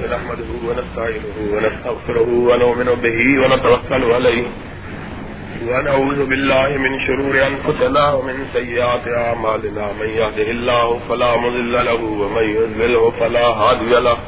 نحمده 0.00 0.50
ونستعينه 0.68 1.36
ونستغفره 1.52 2.30
ونؤمن 2.48 2.84
به 2.84 3.18
ونتوكل 3.42 4.04
عليه 4.12 4.44
ونعوذ 5.68 6.26
بالله 6.26 6.68
من 6.68 6.92
شرور 7.06 7.34
أنفسنا 7.46 8.12
ومن 8.12 8.46
سيئات 8.52 9.08
أعمالنا. 9.08 9.92
من 10.00 10.08
يهده 10.08 10.50
الله 10.50 11.00
فلا 11.08 11.36
مضل 11.36 11.72
له 11.72 12.02
ومن 12.22 12.42
يذله 12.42 13.10
فلا 13.20 13.46
هادي 13.46 14.00
له. 14.00 14.18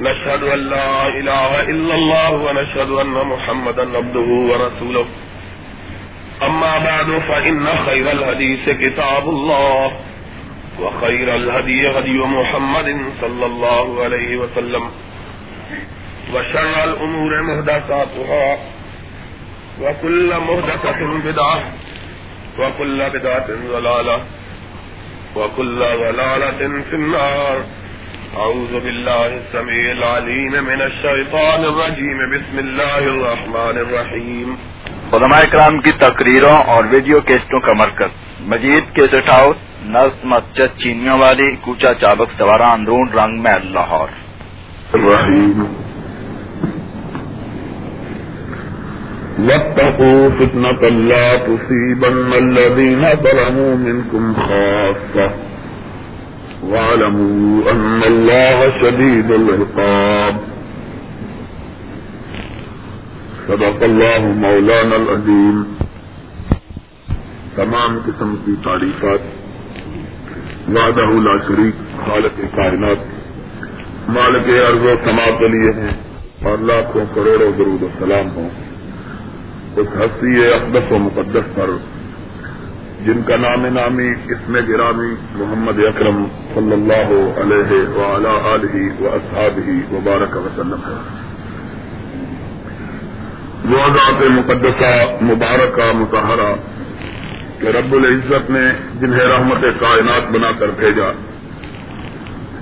نشهد 0.00 0.42
أن 0.42 0.58
لا 0.58 1.08
إله 1.08 1.70
إلا 1.70 1.94
الله 1.94 2.30
ونشهد 2.32 2.90
أن 2.90 3.26
محمدا 3.32 3.96
عبده 3.96 4.28
ورسوله. 4.50 5.06
أما 6.42 6.78
بعد، 6.78 7.08
فإن 7.28 7.66
خير 7.66 8.12
الحديث 8.12 8.70
كتاب 8.70 9.28
الله. 9.28 9.92
وخير 10.80 11.34
الهدي 11.34 11.98
هدي 11.98 12.18
محمد 12.18 12.88
صلى 13.20 13.46
الله 13.46 14.04
عليه 14.04 14.36
وسلم 14.36 14.90
وشر 16.34 16.84
الأمور 16.84 17.42
مهدساتها 17.42 18.58
وكل 19.82 20.34
مهدسة 20.48 21.00
بدعة 21.24 21.62
وكل 22.58 22.98
بدعة 23.10 23.46
ضلالة 23.72 24.20
وكل 25.36 25.78
ضلالة 25.78 26.82
في 26.90 26.96
النار. 26.96 27.64
أعوذ 28.36 28.80
بالله 28.80 29.26
السميع 29.26 29.92
العليم 29.92 30.52
من 30.64 30.82
الشيطان 30.82 31.64
الرجيم. 31.64 32.18
بسم 32.34 32.58
الله 32.58 32.98
الرحمن 32.98 33.76
الرحيم. 33.84 34.54
علماء 35.12 35.40
اکرام 35.42 35.78
کی 35.80 35.92
تقریروں 35.92 36.56
اور 36.74 36.84
ویڈیو 36.90 37.20
کیسٹوں 37.20 37.60
کا 37.60 37.72
مرکز 37.72 38.10
مجید 38.52 38.94
کے 38.94 39.08
سٹ 39.08 39.28
ہاؤس 39.30 39.56
نس 39.84 40.24
مسجد 40.24 40.78
چینیوں 40.78 41.18
والی 41.18 41.56
کوچا 41.60 41.94
چابک 41.94 42.32
سوارا 42.38 42.72
اندرون 42.72 43.08
رنگ 43.12 43.42
میں 43.42 43.58
لاہور۔ 43.64 44.08
الرحيم 44.92 45.64
واتقوا 49.38 50.28
فتنة 50.38 51.06
لا 51.08 51.36
تصيبن 51.36 52.32
الذين 52.32 53.04
ظلموا 53.22 53.74
منكم 53.78 54.32
خاصة۔ 54.32 55.36
واعلموا 56.62 57.70
أن 57.72 58.00
الله 58.04 58.68
شديد 58.80 59.30
العقاب۔ 59.30 60.36
صدق 63.46 63.82
الله 63.82 64.32
مولانا 64.34 64.94
العظيم۔ 64.94 65.62
تمام 67.54 67.98
قسم 68.06 68.34
کی 68.44 68.52
تعریفات۔ 68.64 69.41
وعدہ 70.68 71.00
لا 71.00 71.36
شریک، 71.48 72.06
خالق 72.06 72.56
کائنات، 72.56 72.96
مالک 74.08 74.48
ارض 74.66 74.78
و 74.78 74.94
سما 75.04 75.46
لیے 75.46 75.70
ہیں 75.70 75.90
اور 76.42 76.58
لاکھوں 76.58 77.04
کروڑوں 77.14 77.52
درود 77.58 77.82
و 77.82 77.88
سلام 77.98 78.30
ہوں۔ 78.34 78.50
اس 79.76 79.86
ہستی 79.96 80.46
اقدس 80.46 80.92
و 80.92 80.98
مقدس 80.98 81.54
پر، 81.54 81.70
جن 83.04 83.22
کا 83.22 83.36
نام 83.36 83.66
نامی 83.66 84.08
اس 84.08 84.48
میں 84.48 84.60
گرامی 84.68 85.14
محمد 85.34 85.78
اکرم 85.78 86.24
صلی 86.54 86.72
اللہ 86.72 87.38
علیہ 87.40 87.88
وعلا 87.88 88.54
علیہ 88.54 89.02
و 89.02 89.08
اصحاب 89.12 89.58
ہی 89.66 89.96
وبارک 89.96 90.36
وسلم 90.36 90.80
ہے۔ 90.86 91.22
وہ 93.70 93.88
ذات 93.88 94.22
مقدسہ، 94.30 95.24
مبارکہ 95.24 95.92
متحرہ 95.92 96.54
کہ 97.62 97.68
رب 97.68 97.94
العزت 97.94 98.50
نے 98.50 98.60
جنہیں 99.00 99.26
رحمت 99.26 99.62
کائنات 99.80 100.30
بنا 100.30 100.52
کر 100.52 100.66
بھیجا 100.76 101.06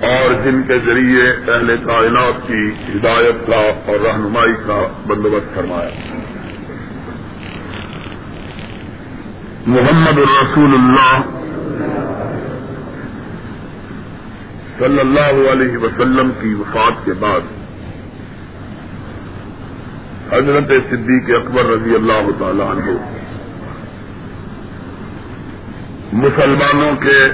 اور 0.06 0.34
جن 0.44 0.62
کے 0.62 0.78
ذریعے 0.78 1.28
اہل 1.28 1.76
کائنات 1.76 2.46
کی 2.46 2.70
ہدایت 2.94 3.46
کا 3.46 3.90
اور 3.90 4.00
رہنمائی 4.00 4.52
کا 4.66 4.86
بندوبست 5.06 5.54
فرمایا۔ 5.54 5.90
محمد 9.66 10.18
الرسول 10.18 10.74
اللہ 10.74 11.22
صلی 14.78 15.00
اللہ 15.00 15.50
علیہ 15.52 15.78
وسلم 15.78 16.30
کی 16.40 16.54
وفات 16.54 17.04
کے 17.04 17.12
بعد 17.12 17.40
حضرت 20.32 20.72
صدیق 20.90 21.30
اکبر 21.36 21.64
رضی 21.64 21.94
اللہ 21.94 22.30
تعالی 22.38 22.62
عنہ 22.62 23.19
مسلمانوں 26.12 26.96
کے 26.96 27.28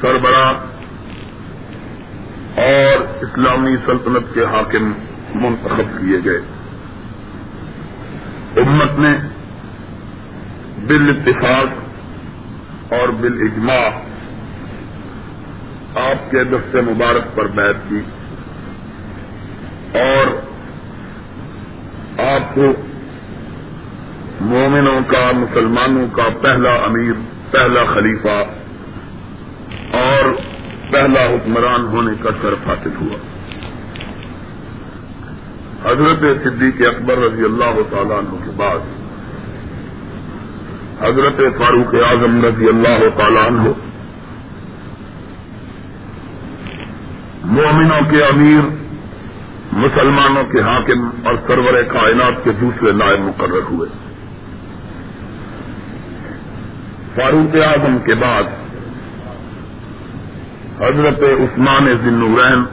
سربراہ 0.00 0.52
اور 2.60 3.00
اسلامی 3.22 3.76
سلطنت 3.86 4.34
کے 4.34 4.44
حاکم 4.44 4.92
منتخب 5.34 6.00
کیے 6.00 6.18
گئے۔ 6.24 6.40
امت 8.56 8.98
نے 8.98 9.14
بال 10.86 11.08
اتفاق 11.08 11.68
اور 12.92 13.08
بال 13.08 13.40
اجماع 13.40 13.88
آپ 16.00 16.30
کے 16.30 16.44
دست 16.44 16.76
مبارک 16.76 17.36
پر 17.36 17.46
بیت 17.46 17.76
کی 17.88 18.00
اور 19.98 20.26
آپ 22.20 22.54
کو 22.54 22.72
مومنوں 24.40 25.00
کا، 25.06 25.30
مسلمانوں 25.34 26.06
کا 26.12 26.22
پہلا 26.40 26.70
امیر، 26.70 27.12
پہلا 27.50 27.84
خلیفہ 27.94 28.44
اور 29.96 30.32
پہلا 30.90 31.24
حکمران 31.26 31.86
ہونے 31.86 32.12
کا 32.22 32.30
شرف 32.42 32.68
حاصل 32.68 32.90
ہوا۔ 33.00 33.16
حضرت 35.90 36.42
صدیق 36.42 36.88
اکبر 36.88 37.18
رضی 37.18 37.44
اللہ 37.44 37.80
تعالیٰ 37.90 38.18
عنہ 38.18 38.44
کے 38.44 38.50
بعد، 38.56 38.78
حضرت 41.02 41.36
فاروق 41.36 41.94
اعظم 41.94 42.44
رضی 42.44 42.68
اللہ 42.68 43.08
تعالیٰ 43.16 43.46
عنہ، 43.46 43.62
مومنوں 47.44 48.10
کے 48.10 48.22
امیر، 48.22 48.60
مسلمانوں 49.72 50.44
کے 50.44 50.60
حاکم 50.60 51.10
اور 51.24 51.34
سرور 51.46 51.82
کائنات 51.82 52.44
کے 52.44 52.50
دوسرے 52.52 52.92
نائب 52.92 53.20
مقرر 53.20 53.62
ہوئے۔ 53.70 54.09
فاروق 57.14 57.56
اعظم 57.56 57.98
کے 57.98 58.14
بعد 58.14 58.42
حضرت 60.80 61.22
عثمان 61.22 61.96
ذنورین 61.96 62.64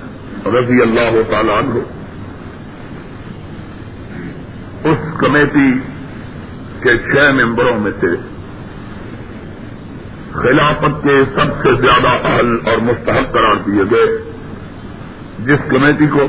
رضی 0.46 0.81
اللہ 0.81 1.22
تعالی 1.30 1.52
عنہ 1.52 1.80
اس 4.88 4.98
کمیٹی 5.18 5.80
کے 6.80 6.98
چھ 6.98 7.34
ممبروں 7.34 7.80
میں 7.80 7.92
سے 8.02 8.16
خلافت 10.31 11.04
کے 11.04 11.24
سب 11.25 11.64
سے 11.64 11.75
زیادہ 11.75 12.28
اہل 12.28 12.58
اور 12.66 12.78
مستحق 12.78 13.31
قرار 13.31 13.56
دیے 13.56 13.84
گئے۔ 13.92 14.18
جس 15.40 15.59
کمیٹی 15.69 16.08
کو 16.08 16.28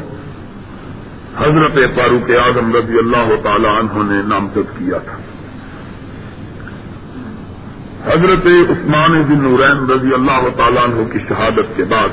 حضرت 1.36 1.74
فاروق 1.94 2.30
اعظم 2.30 2.76
رضی 2.76 2.98
اللہ 2.98 3.34
تعالی 3.42 3.66
عنہ 3.66 4.12
نے 4.12 4.22
نامزد 4.22 4.78
کیا 4.78 4.98
تھا۔ 4.98 5.37
حضرت 8.06 8.46
عثمان 8.46 9.22
بن 9.28 9.42
نورین 9.42 9.90
رضی 9.90 10.14
اللہ 10.14 10.48
تعالیٰ 10.56 10.82
عنہ 10.84 11.04
کی 11.12 11.18
شہادت 11.28 11.76
کے 11.76 11.84
بعد 11.84 12.08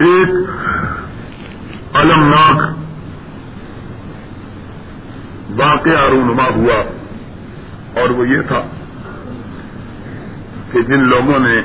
ایک 0.00 0.30
المناک 1.96 2.62
واقعہ 5.58 6.04
رونما 6.10 6.48
ہوا 6.54 6.78
اور 8.00 8.10
وہ 8.10 8.28
یہ 8.28 8.40
تھا 8.48 8.62
کہ 10.72 10.82
جن 10.82 11.08
لوگوں 11.08 11.38
نے 11.38 11.60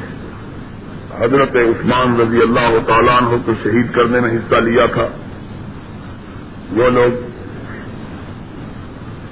حضرت 1.20 1.56
عثمان 1.56 2.20
رضی 2.20 2.42
اللہ 2.42 2.78
تعالیٰ 2.88 3.18
عنہ 3.22 3.38
کو 3.46 3.54
شہید 3.64 3.94
کرنے 3.96 4.20
میں 4.20 4.30
حصہ 4.32 4.60
لیا 4.62 4.86
تھا، 4.94 5.08
وہ 6.72 6.90
لوگ 6.90 7.29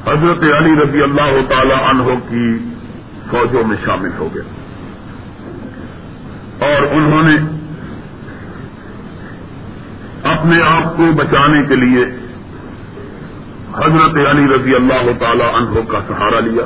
حضرت 0.07 0.43
علی 0.43 0.71
رضی 0.83 1.03
اللہ 1.03 1.49
تعالی 1.49 1.73
عنہ 1.73 2.03
کی 2.29 2.57
فوجوں 3.29 3.63
میں 3.67 3.77
شامل 3.85 4.09
ہو 4.17 4.29
گئے۔ 4.35 4.43
اور 6.59 6.87
انہوں 6.91 7.23
نے 7.23 7.35
اپنے 10.23 10.61
آپ 10.61 10.97
کو 10.97 11.03
بچانے 11.15 11.63
کے 11.63 11.75
لیے 11.75 12.05
حضرت 13.75 14.17
علی 14.17 14.55
رضی 14.55 14.75
اللہ 14.75 15.11
تعالی 15.19 15.43
عنہ 15.43 15.91
کا 15.91 15.99
سہارا 16.07 16.39
لیا۔ 16.39 16.63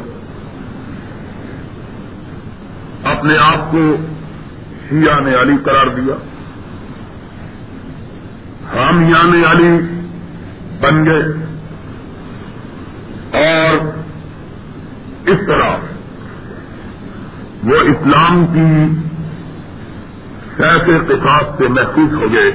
اپنے 3.11 3.37
آپ 3.37 3.71
کو 3.71 3.95
شیعہ 4.89 5.19
نے 5.19 5.41
علی 5.41 5.53
قرار 5.63 5.87
دیا۔ 5.87 6.15
حامیان 8.75 9.35
یعنی 9.35 9.45
علی 9.45 9.79
بن 10.81 11.05
گئے۔ 11.05 11.50
اور 13.33 13.77
اس 15.25 15.37
طرح 15.47 15.77
وہ 17.63 17.75
اسلام 17.75 18.45
کی 18.45 19.01
ایسے 20.63 20.97
قصاص 21.07 21.57
سے 21.57 21.67
محفوظ 21.67 22.13
ہو 22.13 22.33
گئے 22.33 22.51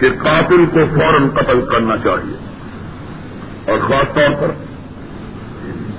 کہ 0.00 0.10
قاتل 0.22 0.66
کو 0.66 0.86
فوراً 0.86 1.28
قتل 1.28 1.60
کرنا 1.72 1.96
چاہیے۔ 1.96 2.36
اور 3.70 3.78
خاص 3.78 4.14
طور 4.14 4.30
پر 4.40 4.50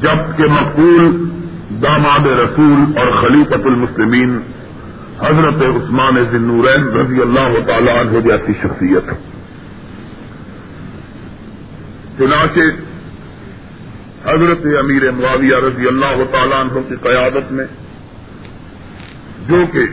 جبکہ 0.01 0.43
مقبول 0.43 1.29
داماد 1.83 2.27
رسول 2.27 2.97
اور 2.97 3.21
خلیفت 3.21 3.65
المسلمین 3.65 4.39
حضرت 5.19 5.61
عثمان 5.61 6.23
ذنورین 6.31 6.88
رضی 6.88 7.21
اللہ 7.21 7.67
تعالیٰ 7.67 7.97
عنہ 7.99 8.19
جیسی 8.19 8.53
شخصیت 8.53 9.09
ہے۔ 9.09 9.34
چنانچہ 12.17 12.65
حضرت 14.25 14.65
امیر 14.79 15.12
معاویہ 15.12 15.56
رضی 15.56 15.88
اللہ 15.88 16.23
تعالیٰ 16.31 16.59
عنہ 16.59 16.79
کی 16.89 16.95
قیادت 17.01 17.51
میں 17.51 17.65
جو 19.47 19.65
کہ 19.73 19.83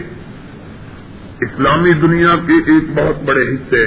اسلامی 1.41 1.93
دنیا 1.93 2.37
کے 2.47 2.57
ایک 2.73 2.91
بہت 2.95 3.23
بڑے 3.23 3.43
حصے 3.43 3.85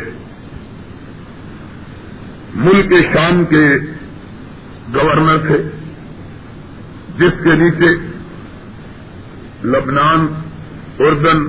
ملک 2.56 2.94
شام 3.14 3.44
کے 3.46 3.66
گورنر 4.94 5.38
تھے، 5.48 5.58
جس 7.18 7.44
کے 7.44 7.56
نیچے 7.56 7.90
لبنان، 9.68 10.28
اردن، 11.00 11.48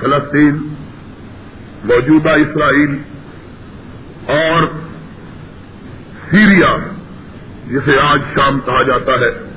فلسطین، 0.00 0.56
موجودہ 1.84 2.30
اسرائیل 2.30 2.96
اور 4.26 4.66
سیریا، 6.30 6.76
جسے 7.70 7.98
آج 8.00 8.20
شام 8.34 8.60
کہا 8.60 8.82
جاتا 8.82 9.12
ہے، 9.12 9.50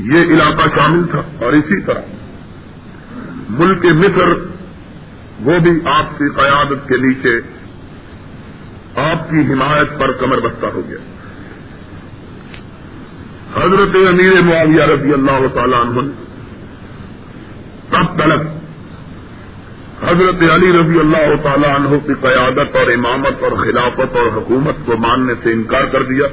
یہ 0.00 0.22
علاقہ 0.22 0.68
شامل 0.76 1.06
تھا 1.10 1.22
اور 1.40 1.52
اسی 1.52 1.80
طرح۔ 1.80 2.00
ملک 3.50 3.84
مصر، 3.84 4.28
وہ 5.40 5.58
بھی 5.58 5.70
آپ 5.86 6.18
کی 6.18 6.28
قیادت 6.34 6.88
کے 6.88 6.96
نیچے، 6.96 7.40
آپ 8.96 9.30
کی 9.30 9.52
حمایت 9.52 9.98
پر 9.98 10.12
کمر 10.12 10.36
بستہ 10.36 10.66
ہو 10.66 10.82
گیا۔ 10.88 10.98
حضرت 13.56 13.96
امیر 14.08 14.42
معاویہ 14.42 14.82
رضی 14.82 15.12
اللہ 15.12 15.46
تعالیٰ 15.54 15.80
عنہ 15.80 16.00
تب 17.90 18.18
تلک 18.18 18.42
حضرت 20.08 20.54
علی 20.54 20.72
رضی 20.72 20.98
اللہ 20.98 21.42
تعالیٰ 21.42 21.74
عنہ 21.74 21.88
کی 21.88 22.14
قیادت 22.20 22.76
اور 22.76 22.86
امامت 22.86 23.42
اور 23.42 23.52
خلافت 23.52 24.16
اور 24.16 24.26
حکومت 24.26 24.74
کو 24.84 24.96
ماننے 24.96 25.32
سے 25.42 25.52
انکار 25.52 25.84
کر 25.92 26.02
دیا۔ 26.02 26.26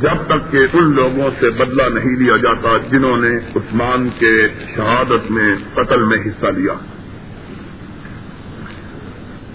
جب 0.00 0.26
تک 0.26 0.52
کہ 0.52 0.58
ان 0.72 0.94
لوگوں 0.94 1.30
سے 1.40 1.50
بدلہ 1.50 1.82
نہیں 1.94 2.16
لیا 2.16 2.36
جاتا 2.36 2.76
جنہوں 2.90 3.16
نے 3.16 3.36
عثمان 3.56 4.08
کے 4.18 4.48
شہادت 4.76 5.30
میں 5.30 5.54
قتل 5.74 6.04
میں 6.04 6.18
حصہ 6.26 6.46
لیا۔ 6.46 6.72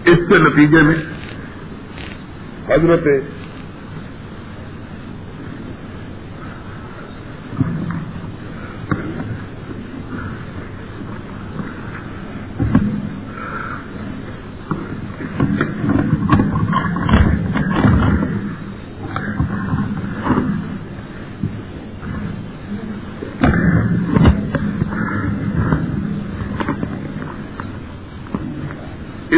اس 0.06 0.20
کے 0.30 0.38
نتیجے 0.38 0.82
میں 0.82 0.96
حضرت 2.70 3.08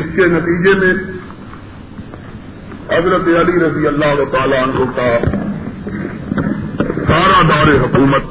کے 0.05 0.46
نتیجے 0.57 0.73
میں 0.75 0.93
حضرت 2.89 3.27
علی 3.39 3.59
رضی 3.59 3.87
اللہ 3.87 4.23
تعالی 4.31 4.57
عنہ 4.57 4.85
کا 4.95 5.17
سارا 7.07 7.41
دور 7.41 7.73
حکومت 7.83 8.23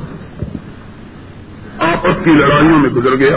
آپس 1.85 2.25
کی 2.25 2.33
لڑائیوں 2.33 2.79
میں 2.79 2.91
گزر 2.91 3.17
گیا 3.17 3.37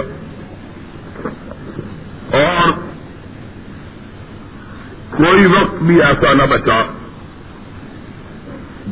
اور 2.39 2.71
کوئی 5.15 5.45
وقت 5.45 5.81
بھی 5.83 6.01
ایسا 6.01 6.33
نہ 6.33 6.44
بچا 6.50 6.81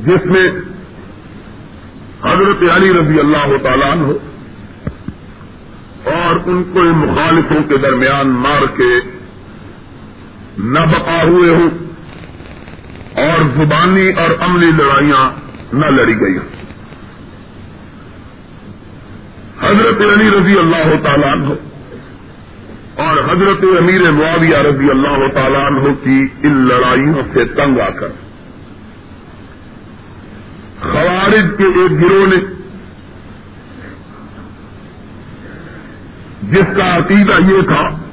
جس 0.05 0.25
میں 0.25 0.47
حضرت 2.23 2.63
علی 2.71 2.93
رضی 2.93 3.19
اللہ 3.19 3.55
تعالیٰ 3.63 3.91
عنہ 3.91 4.13
اور 6.13 6.35
ان 6.45 6.63
کو 6.73 6.83
مخالفوں 6.95 7.61
کے 7.69 7.77
درمیان 7.77 8.29
مار 8.39 8.65
کے 8.77 8.89
نہ 10.57 10.79
بقا 10.79 11.21
ہوئے 11.23 11.49
ہوں 11.49 11.69
اور 13.13 13.41
زبانی 13.55 14.11
اور 14.11 14.29
عملی 14.39 14.71
لڑائیاں 14.77 15.29
نہ 15.73 15.85
لڑی 15.85 16.19
گئی 16.19 16.37
حضرت 19.61 20.01
علی 20.01 20.29
رضی 20.29 20.57
اللہ 20.57 20.93
تعالیٰ 21.03 21.31
عنہ 21.31 21.53
اور 22.95 23.17
حضرت 23.17 23.65
امیر 23.79 24.11
معاویہ 24.11 24.57
رضی 24.57 24.89
اللہ 24.89 25.27
تعالیٰ 25.33 25.65
عنہ 25.65 25.93
کی 26.03 26.27
ان 26.43 26.67
لڑائیوں 26.67 27.21
سے 27.33 27.45
تنگ 27.45 27.79
آ 27.79 27.89
کر۔ 27.89 28.07
خوارج 30.81 31.45
کے 31.57 31.63
ایک 31.63 32.01
گروہ 32.01 32.27
نے 32.27 32.37
جس 36.41 36.75
کا 36.75 36.95
عقیدہ 36.95 37.51
یہ 37.51 37.61
تھا 37.61 38.06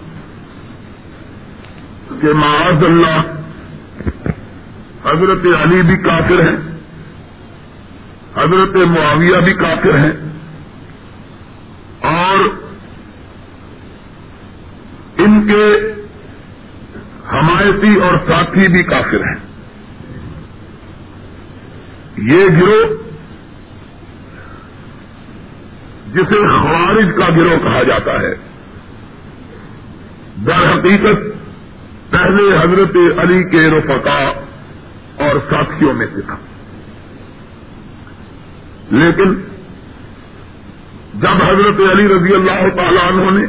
کہ 2.24 2.32
معاذ 2.32 2.84
اللہ 2.84 3.32
حضرت 5.04 5.46
علی 5.54 5.80
بھی 5.82 5.96
کافر 5.96 6.40
ہیں، 6.40 6.56
حضرت 8.36 8.76
معاویہ 8.90 9.40
بھی 9.40 9.52
کافر 9.54 9.98
ہیں، 9.98 10.12
اور 12.10 12.44
ان 15.18 15.36
کے 15.48 15.66
حمایتی 17.32 17.92
اور 18.00 18.18
ساتھی 18.26 18.68
بھی 18.68 18.82
کافر 18.84 19.26
ہیں۔ 19.26 19.38
یہ 22.30 22.56
گروہ 22.56 22.96
جسے 26.14 26.42
خوارج 26.48 27.14
کا 27.18 27.28
گروہ 27.36 27.62
کہا 27.64 27.82
جاتا 27.82 28.20
ہے، 28.20 28.34
در 30.46 30.68
حقیقت 30.70 31.32
پہلے 32.14 32.56
حضرت 32.64 33.18
علی 33.18 33.50
کے 33.50 33.70
رفقا 33.70 34.24
اور 35.24 35.36
ساتھیوں 35.50 35.94
میں 35.94 36.06
سے 36.14 36.20
تھا۔ 36.20 36.36
لیکن 38.90 39.34
جب 41.14 41.42
حضرت 41.42 41.80
علی 41.92 42.08
رضی 42.08 42.34
اللہ 42.34 42.76
تعالیٰ 42.76 43.12
عنہ 43.12 43.38
نے 43.38 43.46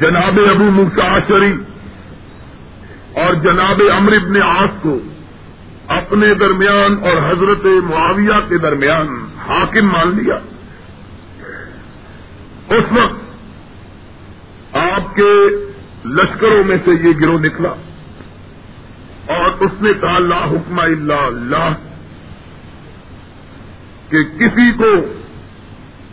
جناب 0.00 0.38
ابو 0.50 0.64
مساشری 0.64 1.52
اور 3.14 3.34
جناب 3.34 3.82
امر 3.96 4.12
ابن 4.12 4.42
آس 4.42 4.82
کو 4.82 4.98
اپنے 5.88 6.34
درمیان 6.34 6.96
اور 7.02 7.32
حضرت 7.32 7.64
معاویہ 7.64 8.48
کے 8.48 8.58
درمیان 8.58 9.26
حاکم 9.48 9.86
مان 9.86 10.08
لیا، 10.08 10.34
اس 12.68 12.92
وقت 12.92 13.24
آپ 14.76 15.14
کے 15.14 15.63
لشکروں 16.04 16.64
میں 16.64 16.76
سے 16.84 17.08
یہ 17.08 17.12
گروہ 17.20 17.38
نکلا 17.38 17.68
اور 19.26 19.50
اس 19.60 19.82
نے 19.82 19.90
کہا، 20.00 20.18
لا 20.18 20.44
حکم 20.44 20.78
اللہ 20.78 21.12
اللہ، 21.12 21.70
کہ 24.08 24.22
کسی 24.22 24.72
کو 24.72 25.14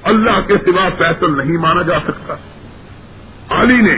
اللہ 0.04 0.42
کے 0.42 0.54
سوا 0.66 0.90
فیصل 0.98 1.38
نہیں 1.38 1.58
مانا 1.58 1.82
جا 1.82 2.00
سکتا۔ 2.08 2.36
علی 3.50 3.82
نے 3.82 3.96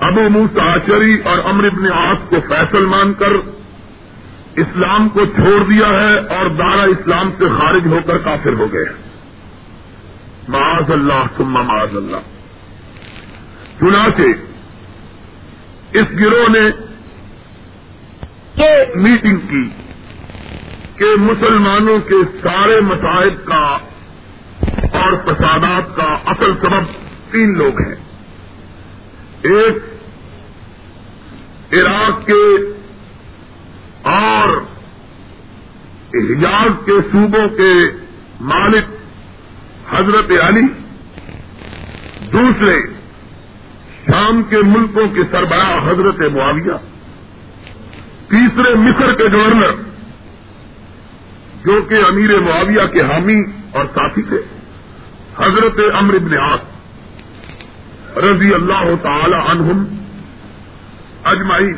ابو 0.00 0.28
موساشری 0.28 1.16
اور 1.24 1.38
امر 1.44 1.64
ابن 1.64 1.92
آس 1.92 2.28
کو 2.28 2.36
فیصل 2.48 2.86
مان 2.86 3.12
کر 3.12 3.32
اسلام 4.56 5.08
کو 5.08 5.24
چھوڑ 5.24 5.64
دیا 5.64 5.86
ہے 5.86 6.18
اور 6.18 6.46
دارا 6.46 6.82
اسلام 6.82 7.30
سے 7.38 7.48
خارج 7.48 7.86
ہو 7.86 7.98
کر 8.06 8.18
کافر 8.18 8.52
ہو 8.52 8.72
گئے۔ 8.72 8.84
معاذ 10.48 10.90
اللہ 10.90 11.24
سما 11.36 11.62
معاذ 11.62 11.96
اللہ۔ 11.96 12.41
چنانچہ 13.82 14.22
اس 15.98 16.06
گروہ 16.20 16.48
نے 16.48 16.70
یہ 18.56 18.94
میٹنگ 18.94 19.36
کی 19.36 19.68
کہ 20.96 21.04
مسلمانوں 21.18 21.98
کے 21.98 22.14
سارے 22.42 22.80
مسائل 22.80 23.30
کا 23.44 23.78
اور 24.92 25.14
فسادات 25.14 25.96
کا 25.96 26.04
اصل 26.04 26.52
سبب 26.60 26.84
تین 27.32 27.58
لوگ 27.58 27.80
ہیں۔ 27.86 27.94
ایک، 29.42 29.76
عراق 31.72 32.26
کے 32.26 32.72
اور 34.02 34.48
حجاز 36.14 36.70
کے 36.84 36.92
صوبوں 37.12 37.48
کے 37.48 37.74
مالک 38.40 38.84
حضرت 39.94 40.40
علی۔ 40.40 40.66
دوسرے 42.32 42.91
شام 44.06 44.42
کے 44.42 44.56
ملکوں 44.56 45.08
کے 45.08 45.22
سربراہ 45.30 45.90
حضرت 45.90 46.20
معاویہ، 46.34 46.76
تیسرے 48.28 48.74
مصر 48.74 49.12
کے 49.12 49.24
گورنر، 49.32 49.72
جو 51.64 51.82
کہ 51.82 51.94
امیر 52.08 52.30
معاویہ 52.40 52.86
کے 52.92 53.00
حامی 53.00 53.40
اور 53.72 53.84
ساتھی 53.84 54.22
تھے، 54.22 54.40
حضرت 55.38 55.80
امر 55.94 56.14
ابن 56.14 56.38
آس 56.38 58.18
رضی 58.18 58.54
اللہ 58.54 58.88
تعالی 59.02 59.40
عنہم 59.50 59.84
اجمائی 61.24 61.72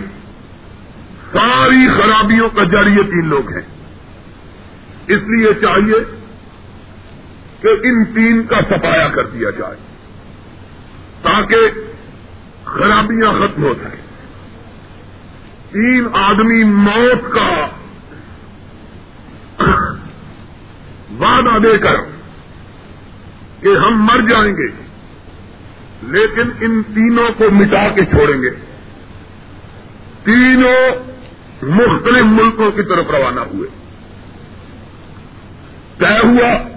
ساری 1.33 1.89
خرابیوں 1.89 2.49
کا 2.49 2.65
جڑ 2.65 2.87
یہ 2.87 3.03
تین 3.03 3.29
لوگ 3.29 3.53
ہیں۔ 3.53 3.67
اس 5.07 5.23
لیے 5.29 5.55
چاہیے 5.55 5.99
کہ 7.61 7.69
ان 7.69 8.05
تین 8.05 8.43
کا 8.43 8.61
سفایا 8.61 9.09
کر 9.09 9.27
دیا 9.27 9.51
جائے، 9.51 9.77
تاکہ 11.23 11.84
خرابیاں 12.65 13.33
ختم 13.33 13.65
ہو 13.65 13.75
سکیں 13.75 14.05
تین 15.71 16.09
آدمی 16.13 16.65
موت 16.65 17.33
کا 17.33 17.67
وعدہ 21.21 21.59
دے 21.59 21.79
کر 21.79 21.95
کہ 23.61 23.69
ہم 23.69 24.05
مر 24.05 24.29
جائیں 24.29 24.53
گے، 24.53 24.73
لیکن 26.03 26.51
ان 26.61 26.83
تینوں 26.83 27.29
کو 27.39 27.45
مٹا 27.51 27.89
کے 27.89 28.05
چھوڑیں 28.05 28.43
گے۔ 28.43 28.51
تینوں 30.25 31.15
مختلف 31.63 32.25
ملکوں 32.25 32.71
کی 32.71 32.83
طرف 32.83 33.11
روانہ 33.11 33.41
ہوئے۔ 33.41 33.69
طے 35.99 36.27
ہوا 36.27 36.69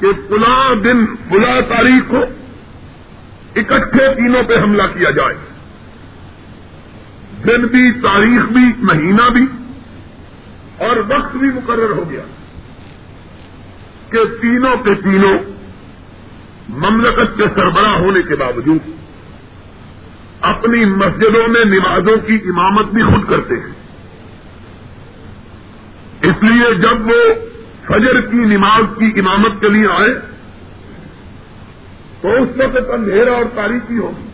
کہ 0.00 0.12
پلا 0.28 0.74
دن 0.84 1.06
پلا 1.06 1.60
تاریخ 1.60 2.10
کو 2.10 2.43
اکٹھے 3.56 4.14
تینوں 4.14 4.42
پہ 4.42 4.54
حملہ 4.58 4.82
کیا 4.82 5.10
جائے۔ 5.10 5.34
دن 7.44 7.66
بھی، 7.66 7.92
تاریخ 7.92 8.42
بھی، 8.52 8.82
مہینہ 8.82 9.30
بھی۔ 9.30 9.46
اور 10.78 10.96
وقت 10.96 11.36
بھی 11.36 11.48
مقرر 11.48 11.90
ہو 11.90 12.10
گیا 12.10 12.22
کہ 14.10 14.18
تینوں 14.40 14.76
کے 14.76 14.94
تینوں 14.94 15.38
مملکت 16.68 17.36
کے 17.36 17.42
سربراہ 17.42 17.92
ہونے 17.92 18.22
کے 18.22 18.36
باوجود 18.36 18.78
اپنی 20.40 20.84
مسجدوں 20.84 21.48
میں 21.48 21.64
نمازوں 21.64 22.16
کی 22.26 22.34
امامت 22.34 22.86
بھی 22.86 23.02
خود 23.02 23.30
کرتے 23.30 23.54
ہیں۔ 23.54 23.74
اس 26.22 26.42
لیے 26.42 26.74
جب 26.74 27.06
وہ 27.06 27.34
فجر 27.86 28.20
کی 28.20 28.36
نماز 28.36 28.82
کی 28.98 29.20
امامت 29.20 29.60
کے 29.60 29.68
لیے 29.68 29.86
آئے 29.86 30.33
تو 32.24 32.30
اس 32.30 32.48
وقت 32.56 32.90
اندھیرا 32.90 33.32
اور 33.32 33.44
تاریخی 33.54 33.98
ہوگی۔ 33.98 34.28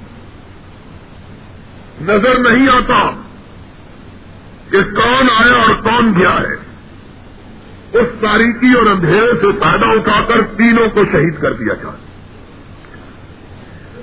نظر 2.00 2.50
نہیں 2.50 2.68
آتا 2.68 3.11
کہ 4.70 4.82
کون 4.82 5.30
آیا 5.30 5.62
اور 5.62 5.75
کون 5.82 6.20
گیا 6.20 6.35
ہے۔ 6.40 6.54
اس 7.92 8.09
تاریخی 8.20 8.75
اور 8.75 8.87
اندھیرے 8.87 9.32
سے 9.40 9.52
فائدہ 9.61 9.85
اٹھا 9.87 10.20
کر 10.20 10.42
تینوں 10.42 10.88
کو 10.88 11.04
شہید 11.12 11.40
کر 11.40 11.52
دیا 11.52 11.75
جائے۔ 11.75 11.97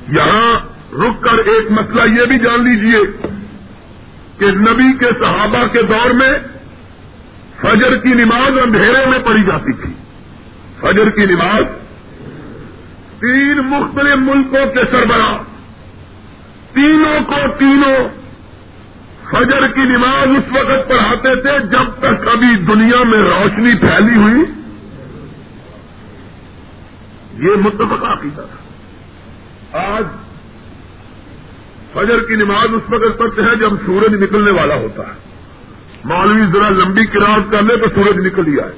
یہاں 0.07 0.55
رک 0.93 1.23
کر 1.23 1.37
ایک 1.37 1.71
مسئلہ 1.71 2.21
یہ 2.21 2.25
بھی 2.25 2.39
جان 2.39 2.63
لیجیے 2.63 3.27
کہ 4.37 4.47
نبی 4.47 4.97
کے 4.97 5.09
صحابہ 5.19 5.67
کے 5.67 5.81
دور 5.81 6.09
میں 6.09 6.39
فجر 7.61 7.97
کی 7.97 8.13
نماز 8.13 8.51
اندھیرے 8.63 9.09
میں 9.09 9.19
پڑھی 9.25 9.43
جاتی 9.43 9.73
تھی۔ 9.73 9.93
فجر 10.81 11.09
کی 11.09 11.25
نماز 11.25 11.86
تین 13.19 13.57
مختلف 13.57 14.17
ملکوں 14.17 14.73
کے 14.73 14.91
سربراہ، 14.91 15.37
تینوں 16.73 17.23
کو 17.25 17.57
تینوں 17.57 18.27
فجر 19.31 19.67
کی 19.67 19.81
نماز 19.81 20.27
اس 20.27 20.57
وقت 20.57 20.89
پڑھاتے 20.89 21.41
تھے 21.41 21.59
جب 21.59 21.91
تک 21.99 22.31
کبھی 22.31 22.57
دنیا 22.57 23.03
میں 23.03 23.19
روشنی 23.19 23.79
پھیلی 23.79 24.15
ہوئی۔ 24.15 24.43
یہ 27.33 27.57
متفق 27.57 28.03
عقیدہ 28.03 28.41
تھا۔ 28.41 28.67
آج 29.79 30.05
فجر 31.93 32.19
کی 32.19 32.35
نماز 32.35 32.67
اس 32.73 32.93
وقت 32.93 33.19
پڑھتے 33.19 33.41
ہیں 33.41 33.55
جب 33.55 33.69
سورج 33.85 34.23
نکلنے 34.23 34.51
والا 34.51 34.75
ہوتا 34.75 35.03
ہے۔ 35.03 35.13
مولوی 36.03 36.47
ذرا 36.53 36.69
لمبی 36.69 37.05
کراط 37.05 37.51
کر 37.51 37.63
لے 37.63 37.77
تو 37.77 37.85
سورج 37.95 38.25
نکل 38.25 38.47
ہی 38.47 38.59
آئے۔ 38.59 38.73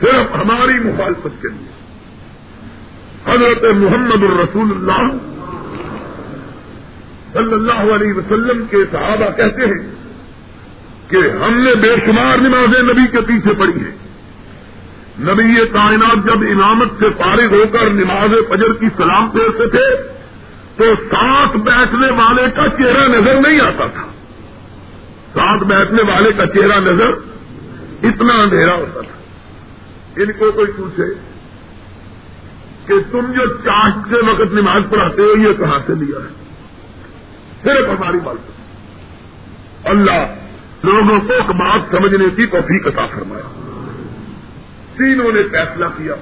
صرف 0.00 0.34
ہماری 0.34 0.72
مخالفت 0.72 1.42
کے 1.42 1.48
لیے۔ 1.48 1.75
حضرت 3.28 3.64
محمد 3.64 4.22
الرسول 4.22 4.70
اللہ 4.70 5.18
صلی 7.32 7.52
اللہ 7.52 7.94
علیہ 7.94 8.12
وسلم 8.12 8.66
کے 8.70 8.76
صحابہ 8.92 9.30
کہتے 9.36 9.62
ہیں 9.62 9.94
کہ 11.08 11.16
ہم 11.16 11.60
نے 11.62 11.74
بے 11.74 11.94
شمار 12.06 12.38
نمازیں 12.38 12.82
نبی 12.82 13.06
کے 13.12 13.20
پیچھے 13.20 13.54
پڑی 13.54 13.80
ہیں۔ 13.80 13.96
نبی 15.20 15.44
یہ 15.44 15.64
کائنات 15.72 16.24
جب 16.24 16.44
امامت 16.50 16.88
سے 16.98 17.06
فارغ 17.22 17.54
ہو 17.54 17.64
کر 17.72 17.90
نماز 17.90 18.30
فجر 18.48 18.72
کی 18.72 18.86
سلام 18.96 19.30
پھیرتے 19.30 19.68
تھے، 19.68 19.96
تو 20.76 20.84
ساتھ 21.14 21.56
بیٹھنے 21.56 22.10
والے 22.10 22.42
کا 22.50 22.68
چہرہ 22.68 23.08
نظر 23.08 23.34
نہیں 23.34 23.60
آتا 23.60 23.86
تھا۔ 23.86 24.02
ساتھ 25.34 25.64
بیٹھنے 25.64 26.12
والے 26.12 26.32
کا 26.32 26.46
چہرہ 26.46 26.80
نظر 26.80 27.10
اتنا 28.02 28.32
اندھیرا 28.32 28.74
ہوتا 28.74 29.00
تھا۔ 29.00 29.16
ان 30.16 30.32
کو 30.32 30.52
کوئی 30.52 30.72
پوچھے 30.76 31.35
کہ 32.86 32.94
تم 33.10 33.32
جو 33.32 33.56
چاٹ 33.56 34.12
وقت 34.12 34.52
نماز 34.52 34.82
پڑھاتے 34.90 35.22
ہو، 35.22 35.48
یہ 35.48 35.54
کہاں 35.54 35.78
سے 35.86 35.94
لیا 35.94 36.18
ہے؟ 36.18 36.46
صرف 37.62 38.00
ہماری 38.00 38.18
بات 38.24 38.36
اللہ 39.84 40.34
لوگوں 40.82 41.20
کو 41.20 41.52
بات 41.52 41.80
سمجھنے 41.90 42.24
کی 42.36 42.46
توفیق 42.46 42.86
عطا 42.86 43.06
فرمایا۔ 43.06 43.60
تینوں 44.96 45.32
نے 45.32 45.42
فیصلہ 45.42 45.84
کیا 45.84 46.14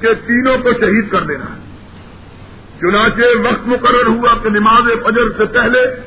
کہ 0.00 0.08
تینوں 0.26 0.58
کو 0.58 0.68
شہید 0.68 1.10
کر 1.10 1.20
دینا 1.20 1.44
ہے۔ 1.44 1.66
چنانچہ 2.80 3.38
وقت 3.38 3.68
مقرر 3.68 4.06
ہوا 4.06 4.38
کہ 4.42 4.50
نماز 4.50 4.82
فجر 4.82 5.38
سے 5.38 5.44
پہلے 5.44 6.00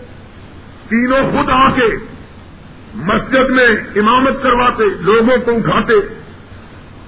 تینوں 0.90 1.32
خود 1.32 1.50
آ 1.50 1.70
کے 1.70 1.86
مسجد 2.96 3.50
میں 3.50 3.68
امامت 3.96 4.44
کرواتے، 4.44 4.84
لوگوں 5.02 5.38
کو 5.46 5.52
اٹھاتے۔ 5.52 5.94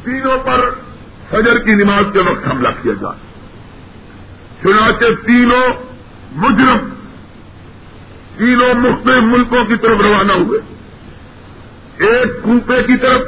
تینوں 0.03 0.37
پر 0.37 0.69
فجر 1.31 1.57
کی 1.59 1.75
نماز 1.75 2.03
کے 2.13 2.19
وقت 2.19 2.47
حملہ 2.47 2.67
کیا 2.81 2.93
جائے۔ 3.01 3.19
چنانچہ 4.61 5.27
تینوں 5.27 5.69
مجرم، 6.31 6.89
تینوں 8.37 8.73
مختلف 8.73 9.23
ملکوں 9.23 9.65
کی 9.65 9.75
طرف 9.75 10.01
روانہ 10.01 10.31
ہوئے۔ 10.31 10.59
ایک 11.97 12.43
کوپے 12.43 12.83
کی 12.83 12.97
طرف، 12.97 13.21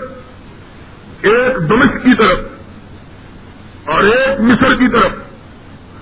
ایک 1.21 1.69
دمش 1.69 2.03
کی 2.03 2.15
طرف 2.15 2.39
اور 3.85 4.03
ایک 4.03 4.41
مصر 4.41 4.75
کی 4.75 4.87
طرف۔ 4.87 5.11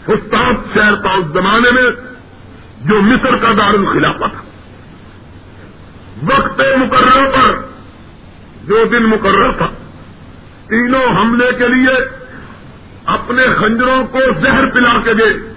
فستاب 0.05 0.55
شہر 0.74 0.96
تھا 0.96 1.10
اس 1.10 1.25
زمانے 1.34 1.72
میں 1.72 1.91
جو 2.81 3.01
مصر 3.01 3.36
کا 3.36 3.51
دار 3.60 3.74
الخلافہ 3.74 4.27
تھا۔ 4.31 4.41
وقت 6.24 6.62
مقرر 6.77 7.25
پر، 7.25 7.55
جو 8.63 8.86
دن 8.91 9.03
مقرر 9.03 9.51
تھا 9.51 9.80
تینوں 10.71 11.21
حملے 11.21 11.51
کے 11.57 11.67
لیے 11.67 11.95
اپنے 13.05 13.43
خنجروں 13.43 14.07
کو 14.07 14.19
زہر 14.39 14.69
پلا 14.69 15.01
کے 15.03 15.13
دے، 15.13 15.53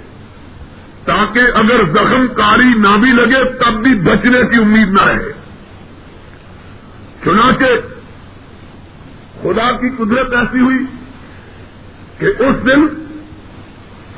تاکہ 1.04 1.40
اگر 1.54 1.84
زخم 1.84 2.26
کاری 2.26 2.74
نہ 2.78 2.96
بھی 2.96 3.10
لگے 3.10 3.44
تب 3.44 3.72
بھی 3.72 3.94
بچنے 3.94 4.42
کی 4.46 4.56
امید 4.56 4.88
نہ 4.88 5.02
رہے۔ 5.02 5.32
چنانچہ 7.24 7.64
خدا 9.42 9.72
کی 9.72 9.88
قدرت 9.98 10.34
ایسی 10.34 10.60
ہوئی 10.60 10.84
کہ 12.18 12.26
اس 12.26 12.66
دن 12.66 12.86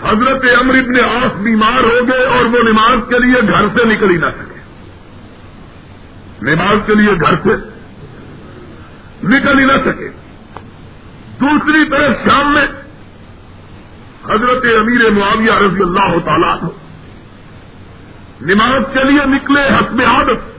حضرت 0.03 0.45
امر 0.61 0.75
ابن 0.75 1.05
آس 1.05 1.33
بیمار 1.37 1.85
ہو 1.85 2.09
گئے 2.09 2.25
اور 2.25 2.45
وہ 2.45 2.59
نماز 2.63 2.99
کے 3.09 3.19
لیے 3.19 3.49
گھر 3.49 3.79
سے 3.79 3.85
نکل 3.85 4.11
ہی 4.11 4.17
نہ 4.17 4.31
سکے۔ 4.31 4.61
نماز 6.43 6.79
کے 6.87 6.95
لیے 6.95 7.13
گھر 7.13 7.35
سے 7.43 7.55
نکل 9.23 9.59
ہی 9.59 9.65
نہ 9.65 9.83
سکے۔ 9.85 10.26
دوسری 11.41 11.89
طرف 11.91 12.17
شام 12.29 12.53
میں 12.53 12.67
حضرت 14.25 14.65
امیر 14.81 15.11
معاویہ 15.11 15.53
رضی 15.53 15.83
اللہ 15.83 16.19
تعالیٰ 16.25 16.59
نماز 18.41 18.83
کے 18.93 19.05
لیے 19.05 19.25
نکلے، 19.25 19.61
حسب 19.61 20.01
عادت۔ 20.13 20.57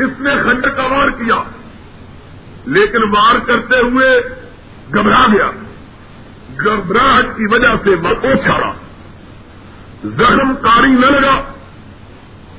اس 0.00 0.20
نے 0.20 0.42
خنڈ 0.42 0.64
کا 0.76 0.82
وار 0.82 1.08
کیا، 1.08 1.36
لیکن 2.66 3.16
وار 3.16 3.38
کرتے 3.38 3.78
ہوئے 3.78 4.20
گھبرا 4.94 5.26
گیا۔ 5.32 5.50
گھبراہٹ 6.60 7.36
کی 7.36 7.44
وجہ 7.54 7.68
سے 7.84 7.90
وہ 7.90 8.34
چھاڑا۔ 8.34 8.72
زخم 10.04 10.54
کاری 10.54 10.90
نہ 10.90 11.06
لگا۔ 11.06 11.52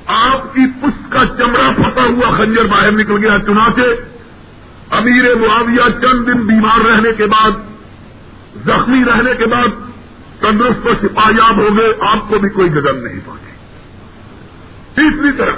آپ 0.06 0.54
کی 0.54 0.66
پشت 0.82 1.12
کا 1.12 1.26
چمڑا 1.26 1.70
پھٹا 1.76 2.02
ہوا 2.02 2.36
خنجر 2.36 2.64
باہر 2.64 2.92
نکل 2.92 3.24
گیا۔ 3.24 3.38
چنانچہ 3.38 3.80
امیر 4.92 5.34
معاویہ 5.34 5.90
چند 6.00 6.26
دن 6.26 6.46
بیمار 6.46 6.78
رہنے 6.78 7.12
کے 7.12 7.26
بعد، 7.26 7.50
زخمی 8.66 9.04
رہنے 9.04 9.34
کے 9.38 9.46
بعد 9.46 9.68
تندرست 10.40 10.86
و 10.86 10.88
سپاہیاب 10.88 11.60
ہو 11.60 11.78
گئے، 11.78 11.92
آپ 12.00 12.28
کو 12.28 12.38
بھی 12.38 12.48
کوئی 12.48 12.68
جگہ 12.68 12.92
نہیں 12.92 13.20
پہنچی 13.24 13.52
تیسری 14.94 15.32
طرف، 15.32 15.56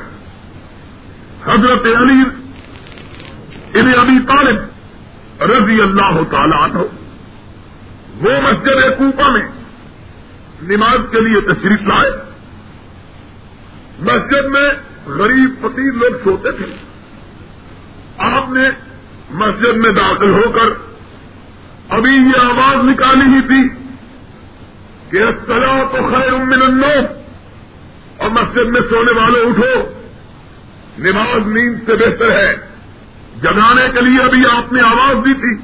حضرت 1.48 1.86
علی 1.86 2.22
ابن 3.80 3.94
ابھی 3.98 4.18
طالب 4.18 4.56
رضی 5.42 5.80
اللہ 5.80 6.22
تعالیٰ 6.30 6.62
عنہ، 6.62 6.78
وہ 8.20 8.40
مسجد 8.42 8.98
کوپا 8.98 9.32
میں 9.32 9.48
نماز 10.62 11.00
کے 11.10 11.20
لیے 11.20 11.40
تشریف 11.40 11.82
لائے۔ 11.82 12.10
مسجد 13.98 14.46
میں 14.46 14.70
غریب 15.06 15.54
فقیر 15.60 15.92
لوگ 15.92 16.24
سوتے 16.24 16.52
تھے۔ 16.52 16.76
آپ 18.18 18.50
نے 18.50 18.93
مسجد 19.38 19.76
میں 19.76 19.90
داخل 19.92 20.30
ہو 20.30 20.50
کر 20.50 20.68
ابھی 21.96 22.12
یہ 22.16 22.38
آواز 22.40 22.84
نکالی 22.84 23.26
ہی 23.34 23.40
تھی 23.48 23.62
کہ 25.10 25.22
اصطلاح 25.22 25.82
تو 25.92 26.02
خیر 26.10 26.32
من 26.44 26.62
النوم، 26.62 27.04
اور 28.18 28.30
مسجد 28.30 28.70
میں 28.70 28.82
سونے 28.90 29.12
والے 29.20 29.40
اٹھو، 29.46 29.72
نماز 30.98 31.46
نیند 31.46 31.78
سے 31.86 31.96
بہتر 31.96 32.30
ہے۔ 32.30 32.52
جگانے 33.42 33.86
کے 33.94 34.00
لیے 34.00 34.22
ابھی 34.22 34.44
آپ 34.46 34.72
نے 34.72 34.80
آواز 34.86 35.24
دی 35.24 35.34
تھی 35.40 35.54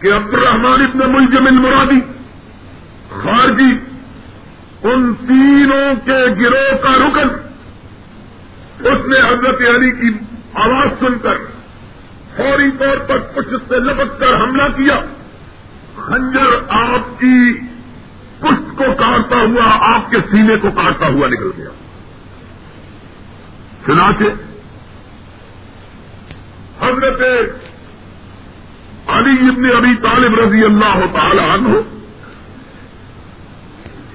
کہ 0.00 0.12
عبد 0.12 0.34
الرحمان 0.34 0.82
ابن 0.82 1.00
ملزم 1.12 1.46
المرادی، 1.46 2.00
خارجی، 3.22 3.72
ان 4.84 5.12
تینوں 5.26 6.06
کے 6.06 6.20
گروہ 6.40 6.76
کا 6.82 6.94
رکن، 6.98 7.34
اس 8.86 9.06
نے 9.06 9.18
حضرت 9.18 9.60
علی 9.68 9.90
کی 10.00 10.10
آواز 10.62 10.90
سن 11.00 11.18
کر 11.18 11.36
فوری 12.36 12.70
طور 12.70 12.96
پر 12.96 13.18
کچھ 13.18 13.68
سے 13.68 13.80
لپک 13.80 14.20
کر 14.20 14.34
حملہ 14.34 14.62
کیا۔ 14.62 14.96
خنجر 15.96 16.54
آپ 16.68 17.20
کی 17.20 17.60
پشت 18.40 18.78
کو 18.78 18.84
کاٹتا 18.84 19.36
ہوا، 19.36 19.94
آپ 19.94 20.10
کے 20.10 20.16
سینے 20.16 20.56
کو 20.56 20.70
کاٹتا 20.70 21.06
ہوا 21.06 21.26
نکل 21.28 21.50
گیا۔ 21.56 21.68
چنانچہ 23.86 24.24
حضرت 26.84 27.20
علی 29.06 29.48
ابن 29.48 29.76
ابھی 29.76 29.96
طالب 29.96 30.34
رضی 30.34 30.64
اللہ 30.64 31.18
تعالی 31.18 31.50
عنہ 31.54 31.68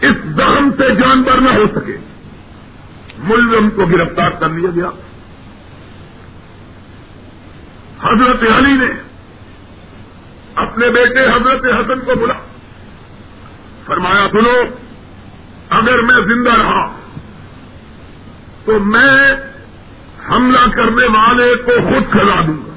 اس 0.01 0.17
زخم 0.25 0.71
سے 0.71 0.95
جانور 0.95 1.37
نہ 1.37 1.49
ہو 1.49 1.65
سکے۔ 1.75 1.97
ملزم 3.17 3.69
کو 3.69 3.85
گرفتار 3.85 4.29
کر 4.29 4.49
لیا 4.49 4.69
گیا۔ 4.75 4.89
حضرت 8.03 8.43
علی 8.57 8.73
نے 8.73 9.01
اپنے 10.55 10.89
بیٹے 10.89 11.19
حضرت 11.19 11.65
حسن 11.65 11.99
کو 11.99 12.15
بلا۔ 12.15 12.33
فرمایا، 13.85 14.27
سنو، 14.31 14.61
اگر 15.69 15.99
میں 15.99 16.15
زندہ 16.15 16.53
رہا 16.53 16.99
تو 18.65 18.79
میں 18.79 19.31
حملہ 20.31 20.69
کرنے 20.71 21.17
والے 21.17 21.55
کو 21.55 21.71
خود 21.71 22.11
کھلا 22.11 22.41
دوں 22.47 22.57
گا۔ 22.57 22.73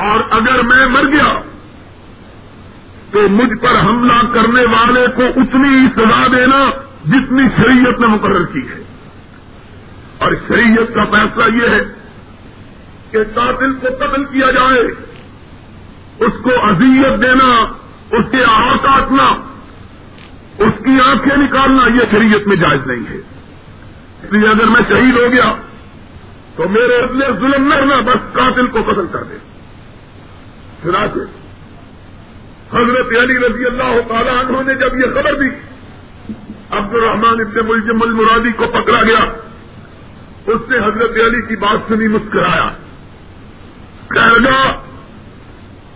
اور 0.00 0.20
اگر 0.30 0.62
میں 0.62 0.86
مر 0.88 1.08
گیا 1.12 1.40
تو 3.10 3.28
مجھ 3.28 3.58
پر 3.58 3.80
حملہ 3.80 4.32
کرنے 4.34 4.62
والے 4.64 5.06
کو 5.16 5.22
اتنی 5.22 5.86
سزا 5.96 6.26
دینا 6.26 6.70
جتنی 7.08 7.42
شریعت 7.56 8.00
نے 8.00 8.06
مقرر 8.06 8.44
کی 8.44 8.68
ہے۔ 8.68 8.82
اور 10.18 10.32
شریعت 10.48 10.94
کا 10.94 11.04
فیصلہ 11.04 11.62
یہ 11.62 11.68
ہے 11.68 11.97
کہ 13.10 13.24
قاتل 13.24 13.74
کو 13.74 13.86
قتل 14.00 14.24
کیا 14.24 14.50
جائے، 14.50 14.80
اس 16.18 16.32
کو 16.42 16.50
اذیت 16.62 17.22
دینا، 17.22 17.64
اس 18.10 18.24
کے 18.30 18.38
آہار 18.48 18.76
کاٹنا 18.76 19.24
اس 20.58 20.84
کی 20.84 20.98
آنکھیں 21.10 21.36
نکالنا، 21.36 21.82
یہ 21.94 22.00
شریعت 22.10 22.46
میں 22.46 22.56
جائز 22.56 22.86
نہیں 22.86 23.04
ہے۔ 23.10 23.18
اس 24.22 24.32
لیے 24.32 24.48
اگر 24.48 24.64
میں 24.64 24.94
شہید 24.94 25.16
ہو 25.16 25.32
گیا، 25.32 25.54
تو 26.56 26.68
میرے 26.68 26.96
اگلے 26.96 27.26
ظلم 27.26 27.68
نہ 27.68 28.00
بس 28.00 28.32
قاتل 28.32 28.66
کو 28.66 28.82
قتل 28.82 29.06
کر 29.12 29.22
دے۔ 29.22 29.36
چنانچہ، 30.82 31.18
حضرت 32.76 33.22
علی 33.22 33.38
رضی 33.38 33.64
اللہ 33.66 34.00
تعالیٰ 34.08 34.44
عنہ 34.44 34.62
نے 34.66 34.74
جب 34.74 34.98
یہ 34.98 35.10
خبر 35.10 35.34
دی 35.34 35.48
عبد 36.70 36.94
الرحمان 36.94 37.40
ابن 37.40 37.66
ملزم 37.68 38.02
المرادی 38.02 38.52
کو 38.52 38.64
پکڑا 38.66 39.02
گیا، 39.02 39.24
اس 40.46 40.60
نے 40.68 40.76
حضرت 40.76 41.10
علی 41.10 41.46
کی 41.46 41.56
بات 41.56 41.78
سنی، 41.88 42.08
مسکرایا۔ 42.08 42.70
گا 44.16 44.80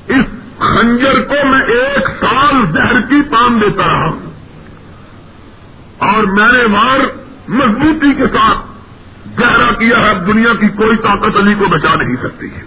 اس 0.09 0.27
خنجر 0.59 1.21
کو 1.23 1.49
میں 1.49 1.63
ایک 1.63 2.25
سال 2.25 2.73
زہر 2.73 3.01
کی 3.01 3.23
پان 3.23 3.61
دیتا 3.61 3.87
رہا 3.87 4.09
ہوں۔ 4.09 4.33
اور 5.99 6.23
میں 6.25 6.53
نے 6.53 6.65
وار 6.73 7.01
مضبوطی 7.49 8.15
کے 8.15 8.27
ساتھ 8.27 8.59
گہرا 9.41 9.73
کیا 9.73 9.99
ہے 9.99 10.15
دنیا 10.27 10.55
کی 10.61 10.69
کوئی 10.69 10.97
طاقت 10.97 11.43
علی 11.43 11.55
کو 11.55 11.67
بچا 11.67 11.95
نہیں 11.95 12.17
سکتی۔ 12.23 12.47
ہے 12.47 12.63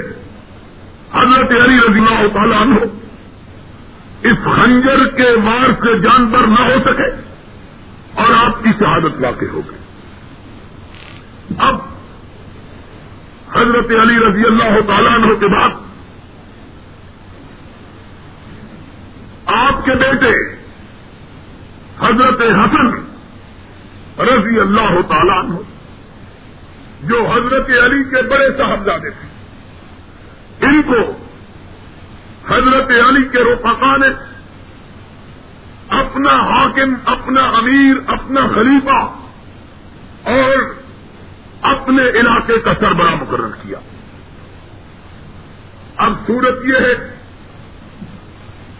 حضرت 1.13 1.51
علی 1.51 1.77
رضی 1.77 1.99
اللہ 1.99 2.27
تعالیٰ 2.33 2.61
عنہ 2.61 2.75
اس 4.21 4.37
خنجر 4.55 5.05
کے 5.09 5.37
مار 5.43 5.71
سے 5.85 5.99
جانور 5.99 6.47
نہ 6.47 6.61
ہو 6.61 6.93
سکے 6.93 7.07
اور 8.13 8.47
آپ 8.47 8.63
کی 8.63 8.69
شہادت 8.79 9.13
واقع 9.19 9.45
ہو 9.53 9.61
گئی۔ 9.67 9.84
اب 11.57 11.75
حضرت 13.55 13.91
علی 14.01 14.19
رضی 14.19 14.45
اللہ 14.45 14.81
تعالیٰ 14.87 15.13
عنہ 15.13 15.33
کے 15.39 15.47
بعد 15.47 15.69
آپ 19.45 19.85
کے 19.85 19.91
بیٹے 19.91 20.31
حضرت 21.99 22.41
حسن 22.41 22.87
رضی 24.19 24.59
اللہ 24.59 25.01
تعالیٰ 25.01 25.37
عنہ، 25.43 25.55
جو 27.03 27.25
حضرت 27.25 27.69
علی 27.83 28.03
کے 28.03 28.21
بڑے 28.21 28.57
صاحبزادے 28.57 29.09
تھے، 29.09 29.27
ان 30.67 30.81
کو 30.81 31.11
حضرت 32.53 32.91
علی 32.91 33.23
کے 33.23 33.43
روپکا 33.43 33.97
نے 33.97 34.07
اپنا 35.89 36.29
حاکم، 36.29 36.93
اپنا 37.05 37.41
امیر، 37.41 37.95
اپنا 38.07 38.47
خلیفہ 38.47 39.15
اور 40.23 40.84
اپنے 41.65 42.09
علاقے 42.09 42.59
کا 42.59 42.73
سربراہ 42.79 43.15
مقرر 43.15 43.49
کیا۔ 43.61 43.79
اب 45.97 46.13
صورت 46.27 46.65
یہ 46.65 46.75
ہے 46.75 47.15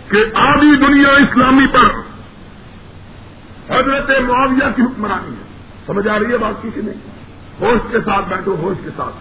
کہ 0.10 0.24
آدھی 0.36 0.76
دنیا 0.76 1.08
اسلامی 1.08 1.68
پر 1.68 1.92
حضرت 3.76 4.10
معاویہ 4.10 4.72
کی 4.76 4.82
حکمرانی 4.82 5.32
ہے۔ 5.32 5.44
سمجھ 5.86 6.08
آ 6.08 6.20
رہی 6.20 6.32
ہے 6.32 6.38
بات 6.38 6.62
کی 6.62 6.70
نہیں 6.76 7.16
ہوش 7.62 7.82
کے 7.92 7.98
ساتھ 8.06 8.30
بیٹھو، 8.30 8.56
ہوش 8.56 8.78
کے 8.84 8.90
ساتھ۔ 8.98 9.16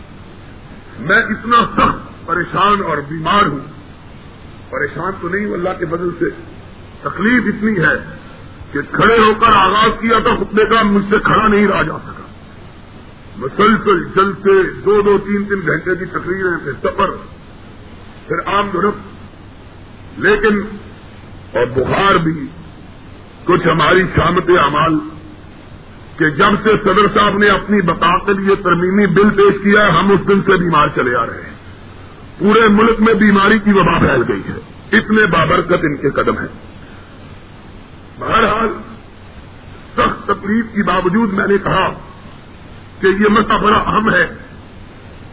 میں 1.01 1.17
اتنا 1.17 1.67
سخت 1.67 2.27
پریشان 2.27 2.83
اور 2.87 2.97
بیمار 2.97 3.47
ہوں۔ 3.47 3.59
پریشان 4.71 5.13
تو 5.21 5.29
نہیں، 5.29 5.47
اللہ 5.47 5.69
کے 5.79 5.87
بدل 5.87 6.11
سے۔ 6.19 6.25
تکلیف 7.01 7.43
اتنی 7.47 7.79
ہے 7.79 8.17
کہ 8.73 8.81
کھڑے 8.93 9.19
ہو 9.19 9.35
کر 9.35 9.53
آغاز 9.57 9.91
کیا 10.01 10.19
تھا 10.19 10.37
خطبے 10.37 10.65
کا 10.65 10.83
مجھ 10.83 11.05
سے 11.11 11.17
کھڑا 11.25 11.49
نہیں 11.49 11.67
رہا 11.67 11.83
جا 11.83 11.99
سکا۔ 11.99 12.24
مسلسل 13.37 14.05
چلتے 14.15 14.63
دو 14.85 15.03
دو 15.03 15.19
تین 15.19 15.45
تین 15.45 15.61
گھنٹے 15.67 15.97
کی 15.97 16.05
تقریریں، 16.05 16.65
پھر 16.65 16.73
سفر، 16.73 17.11
پھر 18.29 18.37
عام 18.47 18.71
درخت 18.75 19.15
لیکن، 20.21 20.61
اور 21.53 21.65
بخار 21.65 22.15
بھی، 22.15 22.47
کچھ 23.45 23.67
ہماری 23.67 24.03
شامت 24.03 24.49
اعمال، 24.49 24.99
کہ 26.17 26.31
جب 26.31 26.53
سے 26.63 26.69
صدر 26.69 27.07
صاحب 27.15 27.39
نے 27.39 27.49
اپنی 27.49 27.83
بتا 27.83 28.19
کے 28.19 28.33
لیے 28.33 28.55
ترمیمی 28.55 29.07
بل 29.07 29.31
پیش 29.31 29.55
کیا 29.63 29.89
ہم 29.89 30.11
اس 30.11 30.29
دن 30.29 30.41
سے 30.43 30.57
بیمار 30.57 30.89
چلے 30.89 31.15
آ 31.17 31.27
رہے 31.27 31.43
ہیں۔ 31.43 31.55
پورے 32.39 32.69
ملک 32.69 33.01
میں 33.01 33.15
بیماری 33.15 33.59
کی 33.59 33.71
وبا 33.71 33.99
پھیل 33.99 34.23
گئی 34.29 34.43
ہے۔ 34.49 34.61
اتنے 34.99 35.27
بابرکت 35.27 35.73
ان 35.73 35.97
کے 35.97 36.11
قدم 36.11 36.39
ہیں۔ 36.39 36.49
بہرحال، 38.19 38.69
سخت 39.97 40.27
تکلیف 40.27 40.65
کے 40.75 40.83
باوجود 40.83 41.33
میں 41.33 41.47
نے 41.47 41.59
کہا 41.59 41.93
کہ 43.05 43.23
یہ 43.23 43.29
مسئلہ 43.29 43.59
بڑا 43.59 43.79
اہم 43.79 44.15
ہے۔ 44.15 44.27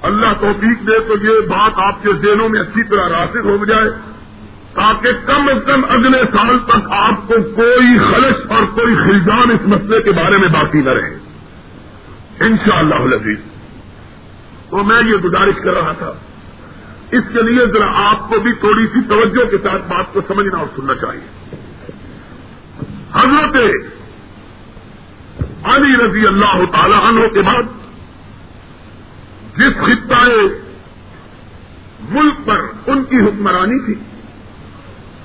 اللہ 0.01 0.33
توفیق 0.39 0.87
دے 0.87 0.99
تو 0.99 1.13
یہ 1.23 1.39
بات 1.39 1.71
آپ 1.75 2.03
کے 2.03 2.09
ذہنوں 2.13 2.49
میں 2.49 2.59
اچھی 2.59 2.83
طرح 2.83 3.09
راسک 3.09 3.45
ہو 3.45 3.65
جائے۔ 3.65 3.89
تاکہ 4.73 5.09
کم 5.25 5.41
از 5.47 5.73
کم 5.73 5.81
اگلے 5.89 6.37
سال 6.37 6.59
تک 6.59 6.91
آپ 6.91 7.27
کو 7.27 7.33
کوئی 7.55 7.97
خلش 7.97 8.35
اور 8.49 8.65
کوئی 8.65 8.95
خلجان 8.95 9.51
اس 9.51 9.67
مسئلے 9.67 10.01
کے 10.01 10.11
بارے 10.11 10.37
میں 10.37 10.47
باقی 10.47 10.81
نہ 10.81 10.89
رہے۔ 10.89 11.17
ان 12.39 12.57
شاء 12.57 12.77
اللہ 12.77 12.95
تو 14.69 14.83
میں 14.83 15.09
یہ 15.09 15.13
گزارش 15.13 15.55
کر 15.63 15.73
رہا 15.73 15.91
تھا۔ 15.91 16.13
اس 17.11 17.23
کے 17.33 17.41
لیے 17.43 17.65
ذرا 17.65 18.11
آپ 18.11 18.29
کو 18.29 18.39
بھی 18.39 18.53
تھوڑی 18.53 18.87
سی 18.87 18.99
توجہ 19.09 19.45
کے 19.45 19.57
ساتھ 19.57 19.81
بات 19.81 20.13
کو 20.13 20.21
سمجھنا 20.27 20.57
اور 20.57 20.67
سننا 20.75 20.95
چاہیے۔ 20.95 21.55
حضرت 23.13 23.55
علی 25.63 26.05
رضی 26.05 26.27
اللہ 26.27 26.65
تعالی 26.71 26.93
عنہ 26.93 27.27
کے 27.27 27.41
بعد 27.41 27.63
جس 29.57 29.81
خطۂ 29.81 30.29
ملک 32.09 32.47
پر 32.47 32.61
ان 32.87 33.03
کی 33.03 33.17
حکمرانی 33.17 33.85
تھی، 33.85 33.95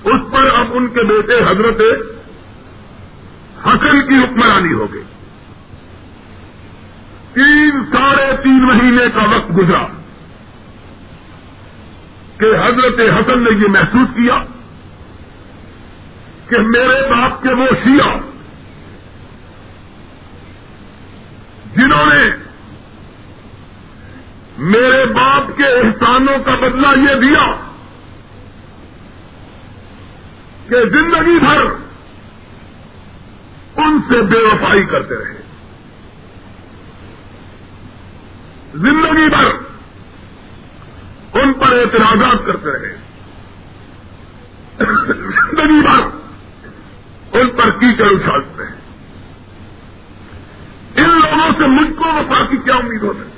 اس 0.05 0.21
پر 0.33 0.59
اب 0.59 0.67
ان 0.71 0.89
کے 0.89 1.03
بیٹے 1.03 1.35
حضرت 1.35 1.81
حسن 3.67 4.09
کی 4.09 4.15
حکمرانی 4.15 4.73
ہو 4.73 4.93
گئی۔ 4.93 5.03
تین 7.33 7.85
ساڑھے 7.95 8.37
تین 8.43 8.63
مہینے 8.65 9.09
کا 9.15 9.37
وقت 9.37 9.51
گزرا 9.51 9.87
کہ 12.39 12.45
حضرت 12.45 13.01
حسن 13.01 13.45
نے 13.45 13.51
یہ 13.59 13.69
محسوس 13.69 14.17
کیا 14.17 14.39
کہ 16.49 16.59
میرے 16.59 17.11
باپ 17.11 17.43
کے 17.43 17.55
وہ 17.55 17.67
شیعہ 17.85 18.17
جنہوں 21.77 22.07
نے 22.07 22.25
میرے 24.59 25.07
باپ 25.07 25.49
کے 25.57 25.65
احسانوں 25.65 26.39
کا 26.39 26.55
بدلہ 26.55 27.11
یہ 27.11 27.21
دیا 27.21 27.73
کہ 30.69 30.89
زندگی 30.89 31.39
بھر 31.39 31.63
ان 33.77 34.01
سے 34.11 34.23
بے 34.23 34.39
وفائی 34.39 34.85
کرتے 34.85 35.15
رہے۔ 35.15 35.41
زندگی 38.75 39.29
بھر 39.29 39.49
ان 41.41 41.53
پر 41.53 41.79
اعتراضات 41.79 42.47
کرتے 42.47 42.71
رہے۔ 42.73 42.97
زندگی 45.19 45.81
بھر 45.81 46.01
ان 47.41 47.51
پر 47.51 47.71
کیچڑ 47.71 48.07
اچھالتے 48.07 48.63
ہیں 48.65 48.87
ان 50.97 51.11
لوگوں 51.11 51.46
سے 51.59 51.67
مجھ 51.67 51.93
کو 51.97 52.05
وفا 52.05 52.47
کی 52.47 52.57
کیا 52.57 52.75
امید 52.75 53.03
ہو 53.03 53.13
سکتی 53.13 53.37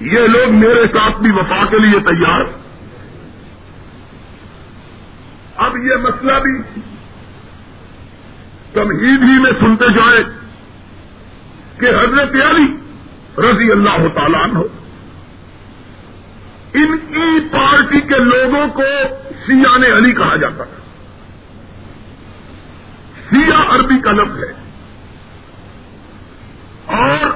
یہ 0.00 0.20
لوگ 0.20 0.54
میرے 0.54 0.86
ساتھ 0.86 1.16
بھی 1.20 1.30
وفا 1.32 1.64
کے 1.70 1.78
لیے 1.78 2.00
تیار۔ 2.00 2.44
اب 5.56 5.76
یہ 5.76 5.96
مسئلہ 5.96 6.32
بھی 6.32 6.80
تمہید 8.72 9.22
ہی 9.22 9.38
میں 9.42 9.50
سنتے 9.50 9.84
جائیں 9.92 10.24
کہ 11.80 11.86
حضرت 11.86 12.34
علی 12.34 12.76
رضی 13.38 13.70
اللہ 13.72 14.08
تعالیٰ 14.14 14.54
ہو 14.54 14.66
ان 16.74 16.98
کی 16.98 17.40
پارٹی 17.40 18.00
کے 18.00 18.18
لوگوں 18.18 18.66
کو 18.66 18.82
سیانے 19.46 19.98
علی 19.98 20.12
کہا 20.12 20.36
جاتا 20.36 20.64
تھا۔ 20.64 20.80
سیا 23.30 23.74
عربی 23.74 24.00
کا 24.00 24.10
لفظ 24.10 24.38
ہے۔ 24.38 24.63
اور 26.96 27.26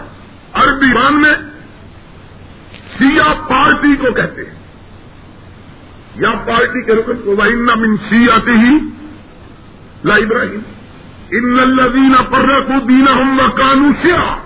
عربی 0.53 0.93
بان 0.95 1.23
میں 1.23 1.33
سیا 2.99 3.33
پارٹی 3.49 3.97
کو 3.97 4.13
کہتے 4.13 4.43
ہیں۔ 4.45 4.59
یا 6.15 6.31
پارٹی 6.31 6.85
کے 6.85 6.93
رکن 6.93 7.17
کو 7.25 7.37
وائنا 7.37 7.75
من 7.75 7.97
سیاتی 7.97 8.51
ہی 8.51 8.79
لا 10.05 10.15
ابراہیم 10.15 10.61
ان 11.31 11.59
الدین 11.61 12.15
پرک 12.31 12.69
دینا 12.69 13.13
ہم 13.13 13.41
کانو 13.57 13.91
سیا 14.03 14.37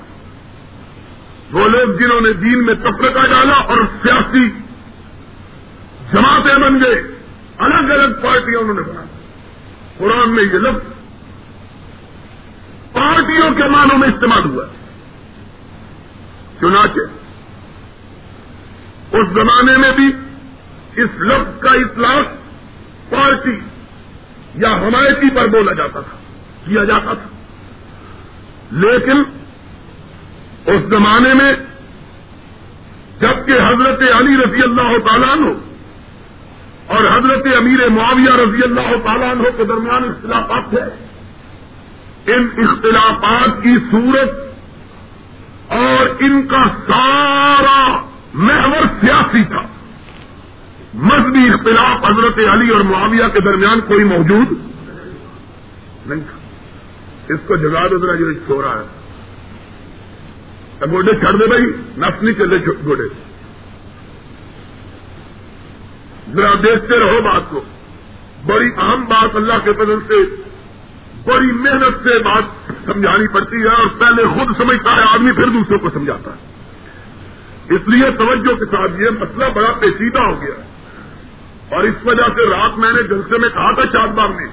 وہ 1.52 1.68
لوگ 1.68 1.98
جنہوں 1.98 2.20
نے 2.20 2.32
دین 2.32 2.66
میں 2.66 2.74
تفرقہ 2.74 3.26
ڈالا 3.26 3.54
اور 3.54 3.76
سیاسی 3.76 4.50
جماعتیں 6.12 6.62
بن 6.62 6.80
گئے۔ 6.82 7.02
الگ 7.58 7.92
الگ 7.92 8.12
پارٹیاں 8.22 8.60
انہوں 8.60 8.74
نے 8.74 8.80
بنا 8.80 9.04
قرآن 9.98 10.34
میں 10.34 10.44
یہ 10.44 10.58
لفظ 10.58 10.92
پارٹیوں 12.92 13.50
کے 13.50 13.68
معنوں 13.68 13.98
میں 13.98 14.08
استعمال 14.08 14.44
ہوا 14.44 14.64
ہے۔ 14.66 14.81
چنانچہ 16.62 17.00
اس 19.16 19.28
زمانے 19.28 19.76
میں 19.78 19.90
بھی 19.90 20.06
اس 21.02 21.10
لفظ 21.20 21.60
کا 21.60 21.72
اطلاق 21.72 22.26
پارٹی 23.10 23.60
یا 24.54 24.68
حمایتی 24.68 25.30
پر 25.30 25.46
بولا 25.46 25.72
جاتا 25.72 26.00
تھا، 26.00 26.16
کیا 26.64 26.84
جاتا 26.84 27.14
تھا۔ 27.14 27.28
لیکن 28.70 29.22
اس 30.66 30.80
زمانے 30.90 31.34
میں 31.34 31.52
جبکہ 33.20 33.52
حضرت 33.52 34.02
علی 34.02 34.36
رضی 34.36 34.62
اللہ 34.62 34.98
تعالیٰ 34.98 35.28
عنہ 35.28 35.50
اور 36.86 37.04
حضرت 37.04 37.46
امیر 37.56 37.88
معاویہ 37.88 38.36
رضی 38.46 38.62
اللہ 38.62 38.96
تعالیٰ 39.04 39.30
عنہ 39.30 39.48
کے 39.56 39.64
درمیان 39.64 40.04
اختلافات 40.04 40.70
تھے 40.70 40.82
ان 42.34 42.48
اختلافات 42.56 43.62
کی 43.62 43.76
صورت 43.90 44.51
اور 45.72 46.06
ان 46.18 46.46
کا 46.46 46.62
سارا 46.90 48.06
محور 48.34 48.86
سیاسی 49.00 49.44
تھا۔ 49.44 49.60
مذہبی 50.94 51.48
اختلاف 51.48 52.10
حضرت 52.10 52.48
علی 52.48 52.68
اور 52.70 52.80
معاویہ 52.80 53.28
کے 53.32 53.40
درمیان 53.40 53.80
کوئی 53.80 54.04
موجود 54.04 54.52
نہیں 56.06 56.20
تھا۔ 56.20 56.38
اس 57.34 57.40
کو 57.46 57.56
جگا 57.56 57.86
دو 57.86 57.98
ذرا 57.98 58.14
جو 58.14 58.24
سو 58.46 58.62
رہا 58.62 58.80
ہے۔ 58.80 59.02
گوڈے 60.90 61.20
چھڑ 61.20 61.36
دے 61.36 61.46
بھائی 61.46 61.62
نفس 61.98 62.22
نہیں 62.22 62.34
چلے 62.34 62.56
گوڈے۔ 62.84 63.04
ذرا 66.32 66.54
دیکھتے 66.62 66.98
رہو 66.98 67.20
بات 67.20 67.42
کو۔ 67.48 67.60
بڑی 68.46 68.70
اہم 68.78 69.04
بات 69.04 69.36
اللہ 69.36 69.58
کے 69.64 69.72
بدل 69.72 69.98
سے 70.08 70.42
بڑی 71.26 71.52
محنت 71.52 72.08
سے 72.08 72.18
بات 72.18 72.42
سمجھانی 72.84 73.26
پڑتی 73.28 73.62
ہے 73.62 73.68
اور 73.68 73.86
پہلے 73.86 74.24
خود 74.24 74.56
سمجھتا 74.56 74.96
ہے، 74.96 75.00
آدمی 75.06 75.32
پھر 75.32 75.48
دوسروں 75.48 75.78
کو 75.78 75.90
سمجھاتا 75.90 76.30
ہے۔ 76.30 76.52
اس 77.74 77.80
لیے 77.86 78.10
توجہ 78.10 78.54
کے 78.54 78.76
ساتھ 78.76 79.00
یہ 79.00 79.08
مسئلہ 79.20 79.44
بڑا 79.54 79.72
پیچیدہ 79.72 80.22
ہو 80.22 80.42
گیا 80.42 80.54
ہے۔ 80.58 80.62
اور 81.68 81.82
اس 81.82 81.94
وجہ 82.04 82.22
سے 82.36 82.50
رات 82.50 82.78
میں 82.78 82.92
نے 82.92 83.02
جلسے 83.02 83.38
میں 83.38 83.48
کہا 83.48 83.74
تھا 83.74 83.86
چار 83.86 84.06
بار 84.06 84.28
میں۔ 84.28 84.46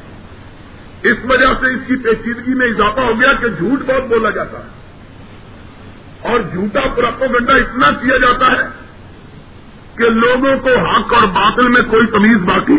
اس 1.03 1.17
وجہ 1.29 1.53
سے 1.60 1.73
اس 1.73 1.79
کی 1.88 1.95
پیچیدگی 1.95 2.53
میں 2.53 2.67
اضافہ 2.67 2.99
ہو 2.99 3.12
گیا 3.21 3.34
کہ 3.34 3.47
جھوٹ 3.47 3.79
بہت 3.82 4.08
بولا 4.08 4.29
جاتا 4.29 4.58
ہے۔ 4.58 4.79
اور 6.21 6.39
جھوٹا 6.39 6.88
پراپو 6.95 7.25
گنڈا 7.27 7.53
اتنا 7.53 7.91
کیا 7.91 8.17
جاتا 8.17 8.45
ہے 8.45 8.67
کہ 9.97 10.10
لوگوں 10.10 10.60
کو 10.60 10.69
حق 10.69 11.13
اور 11.13 11.23
باطل 11.23 11.67
میں 11.67 11.91
کوئی 11.91 12.08
تمیز 12.08 12.38
باقی۔ 12.38 12.77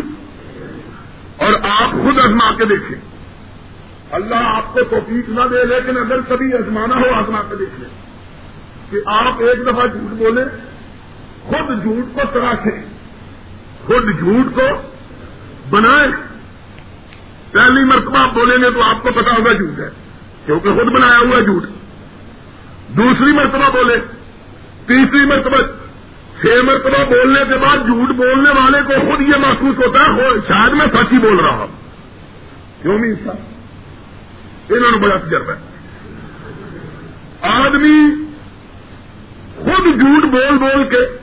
اور 1.37 1.53
آپ 1.79 1.91
خود 1.91 2.19
ازما 2.19 2.51
کے 2.51 2.65
دیکھیں۔ 2.65 3.10
اللہ 4.11 4.35
آپ 4.35 4.73
کو 4.73 4.79
توفیق 4.89 5.29
نہ 5.29 5.47
دے، 5.51 5.65
لیکن 5.65 5.97
اگر 5.97 6.21
کبھی 6.27 6.53
ازمانا 6.53 6.95
ہو 6.95 7.13
آزما 7.13 7.41
کے 7.49 7.55
دیکھ 7.55 7.79
لیں 7.79 7.89
کہ 8.91 8.97
آپ 9.05 9.41
ایک 9.41 9.67
دفعہ 9.67 9.87
جھوٹ 9.87 10.13
بولیں، 10.17 10.45
خود 11.43 11.83
جھوٹ 11.83 12.15
کو 12.15 12.21
تراشیں، 12.33 12.81
خود 13.85 14.19
جھوٹ 14.19 14.55
کو 14.55 14.67
بنائیں۔ 15.69 16.11
پہلی 17.51 17.83
مرتبہ 17.83 18.25
بولیں 18.33 18.57
گے 18.57 18.71
تو 18.71 18.83
آپ 18.83 19.03
کو 19.03 19.11
پتا 19.11 19.31
ہوگا 19.31 19.51
جھوٹ 19.51 19.79
ہے، 19.79 19.89
کیونکہ 20.45 20.69
خود 20.69 20.93
بنایا 20.93 21.19
ہوا 21.19 21.39
جھوٹ۔ 21.39 21.63
دوسری 22.89 23.31
مرتبہ 23.31 23.69
بولے 23.73 23.95
تیسری 24.85 25.25
مرتبہ، 25.25 25.57
چھ 26.41 26.63
مرتبہ 26.65 27.03
بولنے 27.09 27.39
کے 27.49 27.57
بعد 27.57 27.77
جھوٹ 27.77 28.15
بولنے 28.15 28.49
والے 28.49 28.79
کو 28.87 29.11
خود 29.11 29.21
یہ 29.21 29.39
محسوس 29.39 29.85
ہوتا 29.85 30.03
ہے 30.03 30.29
شاید 30.47 30.73
میں 30.73 30.87
سچ 30.93 31.13
ہی 31.13 31.17
بول 31.17 31.39
رہا 31.39 31.55
ہوں۔ 31.55 31.67
کیوں 32.81 32.99
نہیں 32.99 33.13
صاحب 33.25 33.50
انہوں 34.75 34.91
نے 34.91 34.97
بڑا 34.97 35.15
تجربہ 35.17 35.51
ہے۔ 35.51 35.71
آدمی 37.41 38.25
خود 39.55 39.85
جھوٹ 39.85 40.23
بول 40.31 40.57
بول 40.57 40.83
کے 40.89 41.17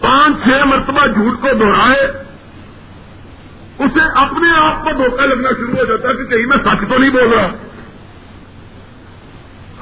پانچ 0.00 0.44
چھ 0.44 0.66
مرتبہ 0.66 1.06
جھوٹ 1.12 1.40
کو 1.40 1.48
دہرائے، 1.60 2.00
اسے 3.78 4.00
اپنے 4.14 4.50
آپ 4.56 4.84
کو 4.84 4.90
دھوکہ 4.92 5.26
لگنا 5.26 5.50
شروع 5.50 5.74
ہو 5.74 5.84
جاتا 5.84 6.08
ہے 6.08 6.14
کہ 6.14 6.24
کہیں 6.24 6.46
میں 6.46 6.56
سچ 6.56 6.90
تو 6.90 6.98
نہیں 6.98 7.10
بول 7.10 7.32
رہا۔ 7.32 7.46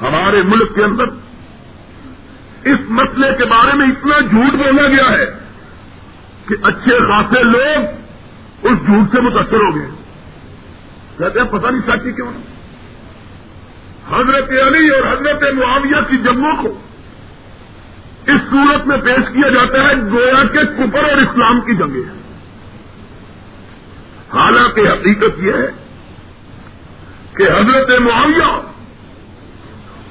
ہمارے 0.01 0.43
ملک 0.43 0.75
کے 0.75 0.83
اندر 0.83 1.05
اس 2.63 2.79
مسئلے 2.89 3.27
کے 3.37 3.45
بارے 3.45 3.77
میں 3.77 3.87
اتنا 3.87 4.19
جھوٹ 4.19 4.53
بولا 4.53 4.87
گیا 4.87 5.17
ہے 5.17 5.25
کہ 6.47 6.55
اچھے 6.63 6.97
خاصے 6.97 7.43
لوگ 7.43 7.85
اس 8.65 8.85
جھوٹ 8.85 9.11
سے 9.11 9.21
متاثر 9.21 9.57
ہو 9.57 9.75
گئے۔ 9.75 9.98
کہتے 11.19 11.39
ہیں، 11.39 11.47
پتہ 11.47 11.67
نہیں 11.67 11.81
سچی 11.89 12.11
کیوں؟ 12.11 12.31
حضرت 14.09 14.51
علی 14.67 14.89
اور 14.89 15.07
حضرت 15.13 15.43
معاویہ 15.53 16.01
کی 16.09 16.17
جنگوں 16.17 16.51
کو 16.61 16.79
اس 18.27 18.41
صورت 18.49 18.87
میں 18.87 18.97
پیش 18.97 19.33
کیا 19.33 19.49
جاتا 19.49 19.81
ہے، 19.81 19.95
گویا 20.11 20.43
کے 20.43 20.65
کپر 20.77 21.03
اور 21.03 21.17
اسلام 21.17 21.61
کی 21.61 21.75
جنگیں 21.75 22.09
ہیں۔ 22.09 22.17
حالانکہ 24.33 24.81
حقیقت 24.81 25.39
یہ 25.39 25.53
ہے 25.53 25.67
کہ 27.33 27.43
حضرت 27.43 27.99
معاویہ 27.99 28.49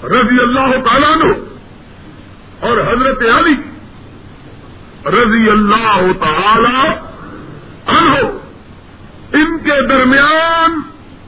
رضی 0.04 0.40
اللہ 0.40 0.88
تعالیٰ 0.88 1.10
عنہ 1.12 1.32
اور 2.60 2.76
حضرت 2.78 3.22
علی 3.38 3.54
رضی 5.06 5.50
اللہ 5.50 6.12
تعالی 6.20 6.88
عنہ 7.96 8.18
ان 9.32 9.58
کے 9.58 9.86
درمیان 9.88 10.80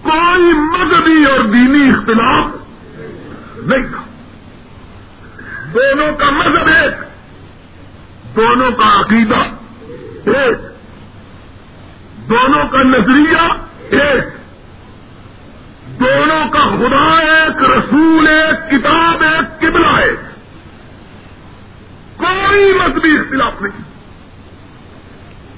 کوئی 0.03 0.53
مذہبی 0.53 1.25
اور 1.25 1.45
دینی 1.45 1.91
اختلاف 1.91 2.45
نہیں 3.57 3.83
تھا۔ 3.83 4.03
دونوں 5.75 6.17
کا 6.17 6.31
مذہب 6.31 6.67
ایک، 6.67 6.95
دونوں 8.37 8.71
کا 8.71 9.01
عقیدہ 9.01 9.39
ایک، 10.31 10.59
دونوں 12.31 12.69
کا 12.69 12.83
نظریہ 12.83 13.53
ایک۔ 13.91 14.41
دونوں 16.01 16.49
کا 16.49 16.61
خدا 16.61 17.21
ایک، 17.21 17.71
رسول 17.71 18.29
ایک، 18.29 18.71
کتاب 18.71 19.23
ایک، 19.23 19.61
قبلہ 19.61 19.87
ایک۔ 19.87 20.21
کوئی 22.17 22.75
مذہبی 22.75 23.19
اختلاف 23.19 23.63
نہیں۔ 23.63 23.83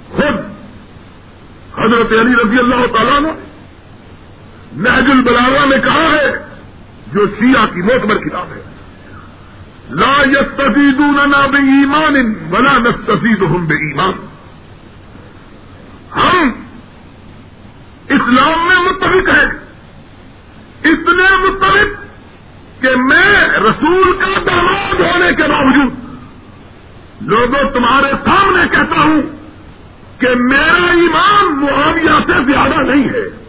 خود 0.08 0.34
حضرت 1.78 2.12
علی 2.12 2.32
رضی 2.44 2.58
اللہ 2.58 2.86
تعالیٰ 2.86 3.20
نے 3.20 3.51
نہج 4.76 5.10
البلاغا 5.10 5.64
میں 5.64 5.78
کہا 5.78 6.16
ہے، 6.16 6.44
جو 7.12 7.26
شیعہ 7.26 7.66
کی 7.74 7.82
موتبر 7.82 8.16
کتاب 8.16 8.46
ہے۔ 8.56 8.62
لا 9.90 10.22
یستفیدوننا 10.24 11.46
بے 11.46 11.56
ایمان 11.56 12.16
ولا 12.52 12.78
نستفیدہم 12.78 13.66
بے 13.66 13.74
ایمان 13.74 14.26
ہم 16.16 16.50
اسلام 18.08 18.68
میں 18.68 18.76
متفق 18.76 19.28
ہیں۔ 19.28 19.50
اتنے 20.84 21.48
متفق 21.48 22.02
کہ 22.82 22.96
میں 22.96 23.48
رسول 23.48 24.18
کا 24.18 24.40
داماد 24.46 25.00
ہونے 25.00 25.34
کے 25.34 25.42
باوجود 25.42 25.94
لوگوں 27.20 27.70
تمہارے 27.70 28.12
سامنے 28.24 28.68
کہتا 28.68 29.00
ہوں 29.00 29.22
کہ 30.18 30.28
میرا 30.28 30.92
ایمان 30.92 31.60
معاویہ 31.60 32.18
سے 32.26 32.52
زیادہ 32.52 32.74
نہیں 32.74 33.08
ہے۔ 33.08 33.41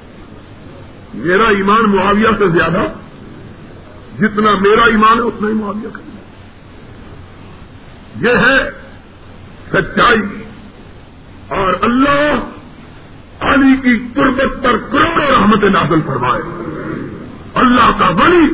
میرا 1.14 1.44
ایمان 1.44 1.96
معاویہ 1.96 2.28
سے 2.38 2.48
زیادہ 2.48 2.82
جتنا 4.20 4.52
میرا 4.62 4.86
ایمان 4.86 5.18
ہے 5.18 5.24
اتنا 5.24 5.48
ہی 5.48 5.54
معاویہ 5.54 5.90
کا 5.94 6.00
یہ 8.22 8.38
ہے 8.38 8.70
سچائی 9.72 10.44
اور 11.48 11.74
اللہ 11.82 12.50
علی 13.40 13.76
کی 13.82 14.08
قربت 14.14 14.64
پر 14.64 14.78
کروڑوں 14.78 15.28
رحمت 15.28 15.64
نازل 15.64 16.02
فرمائے۔ 16.02 16.42
اللہ 17.56 18.00
کا 18.00 18.10
ولی، 18.10 18.48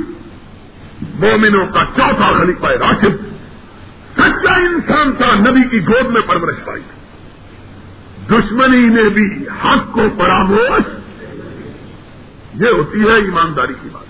مومنوں 1.19 1.67
کا 1.67 1.85
چوتھا 1.85 2.39
خلیفہ 2.39 2.65
راشد، 2.65 3.25
سچا 4.19 4.53
انسان 4.53 5.11
تھا 5.11 5.35
نبی 5.35 5.69
کی 5.69 5.87
گود 5.87 6.05
میں 6.11 6.21
پرورش 6.21 6.65
پائی۔ 6.65 6.81
دشمنی 8.29 8.87
نے 8.87 9.09
بھی 9.09 9.47
حق 9.47 9.91
کو 9.91 10.01
پراموش 10.17 10.98
یہ 12.59 12.67
ہوتی 12.67 13.03
ہے 13.03 13.13
ایمانداری 13.13 13.73
کی 13.81 13.89
بات۔ 13.91 14.09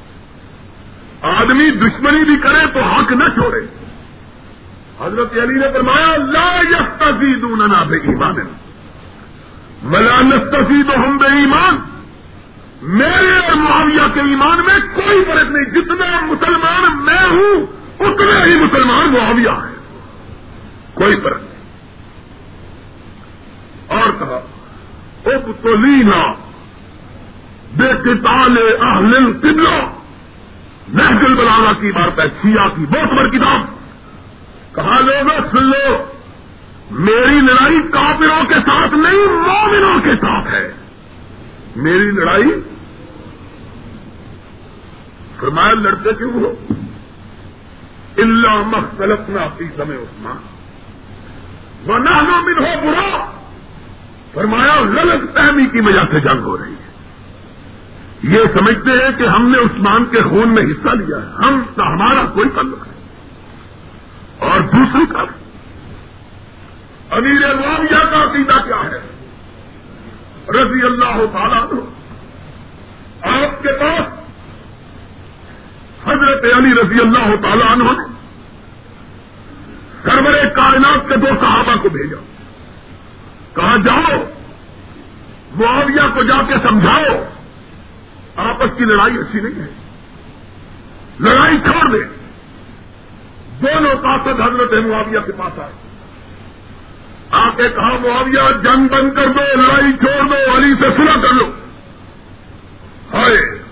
آدمی 1.42 1.72
دشمنی 1.72 2.24
بھی 2.24 2.38
کرے 2.38 2.66
تو 2.74 2.82
حق 2.84 3.12
نہ 3.12 3.24
چھوڑے۔ 3.24 3.62
حضرت 5.00 5.34
علی 5.34 5.54
نے 5.54 5.68
فرمایا، 5.74 6.18
لا 6.18 6.60
یستفیدوننا 6.70 7.84
بے 7.84 7.98
ایمان 7.98 8.36
ملا 9.84 10.22
نستفید 10.22 10.96
ہم 10.96 11.18
بے 11.18 11.28
ایمان 11.28 11.76
میرے 12.82 13.40
اور 13.40 13.56
معاویہ 13.56 14.14
کے 14.14 14.20
ایمان 14.20 14.58
میں 14.58 14.96
کوئی 14.96 15.26
فرق 15.26 15.52
نہیں۔ 15.52 15.66
جتنا 15.66 16.26
مسلمان 16.26 17.06
میں 17.06 17.28
ہوں 17.30 17.66
اتنا 18.00 18.46
ہی 18.46 18.60
مسلمان 18.60 19.14
معاویہ 19.14 19.50
ہے 19.50 19.76
کوئی 20.94 21.22
فرق 21.22 21.40
نہیں۔ 21.40 21.60
اور 23.88 24.12
کہا 24.12 24.42
اب 25.26 25.52
تو 25.62 25.76
لینا 25.76 26.34
بے 27.78 27.88
کتال 27.88 28.58
اہل 28.82 29.34
قبلہ 29.40 29.94
محفل 30.88 31.34
بلانا 31.34 31.74
کی 31.74 31.92
بات 31.92 32.20
ہے 32.20 32.26
سیا 32.42 32.68
کی 32.76 32.86
بہت 32.86 33.18
بڑی 33.18 33.30
کتاب۔ 33.30 33.60
کہا 34.76 35.00
لوگ 35.00 35.58
سن 35.58 35.64
لو، 35.64 36.04
میری 36.92 37.42
لڑائی 37.42 37.80
کافروں 37.92 38.44
کے 38.44 38.54
ساتھ 38.54 38.94
نہیں، 38.94 39.26
مومنوں 39.28 40.02
کے 40.02 40.16
ساتھ 40.16 40.48
ہے۔ 40.48 40.74
میری 41.76 42.12
لڑائی۔ 42.12 42.60
فرمایا، 45.40 45.74
لڑتے 45.74 46.14
کیوں 46.14 46.34
ہو؟ 46.34 46.54
اللہ 48.18 48.56
مختلف 48.56 49.20
نہ 49.30 49.40
آتی 49.40 49.66
سمے 49.76 49.96
عثمان۔ 49.96 50.38
وہ 51.86 51.98
نہ 51.98 52.10
ہو 52.10 52.92
برا 52.92 53.32
فرمایا 54.34 54.82
غلط 54.82 55.38
فہمی 55.38 55.66
کی 55.66 55.80
وجہ 55.80 56.00
سے 56.00 56.20
جنگ 56.20 56.42
ہو 56.42 56.58
رہی 56.58 56.74
ہے۔ 56.74 56.89
یہ 58.24 58.40
سمجھتے 58.54 58.92
ہیں 58.92 59.18
کہ 59.18 59.24
ہم 59.24 59.50
نے 59.50 59.58
عثمان 59.58 60.06
کے 60.06 60.22
خون 60.22 60.54
میں 60.54 60.64
حصہ 60.64 60.90
لیا 60.90 61.18
ہے۔ 61.18 61.46
ہم 61.46 61.62
ہمارا 61.78 62.26
کوئی 62.26 62.50
تعلق 62.50 62.88
نہیں 62.88 63.00
اور 64.40 64.62
دوسری 64.62 65.06
طرف 65.06 65.28
امیر 67.10 67.56
معاویہ 67.56 68.12
کا 68.12 68.24
عقیدہ 68.24 68.62
کیا 68.62 68.92
ہے؟ 68.92 69.02
رضی 70.50 70.86
اللہ 70.86 71.26
تعالیٰ 71.32 71.62
آپ 73.22 73.64
کے 73.64 73.80
پاس 73.80 74.02
حضرت 76.08 76.54
علی 76.58 76.72
رضی 76.72 77.00
اللہ 77.00 77.36
تعالیٰ 77.36 77.72
عنہ 77.72 77.84
نے 77.84 78.20
سرور 80.04 80.50
کائنات 80.56 81.10
کے 81.10 81.16
دو 81.16 81.26
صحابہ 81.26 81.76
کو 81.82 81.90
بھیجا۔ 81.90 82.18
کہا، 83.56 83.76
جاؤ، 83.76 84.18
معاویہ 85.56 86.14
کو 86.14 86.24
جا 86.24 86.42
کے 86.48 86.54
سمجھاؤ۔ 86.68 87.39
آپس 88.40 88.68
کی 88.78 88.86
لڑائی 88.86 89.18
اچھی 89.18 89.40
نہیں 89.40 89.64
ہے۔ 89.64 89.68
لڑائی 91.20 91.58
چھوڑ 91.58 91.98
دے 91.98 92.04
دونوں 93.62 93.94
طاقت 93.96 94.42
حضرت 94.42 94.86
معاویہ 94.86 95.20
کے 95.20 95.32
پاس 95.32 95.60
آئے۔ 95.60 95.72
آ 97.32 97.50
کے 97.50 97.70
کہا، 97.70 97.90
معاویہ، 97.90 98.62
جنگ 98.64 98.88
بند 98.88 99.12
کر 99.14 99.28
دو، 99.28 99.62
لڑائی 99.62 99.94
چھوڑ 99.94 100.28
دو، 100.28 100.58
علی 100.58 100.76
سے 100.76 100.86
سنا 100.86 101.28
کر 101.28 101.34
لو۔ 101.34 101.46
ہائے۔ 103.14 103.64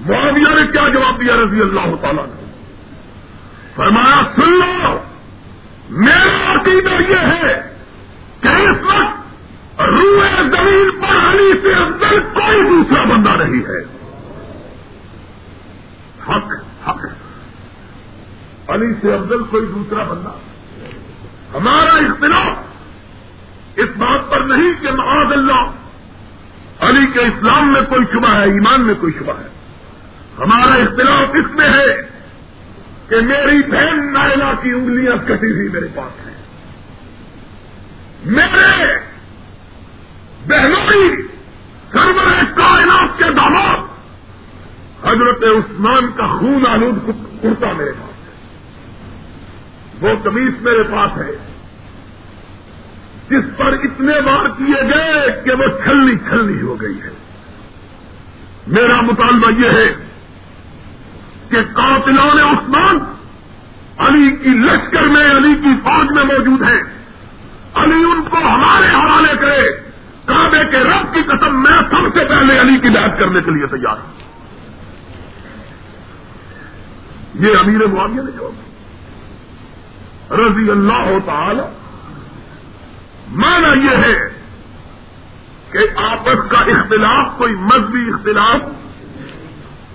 معاویہ 0.00 0.60
نے 0.60 0.72
کیا 0.72 0.88
جواب 0.88 1.20
دیا 1.20 1.36
رضی 1.36 1.60
اللہ 1.60 1.96
تعالیٰ 2.00 2.26
نے 2.26 2.44
فرمایا، 3.76 4.22
سن 4.36 4.50
لو، 4.50 4.98
میرا 5.90 6.52
عقیدہ 6.52 6.94
یہ 7.08 7.16
ہے 7.16 7.76
کہ 8.40 8.48
اس 8.48 8.76
وقت 8.82 9.23
روئے 9.78 10.32
زمین 10.36 11.00
پر 11.00 11.30
علی 11.30 11.52
سے 11.62 11.84
اندر 11.84 12.22
کوئی 12.22 12.62
دوسرا 12.62 13.04
بندہ 13.04 13.36
نہیں 13.36 13.62
ہے۔ 13.68 13.80
حق 16.28 16.52
حق 16.88 17.06
علی 18.68 18.92
سے 19.02 19.14
افضل 19.14 19.44
کوئی 19.44 19.66
دوسرا 19.66 20.02
بندہ۔ 20.02 20.32
ہمارا 21.54 21.96
اختلاف 21.96 22.58
اس 23.76 23.88
بات 23.96 24.30
پر 24.30 24.40
نہیں 24.40 24.72
کہ 24.80 24.92
معاذ 24.92 25.32
اللہ، 25.32 25.70
علی 26.80 27.06
کے 27.06 27.20
اسلام 27.20 27.72
میں 27.72 27.80
کوئی 27.80 28.04
شبہ 28.12 28.34
ہے، 28.34 28.44
ایمان 28.44 28.86
میں 28.86 28.94
کوئی 29.00 29.12
شبہ 29.12 29.32
ہے۔ 29.40 29.48
ہمارا 30.38 30.74
اختلاف 30.74 31.28
اس 31.34 31.54
میں 31.54 31.68
ہے 31.68 32.02
کہ 33.08 33.20
میری 33.20 33.70
بہن 33.70 34.12
نائلا 34.12 34.54
کی 34.54 34.70
انگلیاں 34.70 35.16
کٹی 35.16 35.52
ہوئی 35.52 35.68
میرے 35.68 35.86
پاس 35.94 36.26
ہیں۔ 36.26 36.34
میرے 38.24 39.13
بہنوئی، 40.48 41.22
سرور 41.92 42.44
کائنات 42.56 43.18
کے 43.18 43.24
داماد۔ 43.24 43.76
حضرت 45.04 45.44
عثمان 45.44 46.10
کا 46.10 46.26
خون 46.26 46.64
آلود 46.68 47.10
کرتا 47.42 47.72
میرے 47.72 47.92
پاس 47.92 48.14
وہ 50.02 50.08
قمیص 50.22 50.54
میرے 50.60 50.82
پاس 50.82 51.16
ہے۔ 51.16 51.36
جس 53.30 53.56
پر 53.56 53.66
اتنے 53.66 54.20
بار 54.20 54.48
کیے 54.58 54.82
گئے 54.82 55.42
کہ 55.44 55.52
وہ 55.52 55.64
چھلنی 55.84 56.18
چھلنی 56.18 56.62
ہو 56.62 56.80
گئی 56.80 57.02
ہے۔ 57.02 57.10
میرا 58.66 59.00
مطالبہ 59.00 59.66
یہ 59.66 59.70
ہے 59.70 59.94
کہ 61.48 61.62
قاتلان 61.62 62.38
عثمان 62.38 62.98
علی 63.98 64.36
کی 64.36 64.50
لشکر 64.50 65.02
میں، 65.02 65.30
علی 65.30 65.54
کی 65.54 65.74
فوج 65.84 66.12
میں 66.12 66.24
موجود 66.24 66.62
ہیں۔ 66.62 66.82
علی 67.74 68.04
ان 68.04 68.22
کو 68.22 68.36
ہمارے 68.36 68.86
حوالے 68.86 69.36
کرے۔ 69.36 69.83
کعبے 70.54 70.70
کے 70.70 70.76
رب 70.76 71.14
کی 71.14 71.22
قسم 71.22 71.62
میں 71.62 71.78
سب 71.78 72.18
سے 72.18 72.24
پہلے 72.24 72.60
علی 72.60 72.80
کی 72.80 72.88
بات 72.88 73.20
کرنے 73.20 73.40
کے 73.40 73.50
لیے 73.50 73.66
تیار 73.66 73.96
ہوں۔ 73.96 74.12
یہ 77.34 77.52
امیر 77.64 77.86
معاویہ 77.86 78.22
نے 78.22 78.30
جواب 78.30 78.74
رضی 80.32 80.70
اللہ 80.70 81.18
تعالی۔ 81.26 81.62
مانا 83.28 83.68
یہ 83.68 83.96
ہے 83.96 84.42
کہ 85.70 85.78
آپس 85.96 86.50
کا 86.50 86.60
اختلاف، 86.60 87.38
کوئی 87.38 87.52
مذہبی 87.52 88.10
اختلاف 88.14 88.62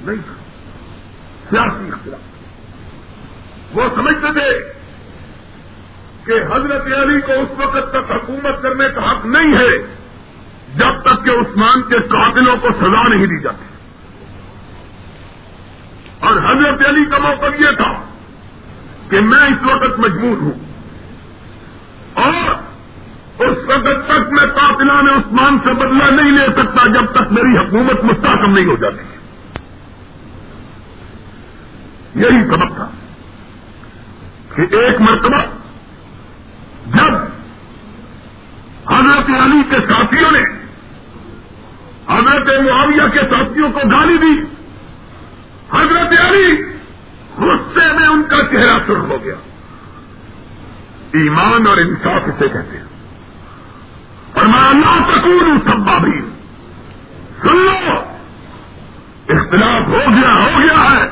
نہیں 0.01 0.17
تھا۔ 0.25 0.33
سیاسی 1.49 1.87
اختلاف۔ 1.87 2.19
وہ 3.77 3.83
سمجھتے 3.95 4.33
تھے 4.33 4.73
کہ 6.25 6.31
حضرت 6.31 6.85
علی 6.85 7.21
کو 7.21 7.31
اس 7.31 7.59
وقت 7.59 7.91
تک 7.91 8.11
حکومت 8.11 8.61
کرنے 8.61 8.89
کا 8.89 9.11
حق 9.11 9.25
نہیں 9.25 9.57
ہے۔ 9.57 9.98
جب 10.75 11.01
تک 11.01 11.25
کہ 11.25 11.29
عثمان 11.29 11.81
کے 11.81 12.01
قاتلوں 12.01 12.57
کو 12.57 12.67
سزا 12.67 13.07
نہیں 13.07 13.25
دی 13.25 13.41
جاتی۔ 13.41 13.65
اور 16.19 16.37
حضرت 16.37 16.87
علی 16.87 17.05
کا 17.05 17.17
موقع 17.17 17.45
یہ 17.45 17.75
تھا 17.75 18.01
کہ 19.09 19.19
میں 19.19 19.39
اس 19.39 19.73
وقت 19.73 19.99
مجبور 19.99 20.37
ہوں۔ 20.41 20.51
اور 22.13 22.51
اس 23.47 23.57
وقت 23.57 24.07
تک 24.07 24.19
میں 24.19 24.47
قاتلان 24.47 25.09
عثمان 25.09 25.57
سے 25.63 25.73
بدلہ 25.73 26.21
نہیں 26.21 26.31
لے 26.31 26.45
سکتا 26.45 26.87
جب 26.87 27.05
تک 27.05 27.31
میری 27.31 27.57
حکومت 27.57 28.03
مستحکم 28.03 28.53
نہیں 28.53 28.65
ہو 28.65 28.77
جاتی۔ 28.77 29.19
یہی 32.15 32.43
سبب 32.43 32.75
تھا 32.75 32.89
کہ 34.55 34.61
ایک 34.61 35.01
مرتبہ 35.01 35.37
جب 36.85 37.38
حضرت 38.89 39.41
علی 39.41 39.63
کے 39.69 39.93
ساتھیوں 39.93 40.31
نے، 40.31 40.41
حضرت 42.07 42.49
معاویہ 42.49 43.09
کے 43.13 43.19
ساتھیوں 43.19 43.71
کو 43.71 43.79
گالی 43.91 44.17
دی۔ 44.17 44.41
حضرت 45.77 46.21
علی 46.21 46.63
غصے 47.37 47.93
میں 47.93 48.07
ان 48.07 48.23
کا 48.23 48.37
چہرہ 48.37 48.79
سر 48.87 48.97
ہو 48.97 49.17
گیا۔ 49.23 49.35
ایمان 51.13 51.67
اور 51.67 51.77
انصاف 51.77 52.21
اسے 52.25 52.47
کہتے 52.49 52.77
ہیں۔ 52.77 52.83
اور 54.33 54.45
میں 54.45 54.69
اللہ 54.69 55.15
سکون 55.15 55.49
ہوں 55.49 55.59
سب 55.67 55.77
بابی 55.77 56.21
سن 57.41 57.57
لو، 57.57 57.93
اختلاف 59.29 59.87
ہو 59.87 60.11
گیا 60.17 60.33
ہو 60.33 60.59
گیا 60.59 60.91
ہے، 60.91 61.05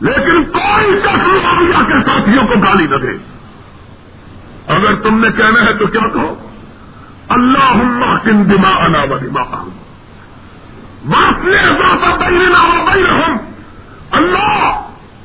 لیکن 0.00 0.44
کوئی 0.44 1.00
شخص 1.00 1.36
معاویہ 1.38 1.84
کے 1.84 2.00
ساتھیوں 2.00 2.42
کو 2.42 2.60
گالی 2.60 2.86
نہ 2.86 2.96
دے۔ 2.96 3.34
اگر 4.68 4.94
تم 4.94 5.24
نے 5.24 5.28
کہنا 5.32 5.64
ہے 5.64 5.78
تو 5.78 5.86
کیا 5.86 6.08
کہو؟ 6.08 6.48
اللہ 7.28 8.16
کن 8.24 8.50
دما 8.50 8.84
انا 8.84 9.02
و 9.02 9.18
دما 9.18 9.64
واسلے 11.04 11.58
بہنا 11.72 12.60
ہو 12.60 12.84
بھائی 12.84 13.02
ہم 13.02 13.36
اللہ 14.10 14.80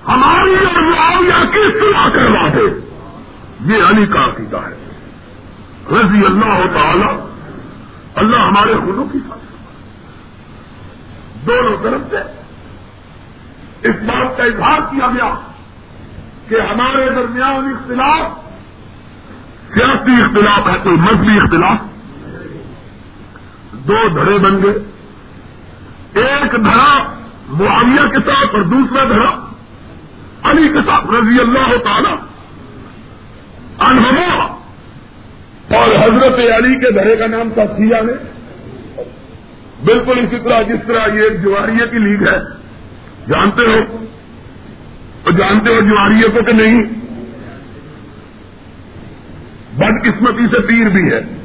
ہماری 0.08 0.56
اور 0.66 0.82
معاویہ 0.82 1.46
کی 1.54 1.80
سلا 1.80 2.10
کروا 2.10 2.48
دے. 2.54 2.80
یہ 3.66 3.84
علی 3.84 4.06
کا 4.06 4.26
عقیدہ 4.26 4.58
ہے. 4.58 4.76
رضی 5.92 6.26
اللہ 6.26 6.78
تعالی 6.78 7.10
اللہ 8.16 8.38
ہمارے 8.38 8.74
خودوں 8.74 9.06
کی 9.12 9.20
ساتھ 9.30 9.40
دونوں 11.48 11.78
طرف 11.84 12.02
سے 12.10 12.18
اس 13.90 13.96
بات 14.02 14.38
کا 14.38 14.44
اظہار 14.44 14.80
کیا 14.80 15.08
گیا 15.08 15.36
کہ 16.48 16.56
ہمارے 16.56 17.10
درمیان 17.10 17.74
اختلاف، 17.74 18.40
سیاسی 19.74 20.22
اختلاف 20.22 20.68
ہے، 20.68 20.80
کوئی 20.84 20.96
مذہبی 20.96 21.40
اختلاف 21.40 21.89
دو 23.90 24.24
دھڑے 24.24 24.38
بن 24.38 24.64
گئے۔ 24.64 24.78
ایک 26.22 26.52
دھڑا 26.52 27.04
معاویہ 27.50 28.08
کے 28.08 28.32
ساتھ 28.32 28.56
اور 28.56 28.62
دوسرا 28.62 29.04
دھڑا 29.04 29.50
علی 30.44 30.70
کے 30.70 30.82
ساتھ، 30.82 31.08
رضی 31.08 31.40
اللہ 31.40 31.78
تعالی 31.78 32.16
انہما 33.80 34.44
اور 35.76 35.90
حضرت 35.90 36.40
علی 36.40 36.76
کے 36.76 36.92
دھڑے 36.92 37.16
کا 37.16 37.28
نام 37.28 37.50
تھا 37.54 37.68
سیا 37.68 38.02
نے۔ 38.02 38.14
بالکل 39.86 40.20
اسی 40.20 40.36
طرح 40.44 40.62
جس 40.62 40.88
طرح 40.88 41.08
یہ 41.14 41.30
جواریہ 41.30 41.86
کی 41.92 41.98
لیگ 41.98 42.22
ہے۔ 42.22 42.40
جانتے 43.28 43.62
ہو؟ 43.62 44.06
اور 45.24 45.32
جانتے 45.32 45.76
ہو 45.76 45.82
جواریہ 45.82 46.28
کو 46.28 46.44
کہ 46.44 46.54
نہیں؟ 46.54 46.84
بدقسمتی 49.78 50.48
سے 50.48 50.62
پیر 50.62 50.90
بھی 50.90 51.12
ہے۔ 51.12 51.39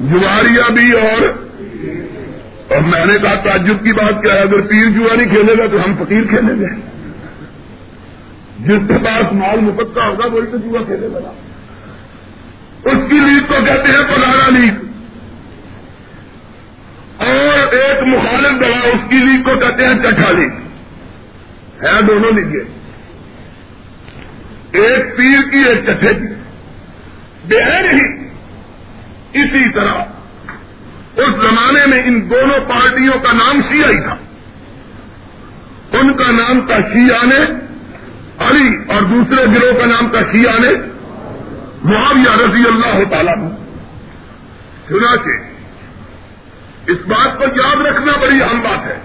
جواریہ 0.00 0.72
بھی 0.72 0.92
اور 0.92 1.28
اور 2.68 2.80
میں 2.80 3.06
نے 3.06 3.18
کہا 3.18 3.34
تعجب 3.34 3.84
کی 3.84 3.92
بات 3.92 4.24
کیا 4.24 4.34
ہے، 4.34 4.38
اگر 4.38 4.60
پیر 4.60 4.90
جواری 4.90 5.24
کھیلے 5.28 5.58
گا 5.58 5.66
تو 5.72 5.84
ہم 5.84 5.94
فقیر 5.94 6.26
کھیلیں 6.28 6.60
گے 6.60 6.74
جس 8.58 8.88
کے 8.88 8.98
پاس 8.98 9.32
مال 9.32 9.60
مپتا 9.60 10.06
ہوگا، 10.06 10.26
وہی 10.26 10.46
تو 10.50 10.56
جوا 10.56 10.82
کھیلے 10.86 11.08
گا۔ 11.08 11.32
اس 12.84 13.10
کی 13.10 13.18
لیگ 13.18 13.46
کو 13.48 13.64
کہتے 13.64 13.92
ہیں 13.92 13.98
پلانا 13.98 14.58
لیگ۔ 14.58 14.72
اور 17.18 17.72
ایک 17.72 18.14
مخالف 18.14 18.66
دوا 18.66 18.88
اس 18.88 19.10
کی 19.10 19.16
لیگ 19.16 19.42
کو 19.42 19.58
کہتے 19.58 19.84
ہیں 19.84 19.94
چٹھا 19.94 20.30
لیگ۔ 20.30 20.50
ہے 21.82 22.02
دونوں 22.02 22.30
لیگیں۔ 22.30 22.64
ایک 24.72 25.16
پیر 25.16 25.50
کی، 25.50 25.68
ایک 25.68 25.84
چٹھے 25.84 26.14
کی۔ 26.14 26.34
بے 27.48 27.82
نہیں 27.82 28.23
اسی 29.34 29.72
طرح 29.72 29.94
اس 31.16 31.34
زمانے 31.34 31.86
میں 31.86 32.02
ان 32.02 32.30
دونوں 32.30 32.60
پارٹیوں 32.60 33.20
کا 33.20 33.32
نام 33.32 33.60
شیعہ 33.60 33.90
ہی 33.90 34.00
تھا۔ 34.00 34.16
ان 35.98 36.16
کا 36.16 36.30
نام 36.30 36.66
تھا 36.66 36.76
شیعہ 36.76 37.24
نے، 37.24 37.44
علی 38.38 38.76
اور 38.88 39.02
دوسرے 39.02 39.46
گروہ 39.46 39.78
کا 39.78 39.86
نام 39.86 40.08
تھا 40.08 40.20
شیعہ 40.20 40.58
نے، 40.58 40.68
معاویہ 41.84 42.36
رضی 42.36 42.68
اللہ 42.68 43.10
تعالیٰ 43.10 43.48
سنا 44.88 45.16
کے 45.16 45.54
اس 46.92 46.98
بات 47.06 47.38
کو 47.38 47.44
یاد 47.44 47.86
رکھنا 47.86 48.12
بڑی 48.12 48.42
اہم 48.42 48.60
بات 48.60 48.86
ہے۔ 48.86 49.00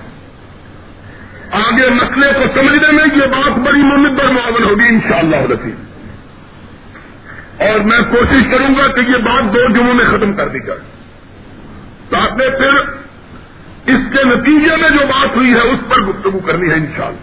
آگے 1.52 1.90
مسئلے 1.90 2.34
کو 2.34 2.60
سمجھنے 2.60 2.92
میں 2.92 3.16
یہ 3.16 3.28
بات 3.28 3.58
بڑی 3.58 3.82
ممدر 3.82 4.32
معاون 4.32 4.64
ہوگی 4.64 4.86
انشاءاللہ 4.90 5.36
شاء 5.36 5.46
اللہ 5.48 5.89
اور 7.60 7.80
میں 7.80 8.12
کوشش 8.12 8.52
کروں 8.52 8.76
گا 8.76 8.88
کہ 8.88 9.00
یہ 9.00 9.18
بات 9.18 9.44
دو 9.44 9.74
جمعوں 9.74 9.94
میں 9.94 10.06
ختم 10.06 10.34
کر 10.34 10.48
دی 10.48 10.60
جائے۔ 10.60 10.80
تاکہ 12.10 12.50
پھر 12.50 12.80
اس 13.86 14.18
کے 14.18 14.36
نتیجے 14.36 14.76
میں 14.82 14.90
جو 14.90 15.08
بات 15.08 15.36
ہوئی 15.36 15.54
ہے 15.54 15.62
اس 15.62 15.80
پر 15.90 16.02
گفتگو 16.02 16.40
کرنی 16.40 16.70
ہے 16.70 16.76
انشاءاللہ۔ 16.76 17.20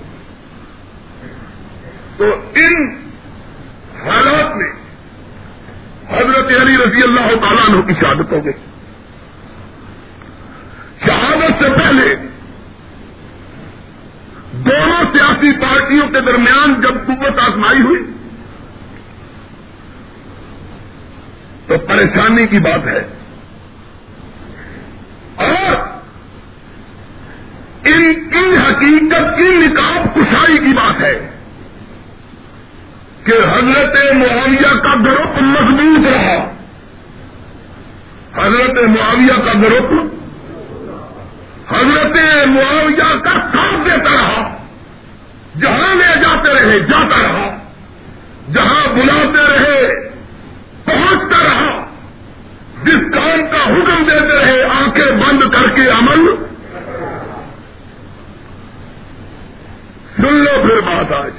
تو 2.17 2.25
ان 2.55 2.97
حالات 4.05 4.57
میں 4.57 4.73
حضرت 6.11 6.63
علی 6.63 6.77
رضی 6.77 7.03
اللہ 7.03 7.37
تعالیٰ 7.41 7.69
عنہ 7.69 7.81
کی 7.81 7.93
شہادت 7.93 8.33
ہو 8.33 8.45
گئی۔ 8.45 8.53
شہادت 11.07 11.65
سے 11.65 11.71
پہلے 11.71 12.17
دونوں 14.53 15.03
سیاسی 15.13 15.53
پارٹیوں 15.53 16.09
کے 16.09 16.21
درمیان 16.21 16.81
جب 16.81 16.95
قوت 17.07 17.41
آزمائی 17.41 17.81
ہوئی 17.81 18.03
تو 21.67 21.79
پریشانی 21.79 22.47
کی 22.47 22.59
بات 22.59 22.81
ہے۔ 22.87 23.09
اور 25.37 25.77
ان 27.85 28.29
کی 28.31 28.57
حقیقت 28.57 29.37
کی 29.37 29.49
نکاب 29.49 30.15
کشائی 30.15 30.59
کی 30.59 30.73
بات 30.75 31.01
ہے 31.01 31.31
کہ 33.25 33.33
حضرت 33.33 34.13
معاویہ 34.13 34.81
کا 34.81 34.95
گروپ 34.95 35.43
مضبوط 35.43 36.07
رہا۔ 36.07 36.53
حضرت 38.45 38.83
معاویہ 38.89 39.43
کا 39.45 39.53
گروپ 39.53 39.93
حضرت 41.75 42.47
معاویہ 42.47 43.19
کا 43.19 43.35
ساتھ 43.35 43.89
دیتا 43.89 44.15
رہا۔ 44.15 44.57
جہاں 45.61 45.95
لے 45.95 46.23
جاتے 46.25 46.53
رہے، 46.55 46.79
جاتا 46.79 47.17
رہا۔ 47.23 47.59
جہاں 48.53 48.95
بلاتے 48.95 49.43
رہے 49.51 50.16
پہنچتا 50.87 51.43
رہا۔ 51.43 51.87
جس 52.85 53.15
کام 53.15 53.47
کا 53.51 53.65
حکم 53.65 54.05
دیتے 54.05 54.39
رہے، 54.39 54.63
آنکھیں 54.63 55.11
بند 55.13 55.51
کر 55.51 55.69
کے 55.69 55.87
عمل۔ 55.87 56.47
سن 60.17 60.35
لو 60.35 60.67
پھر 60.67 60.81
بات 60.81 61.13
آج۔ 61.13 61.31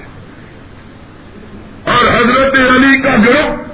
اور 1.84 2.06
حضرت 2.06 2.60
علی 2.60 3.02
کا 3.02 3.16
گروپ 3.28 3.68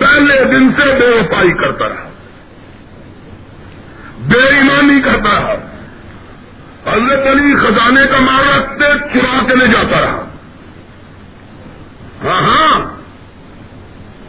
پہلے 0.00 0.44
دن 0.44 0.70
سے 0.72 0.92
بے 1.00 1.20
وفائی 1.20 1.50
کرتا 1.50 1.88
رہا۔ 1.88 2.10
بے 4.18 4.56
ایمانی 4.56 5.00
کرتا 5.00 5.40
رہا۔ 5.40 5.52
حضرت 6.92 7.26
علی 7.26 7.56
خزانے 7.56 8.06
کا 8.06 8.18
مارا 8.18 8.74
سے 8.78 8.98
چرا 8.98 9.38
کے 9.48 9.54
لے 9.54 9.66
جاتا 9.66 10.00
رہا۔ 10.00 10.24
ہاں 12.24 12.42
ہاں۔ 12.42 12.99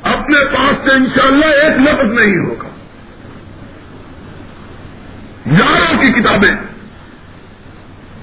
اپنے 0.03 0.55
پاس 0.55 0.75
سے 0.83 0.91
انشاءاللہ 0.91 1.45
ایک 1.45 1.77
لفظ 1.77 2.19
نہیں 2.19 2.37
ہوگا۔ 2.37 2.67
یاروں 5.45 5.99
کی 5.99 6.21
کتابیں۔ 6.21 6.71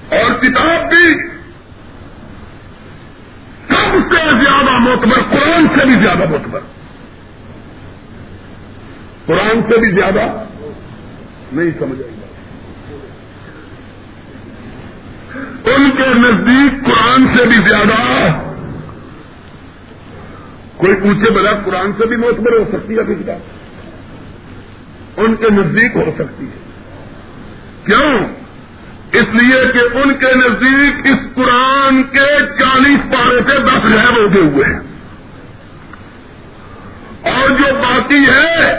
اور 0.09 0.31
کتاب 0.31 0.89
بھی 0.89 1.29
سب 3.67 3.97
سے 4.11 4.29
زیادہ 4.29 4.77
موتبر 4.77 5.23
قرآن 5.23 5.67
سے 5.67 5.85
بھی 5.85 5.93
زیادہ 5.93 6.29
موتبر 6.29 6.59
قرآن 9.25 9.61
سے 9.61 9.79
بھی 9.79 9.89
زیادہ 9.89 10.45
نہیں 11.51 11.71
سمجھ 11.79 12.01
آئی 12.01 12.15
ان 15.75 15.91
کے 15.91 16.09
نزدیک 16.09 16.85
قرآن 16.85 17.27
سے 17.27 17.45
بھی 17.45 17.69
زیادہ 17.69 18.03
کوئی 20.79 20.95
پوچھے 20.95 21.31
بلا 21.31 21.51
قرآن 21.53 21.91
سے 21.97 22.05
بھی 22.07 22.15
معتبر 22.15 22.51
ہو 22.51 22.65
سکتی 22.71 22.97
ہے 22.97 23.15
کتاب؟ 23.15 23.39
ان 25.17 25.35
کے 25.35 25.47
نزدیک 25.49 25.95
ہو 25.95 26.11
سکتی 26.17 26.45
ہے۔ 26.45 26.59
کیوں؟ 27.85 28.19
اس 29.11 29.35
لیے 29.35 29.65
کہ 29.73 29.97
ان 29.97 30.13
کے 30.13 30.35
نزدیک 30.35 30.93
اس 31.05 31.35
قرآن 31.35 32.03
کے 32.03 32.39
چالیس 32.59 32.97
پارے 33.13 33.39
سے 33.47 33.63
دس 33.63 33.75
غائب 33.75 34.17
ہوتے 34.17 34.39
ہوئے 34.39 34.73
ہیں۔ 34.73 34.79
اور 37.33 37.49
جو 37.49 37.75
باقی 37.75 38.23
ہے، 38.23 38.71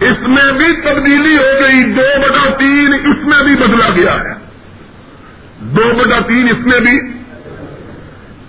اس 0.00 0.28
میں 0.28 0.52
بھی 0.52 0.80
تبدیلی 0.80 1.36
ہو 1.36 1.64
گئی۔ 1.64 1.84
دو 1.84 2.20
بٹا 2.22 2.54
تین 2.58 2.94
اس 2.94 3.16
میں 3.22 3.44
بھی 3.44 3.66
بدلا 3.66 3.88
گیا 3.88 4.14
ہے۔ 4.14 4.34
دو 5.60 5.98
بٹا 5.98 6.20
تین 6.20 6.48
اس 6.50 6.66
میں 6.66 6.80
بھی 6.80 7.19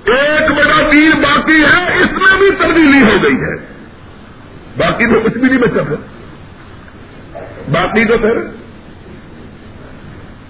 ایک 0.06 0.52
بٹا 0.52 0.92
تین 0.92 1.12
باقی 1.22 1.64
ہے، 1.64 1.98
اس 2.00 2.12
میں 2.12 2.40
بھی 2.40 2.52
تبدیلی 2.52 3.02
ہو 3.02 3.24
گئی 3.24 3.36
ہے۔ 3.36 3.72
باقی 4.78 5.14
تو 5.14 5.20
کچھ 5.20 5.38
بھی 5.38 5.50
نہیں 5.50 5.62
بچا 5.62 5.84
پھر۔ 5.84 5.96
باقی 7.72 8.06
تو 8.06 8.18
پھر۔ 8.18 8.62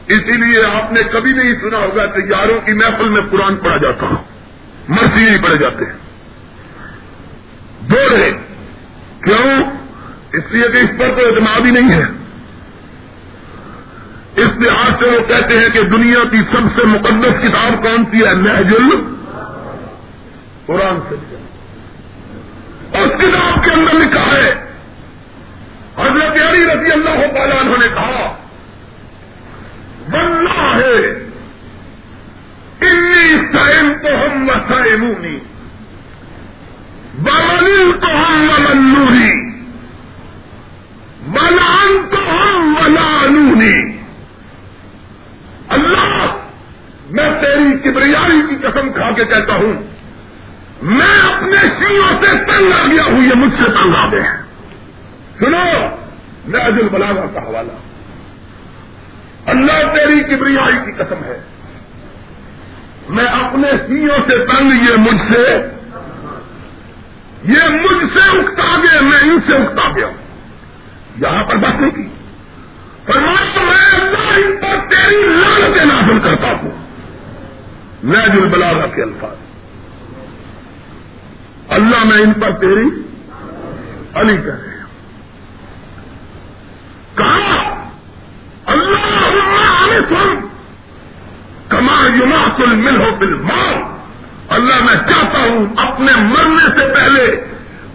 اسی 0.08 0.32
لیے 0.32 0.64
آپ 0.74 0.94
نے 0.94 1.04
کبھی 1.04 1.32
نہیں 1.32 1.54
سنا 1.62 1.78
ہوگا 1.78 2.06
کہ 2.06 2.20
یاروں 2.30 2.60
کی 2.66 2.74
محفل 2.74 3.10
میں 3.10 3.22
قرآن 3.32 3.56
پڑھا 3.56 3.78
جاتا 3.78 4.06
ہوں 4.06 4.24
مرضی 4.88 5.20
نہیں 5.20 5.44
پڑھے 5.44 5.58
جاتے۔ 5.58 5.86
ہیں 5.86 5.98
دو 7.82 8.18
رہے۔ 8.18 8.32
کیوں؟ 9.24 9.64
اس 10.34 10.52
لیے 10.52 10.68
کہ 10.68 10.78
اس 10.78 11.00
پر 11.00 11.16
تو 11.18 11.26
اعتماد 11.26 11.60
ہی 11.60 11.72
نہیں 11.72 12.02
ہے۔ 12.02 12.06
اس 14.36 14.48
لحاظ 14.48 14.92
سے 15.00 15.06
وہ 15.06 15.22
کہتے 15.28 15.56
ہیں 15.56 15.70
کہ 15.70 15.82
دنیا 15.82 16.24
کی 16.24 16.38
سب 16.38 16.80
سے 16.80 16.86
مقدس 16.86 17.34
کتاب 17.40 17.84
کون 17.84 18.06
سی 18.12 18.26
ہے؟ 18.26 18.34
محجل 18.34 19.16
قرآن 20.72 21.00
سے 21.10 21.16
اس 22.98 23.12
کتاب 23.18 23.64
کے 23.66 23.72
اندر 23.72 23.94
لکھا 23.94 24.26
ہے۔ 24.36 24.52
حضرت 25.98 26.50
علی 26.50 26.66
رضی 26.66 26.92
اللہ 26.92 27.28
تعالیٰ 27.34 27.60
انہوں 27.60 27.78
نے 27.78 27.88
کہا 27.88 28.38
بننا 30.10 30.76
ہے، 30.76 30.98
انی 32.82 33.36
سائن 33.54 33.94
تو 33.94 34.08
ہم 34.08 34.50
وسائمونی 34.50 35.40
بمن 37.14 37.92
تو 38.02 38.08
ہم 38.08 38.48
ملوری 38.48 39.34
ملان 41.28 42.02
تو 42.12 42.18
ہم 42.18 42.74
ملانونی 42.74 43.98
اللہ، 45.70 46.38
میں 47.12 47.30
تیری 47.42 47.78
کبریائی 47.78 48.42
کی 48.50 48.56
قسم 48.56 48.92
کھا 48.94 49.12
کے 49.12 49.26
کہتا 49.26 49.54
ہوں 49.54 49.74
میں 50.82 51.34
اپنے 51.34 51.58
سیوں 51.58 52.24
سے 52.24 52.38
تنگ 52.38 52.72
آ 52.74 52.84
گیا 52.92 53.04
ہوں، 53.04 53.24
یہ 53.24 53.36
مجھ 53.36 53.54
سے 53.58 53.72
تنگ 53.72 53.96
آ 53.96 54.12
گئے 54.12 54.22
سنو، 55.40 55.96
میں 56.46 56.60
اجل 56.60 56.88
کا 57.34 57.40
حوالہ۔ 57.40 57.72
اللہ 59.46 59.94
تیری 59.94 60.36
کبریائی 60.36 60.86
کی 60.86 60.92
قسم 60.92 61.24
ہے۔ 61.24 61.44
میں 63.10 63.26
اپنے 63.26 63.72
سیوں 63.88 64.30
سے 64.30 64.46
تنگ، 64.46 64.72
یہ 64.72 64.96
مجھ 64.98 65.22
سے۔ 65.34 65.58
یہ 67.44 67.68
مجھ 67.70 68.14
سے 68.14 68.40
اکتا 68.40 68.76
گئے، 68.78 69.02
میں 69.02 69.20
ان 69.24 69.40
سے 69.48 69.56
اکتا 69.56 69.90
گیا۔ 69.96 70.08
یہاں 71.18 71.44
پر 71.44 71.58
بات 71.58 71.82
نہیں 71.82 71.92
کی۔ 71.92 72.08
تو 73.06 73.64
میں 73.64 74.02
اللہ 74.02 74.46
ان 74.46 74.58
پر 74.58 74.96
تیری 74.96 75.24
لالتیں 75.24 75.86
نازل 75.86 76.20
کرتا 76.20 76.52
ہوں۔ 76.52 76.72
میں 78.04 78.28
جو 78.28 78.50
کے 78.96 79.04
الفاظ۔ 79.04 79.51
اللہ 81.72 82.04
میں 82.04 82.18
ان 82.18 82.34
پر 82.34 82.52
تیری 82.52 82.90
علی 84.14 84.38
کر 84.38 84.52
رہے 84.52 84.72
کہا 87.16 87.86
اللہ 88.66 90.34
کما 91.68 92.04
یما 92.24 92.54
کل 92.58 92.76
مل 92.76 92.98
ہو 92.98 93.16
بل 93.20 93.34
اللہ 94.50 94.84
میں 94.84 94.96
چاہتا 94.96 95.40
ہوں 95.40 95.66
اپنے 95.78 96.22
مرنے 96.22 96.80
سے 96.80 96.94
پہلے 96.94 97.24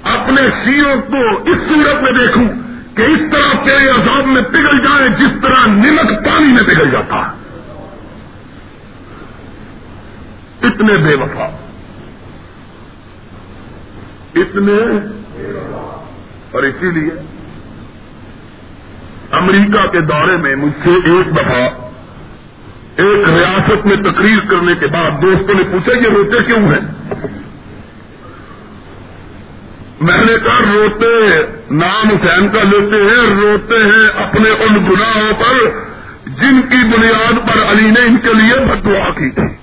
اپنے 0.03 0.51
سیوں 0.51 0.97
کو 1.11 1.51
اس 1.51 1.59
صورت 1.69 2.03
میں 2.03 2.27
دیکھوں 2.27 2.45
کہ 2.97 3.03
اس 3.03 3.19
طرح 3.33 3.65
تیرے 3.65 3.89
عذاب 3.89 4.27
میں 4.27 4.43
پگھل 4.43 4.79
جائیں 4.79 5.09
جس 5.09 5.43
طرح 5.43 5.67
نمک 5.67 6.27
پانی 6.27 6.53
میں 6.53 6.63
پگھل 6.63 6.91
جاتا۔ 6.91 7.17
ہے 7.17 7.47
اتنے 10.63 10.97
بے 10.97 11.17
وفا۔ 11.17 11.66
اتنے 14.37 14.79
اور 16.51 16.63
اسی 16.63 16.91
لیے 16.91 17.11
امریکہ 19.31 19.87
کے 19.89 20.01
دورے 20.01 20.37
میں 20.37 20.57
مجھ 20.57 20.73
سے 20.85 20.91
ایک 20.91 21.37
دفعہ 21.37 21.69
ایک 22.97 23.29
ریاست 23.29 23.87
میں 23.87 23.97
تقریر 23.97 24.47
کرنے 24.51 24.73
کے 24.81 24.87
بعد 24.87 25.11
دوستوں 25.11 25.55
نے 25.55 25.63
پوچھا، 25.63 25.93
یہ 25.93 26.09
روتے 26.09 26.45
کیوں 26.47 26.59
ہیں؟ 26.59 27.15
میں 30.01 30.25
نے 30.25 30.33
کہا، 30.45 30.59
روتے 30.75 31.43
نام 31.71 32.09
حسین 32.09 32.49
کا 32.49 32.63
لیتے 32.63 32.97
ہیں، 32.97 33.37
روتے 33.37 33.75
ہیں 33.75 34.25
اپنے 34.25 34.51
ان 34.51 34.75
گناہوں 34.91 35.33
پر 35.33 35.69
جن 36.27 36.63
کی 36.63 36.97
بنیاد 36.97 37.33
پر 37.33 37.63
علی 37.63 37.91
نے 37.91 38.01
ان 38.01 38.17
کے 38.17 38.33
لیے 38.33 38.67
بد 38.67 38.85
دعا 38.85 39.11
کی 39.11 39.31
تھی۔ 39.31 39.55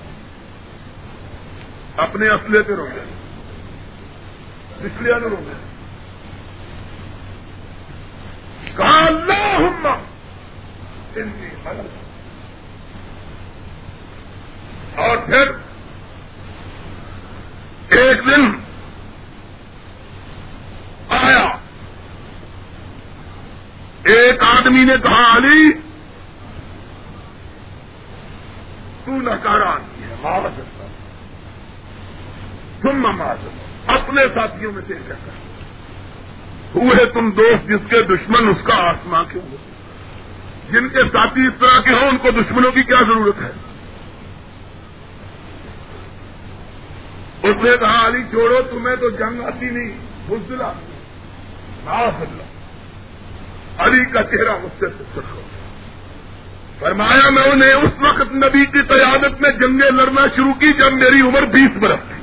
اپنے 1.96 2.28
اصلے 2.28 2.62
پہ 2.62 2.72
روتے 2.72 3.13
اس 4.84 5.00
لیے 5.00 5.14
نہ 5.14 5.26
روتے 5.26 5.52
کہا 8.76 9.06
اللہ 9.06 9.86
ان 11.16 11.30
کی 11.40 11.46
مدد 11.64 12.02
اور 14.98 15.16
پھر 15.16 15.52
ایک 17.98 18.18
دن 18.26 18.46
آیا۔ 21.08 21.44
ایک 24.04 24.42
آدمی 24.42 24.84
نے 24.84 24.94
کہا، 25.02 25.36
علی، 25.36 25.72
تو 29.04 29.10
نکارا 29.10 29.70
آدمی 29.70 30.10
ہے 30.10 30.14
معاوض 30.22 30.60
تم 32.82 32.96
مماز 32.96 33.63
اپنے 34.18 34.34
ساتھیوں 34.34 34.72
میں 34.72 34.82
سے 34.86 34.94
کہتا 35.08 35.30
ہوئے 36.74 37.06
تم 37.06 37.30
دوست 37.30 37.68
جس 37.68 37.90
کے 37.90 38.02
دشمن 38.02 38.48
اس 38.48 38.56
کا 38.64 38.74
آسماں 38.74 39.24
کیوں 39.32 39.50
ہو؟ 39.50 39.56
جن 40.70 40.88
کے 40.88 40.98
ساتھی 40.98 41.46
اس 41.46 41.54
طرح 41.58 41.80
کے 41.80 41.94
ہوں، 41.94 42.08
ان 42.08 42.16
کو 42.16 42.30
دشمنوں 42.30 42.70
کی 42.70 42.82
کیا 42.82 43.02
ضرورت 43.02 43.42
ہے؟ 43.42 43.50
اس 47.42 47.56
نے 47.64 47.70
کہا، 47.80 48.06
علی، 48.06 48.22
چھوڑو، 48.30 48.58
تمہیں 48.70 48.96
تو 48.96 49.10
جنگ 49.10 49.42
آتی 49.42 49.70
نہیں۔ 49.70 49.98
بزدلا 50.28 50.72
علی 53.78 54.04
کا 54.04 54.22
چہرہ 54.22 54.56
مجھ 54.62 54.80
سے 54.80 54.86
ہو 55.16 55.40
فرمایا، 56.78 57.30
میں 57.30 57.42
انہیں 57.42 57.74
اس 57.74 57.92
وقت 58.00 58.34
نبی 58.34 58.66
کی 58.66 58.78
قیادت 58.82 59.40
میں 59.40 59.52
جنگیں 59.52 59.90
لڑنا 59.90 60.26
شروع 60.26 60.52
کی 60.52 60.72
جب 60.72 60.92
میری 60.92 61.20
عمر 61.20 61.44
بیس 61.44 61.76
برس 61.76 62.00
تھی۔ 62.08 62.13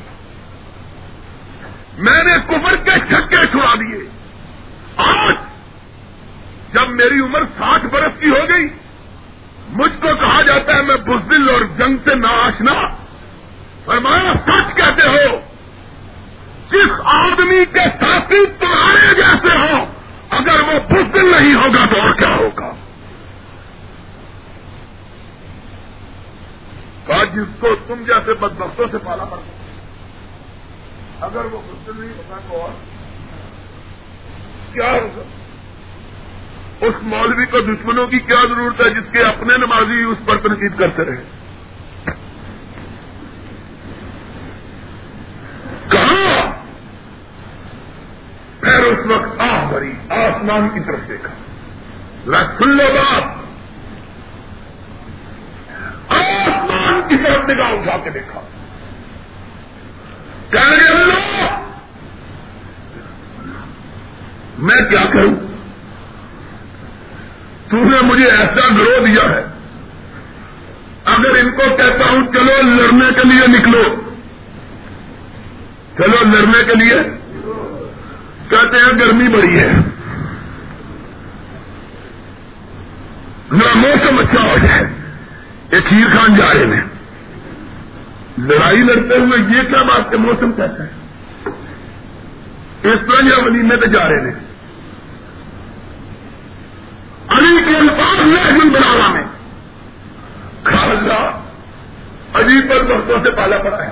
میں 2.02 2.24
نے 2.24 2.34
کفر 2.47 2.76
کے 2.76 2.91
چھکے 2.91 3.36
چھڑا 3.36 3.76
دیے۔ 3.76 4.10
آج 4.97 5.34
جب 6.74 6.89
میری 6.89 7.20
عمر 7.20 7.43
ساٹھ 7.43 7.86
برس 7.86 8.20
کی 8.20 8.30
ہو 8.30 8.49
گئی، 8.54 8.68
مجھ 9.70 10.02
کو 10.02 10.08
کہا 10.20 10.41
جاتا 10.41 10.78
ہے 10.78 10.82
میں 10.82 10.95
بزدل 10.95 11.49
اور 11.49 11.62
جنگ 11.62 12.10
سے 12.10 12.16
نہ۔ 12.16 12.28
آشنا 12.28 12.74
فرمایا، 13.86 14.34
سچ 14.47 14.76
کہتے 14.76 15.08
ہو، 15.08 15.39
جس 16.72 17.02
آدمی 17.04 17.66
کے 17.66 17.89
ساتھی 17.99 18.45
تمہارے 18.45 19.16
جیسے 19.16 19.58
ہو 19.58 19.86
اگر 20.30 20.60
وہ 20.60 20.80
بزدل 20.89 21.32
نہیں 21.32 21.56
ہوگا 21.56 21.86
تو 21.86 22.02
اور 22.02 22.14
کیا 22.14 22.36
ہوگا؟ 22.36 22.72
کہا، 27.08 27.24
جس 27.24 27.56
کو 27.60 27.76
تم 27.88 28.04
جیسے 28.04 28.34
بدبختوں 28.34 28.86
سے 28.91 28.97
پالا 28.97 29.24
پڑتا۔ 29.24 29.61
اگر 31.22 31.45
وہ 31.45 31.61
بزدل 31.61 32.01
نہیں 32.01 32.17
ہوگا 32.17 32.38
تو 32.49 32.61
اور 32.61 32.69
کیا 34.74 34.91
ہوگا 34.91 35.24
اس 36.86 36.95
مولوی 37.01 37.45
کو 37.45 37.59
دشمنوں 37.59 38.07
کی 38.07 38.19
کیا 38.19 38.41
ضرورت 38.41 38.82
ہے 38.82 38.89
جس 38.89 39.11
کے 39.11 39.24
اپنے 39.24 39.57
نمازی 39.57 40.03
اس 40.03 40.17
پر 40.26 40.38
تنقید 40.38 40.80
کرتے 40.80 41.03
رہے؟ 41.03 41.24
کہاں؟ 45.89 46.51
پھر 48.59 48.84
اس 48.84 49.05
وقت 49.05 49.41
آ 49.41 49.69
بھری 49.69 49.91
آسمان 50.09 50.69
کی 50.74 50.80
طرف 50.80 51.07
دیکھا۔ 51.07 51.34
لو 52.26 52.93
بات۔ 52.93 53.24
آسمان 56.09 57.01
کی 57.09 57.24
طرف 57.24 57.49
نگاہ 57.49 57.72
اٹھا 57.72 57.97
کے 57.97 58.09
دیکھا۔ 58.09 58.41
کہنے 60.52 60.88
اللہ 60.88 61.60
میں 64.58 64.89
کیا 64.89 65.06
کروں؟ 65.06 65.36
تو 67.70 67.78
نے 67.78 68.02
مجھے 68.02 68.26
ایسا 68.26 68.74
گرو 68.74 69.06
دیا 69.06 69.38
ہے۔ 69.38 69.43
اگر 71.06 71.39
ان 71.39 71.52
کو 71.52 71.76
کہتا 71.76 72.12
ہوں، 72.12 72.28
چلو 72.28 72.62
لڑنے 72.62 73.06
کے 73.14 73.28
لیے 73.28 73.47
نکلو۔ 73.47 73.84
چلو 75.97 76.30
لڑنے 76.32 76.64
کے 76.64 76.74
لیے۔ 76.76 76.99
کہتے 78.49 78.78
ہیں 78.78 78.99
گرمی 78.99 79.28
بڑی 79.28 79.60
ہے۔ 79.60 79.72
موسم 83.52 84.20
اچھا 84.20 84.41
ہو 84.41 84.58
جائے۔ 84.58 84.84
ایک 85.70 85.88
کھیر 85.88 86.08
خان 86.08 86.38
جا 86.38 86.54
رہے 86.54 86.76
ہیں۔ 86.76 86.91
لڑائی 88.38 88.78
لڑتے 88.78 89.18
ہوئے 89.18 89.40
یہ 89.40 89.62
کیا 89.62 89.84
بات 89.84 90.10
کے 90.10 90.18
موسم 90.18 90.52
کہتا 90.52 90.84
ہے؟ 90.84 90.90
اس 92.84 93.00
طرح 93.08 93.28
یا 93.28 93.46
ولیمے 93.46 93.76
پہ 93.76 93.86
جا 93.86 94.10
رہے 94.10 94.32
ہیں۔ 94.32 94.40
علی 97.30 97.64
کے 97.68 97.78
الفاظ 97.78 98.22
میں 98.22 98.66
بناوا 98.66 99.14
میں۔ 99.14 99.24
خالدہ 100.64 101.40
عجیب 102.34 102.70
پر 102.70 102.84
برسوں 102.84 103.24
سے 103.24 103.32
پالا 103.32 103.58
پڑا 103.58 103.84
ہے۔ 103.84 103.92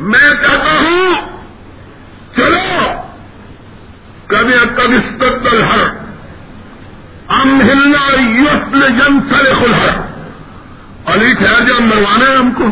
میں 0.00 0.34
کہتا 0.42 0.78
ہوں، 0.80 1.14
چلو۔ 2.36 2.92
کبھی 4.26 4.54
کبھی 4.76 4.96
استقبل 4.96 5.62
ہر۔ 5.62 5.80
ام 7.28 7.60
ہلنا 7.60 8.20
یسل 8.38 8.80
جن 8.80 9.20
سر 9.30 9.54
خلہر۔ 9.54 9.88
علی 11.06 11.34
ٹھہر 11.34 11.66
جب 11.66 11.80
مروانا 11.80 12.30
ہے 12.30 12.36
ہم 12.36 12.50
کو۔ 12.50 12.64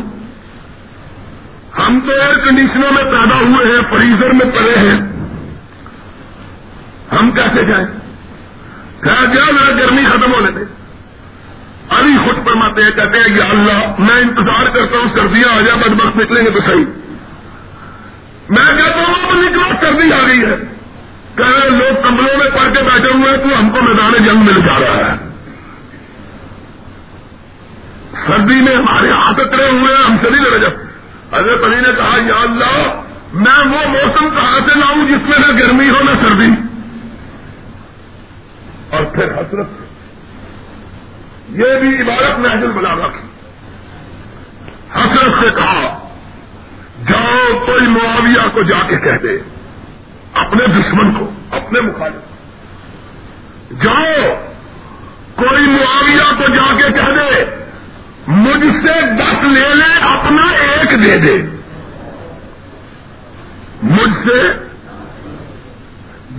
ہم 1.78 2.00
تو 2.00 2.12
ایئر 2.12 2.38
کنڈیشنوں 2.38 2.92
میں 2.94 3.04
پیدا 3.04 3.40
ہوئے 3.40 3.66
ہیں، 3.66 3.82
فریزر 3.90 4.32
میں 4.32 4.46
پڑے 4.46 4.88
ہیں۔ 4.88 4.98
ہم 7.12 7.30
کیسے 7.30 7.64
جائیں؟ 7.66 7.86
کہا 9.02 9.24
گیا 9.34 9.44
میرا 9.44 9.76
گرمی 9.76 10.04
ختم 10.04 10.34
ہونے 10.34 10.50
دے۔ 10.50 10.60
ابھی 11.88 12.16
خود 12.16 12.48
فرماتے 12.48 12.82
ہیں، 12.82 12.90
کہتے 12.90 13.18
ہیں، 13.18 13.38
یا 13.38 13.44
اللہ، 13.44 13.94
میں 13.98 14.16
انتظار 14.16 14.66
کرتا 14.66 14.98
ہوں، 14.98 15.16
سردیاں 15.16 15.56
آ 15.56 15.60
جائیں، 15.60 15.82
بد 15.82 16.00
بخت 16.00 16.16
نکلیں 16.16 16.44
گے 16.44 16.50
تو 16.50 16.60
صحیح۔ 16.60 16.84
میں 18.48 18.76
کہتا 18.76 19.08
ہوں، 19.08 19.14
اب 19.22 19.36
نکلو، 19.36 19.72
سردی 19.80 20.12
آ 20.12 20.20
گئی 20.26 20.40
ہے۔ 20.40 20.56
کہ 21.34 21.68
لوگ 21.68 21.94
کمروں 22.08 22.38
میں 22.38 22.50
پڑھ 22.50 22.76
کے 22.76 22.82
بیٹھے 22.82 23.08
ہوئے 23.08 23.30
ہیں، 23.30 23.36
تو 23.36 23.58
ہم 23.58 23.70
کو 23.70 23.82
میدان 23.82 24.26
جنگ 24.26 24.44
میں 24.44 24.52
جا 24.52 24.80
رہا 24.80 25.12
ہے۔ 25.12 25.16
سردی 28.26 28.60
میں 28.60 28.76
ہمارے 28.76 29.10
ہاتھ 29.10 29.40
اترے 29.40 29.68
ہوئے 29.68 29.94
ہیں، 29.94 30.10
ہم 30.10 30.16
سے 30.16 30.30
نہیں 30.30 30.44
لڑے 30.44 30.70
جب 30.70 30.80
حضرت 31.33 31.64
علی 31.64 31.76
نے 31.76 31.89
کہا، 31.97 32.16
یا 32.26 32.41
اللہ، 32.41 33.03
میں 33.33 33.66
وہ 33.66 33.89
موسم 33.89 34.31
کہاں 34.31 34.57
سے 34.57 34.78
لاؤں 34.78 35.05
جس 35.05 35.28
میں 35.28 35.49
نہ 35.49 35.61
گرمی 35.61 35.91
ہو 35.91 36.05
نہ 36.05 36.26
سردی؟ 36.26 36.53
اور 38.91 39.05
پھر 39.05 39.24
حسرت 39.24 39.66
یہ 41.49 41.81
بھی 41.81 42.03
عبارت 42.03 42.39
محض 42.39 42.76
بنا 42.76 43.09
کی۔ 43.09 43.26
حسرت 44.95 45.45
سے 45.45 45.51
کہا، 45.57 46.09
جاؤ 47.09 47.59
کوئی 47.66 47.87
معاویہ 47.87 48.49
کو 48.53 48.62
جا 48.62 48.87
کے 48.87 48.99
کہہ 48.99 49.22
دے، 49.22 49.39
اپنے 50.35 50.66
دشمن 50.66 51.14
کو، 51.14 51.31
اپنے 51.51 51.81
مخالف۔ 51.81 52.31
جاؤ، 53.83 54.35
کوئی 55.35 55.66
معاویہ 55.66 56.33
کو 56.39 56.55
جا 56.55 56.76
کے 56.76 56.93
کہہ 56.93 57.12
دے 57.12 57.59
مجھ 58.26 58.72
سے 58.72 59.00
دس 59.16 59.34
لے 59.34 59.74
لے، 59.74 60.02
اپنا 60.02 60.52
ایک 60.52 61.04
دے 61.04 61.16
دے۔ 61.16 61.34
مجھ 63.82 64.26
سے 64.26 64.52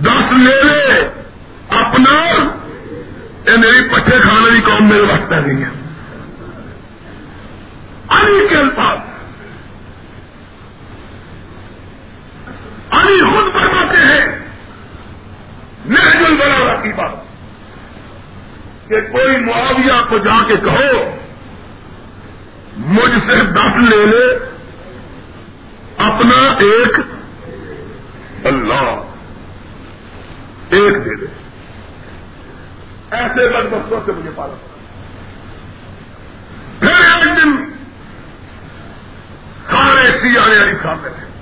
دس 0.00 0.48
لے 0.48 0.62
لے، 0.62 1.00
اپنا، 1.68 2.38
یہ 3.46 3.56
میری 3.56 3.88
پٹھے 3.88 4.18
کھانے 4.20 4.60
کی 4.60 4.62
قوم 4.62 4.88
میرے 4.88 5.00
وقت 5.00 5.32
نہیں 5.32 5.64
ہے۔ 5.64 5.70
علی 8.08 8.48
کے 8.48 8.54
الفاظ۔ 8.54 8.98
علی 12.90 13.22
خود 13.22 13.60
فرماتے 13.60 13.96
ہیں 13.96 14.38
محجل 15.84 16.36
بنا 16.36 16.74
کی 16.74 16.92
بات۔ 16.92 17.10
کہ 18.88 19.00
کوئی 19.00 19.36
معاویہ 19.36 20.04
کو 20.08 20.18
جا 20.18 20.44
کے 20.46 20.54
کہو 20.54 21.16
مجھ 22.76 23.24
سے 23.26 23.34
دس 23.52 23.88
لے 23.88 24.06
لے 24.06 24.34
اپنا 25.96 26.54
ایک 26.58 27.00
اللہ 28.46 29.02
ایک 30.68 31.04
دے 31.04 31.16
دے۔ 31.20 31.26
ایسے 33.10 33.48
بد 33.48 33.66
بختوں 33.70 34.00
سے 34.06 34.12
مجھے 34.12 34.30
پالا۔ 34.34 34.54
پھر 36.78 36.88
ایک 36.88 37.36
دن 37.36 37.56
سارے 39.70 40.18
سی 40.20 40.38
آنے 40.38 40.58
والی 40.58 40.76
سامنے 40.82 41.08
تھے 41.08 41.32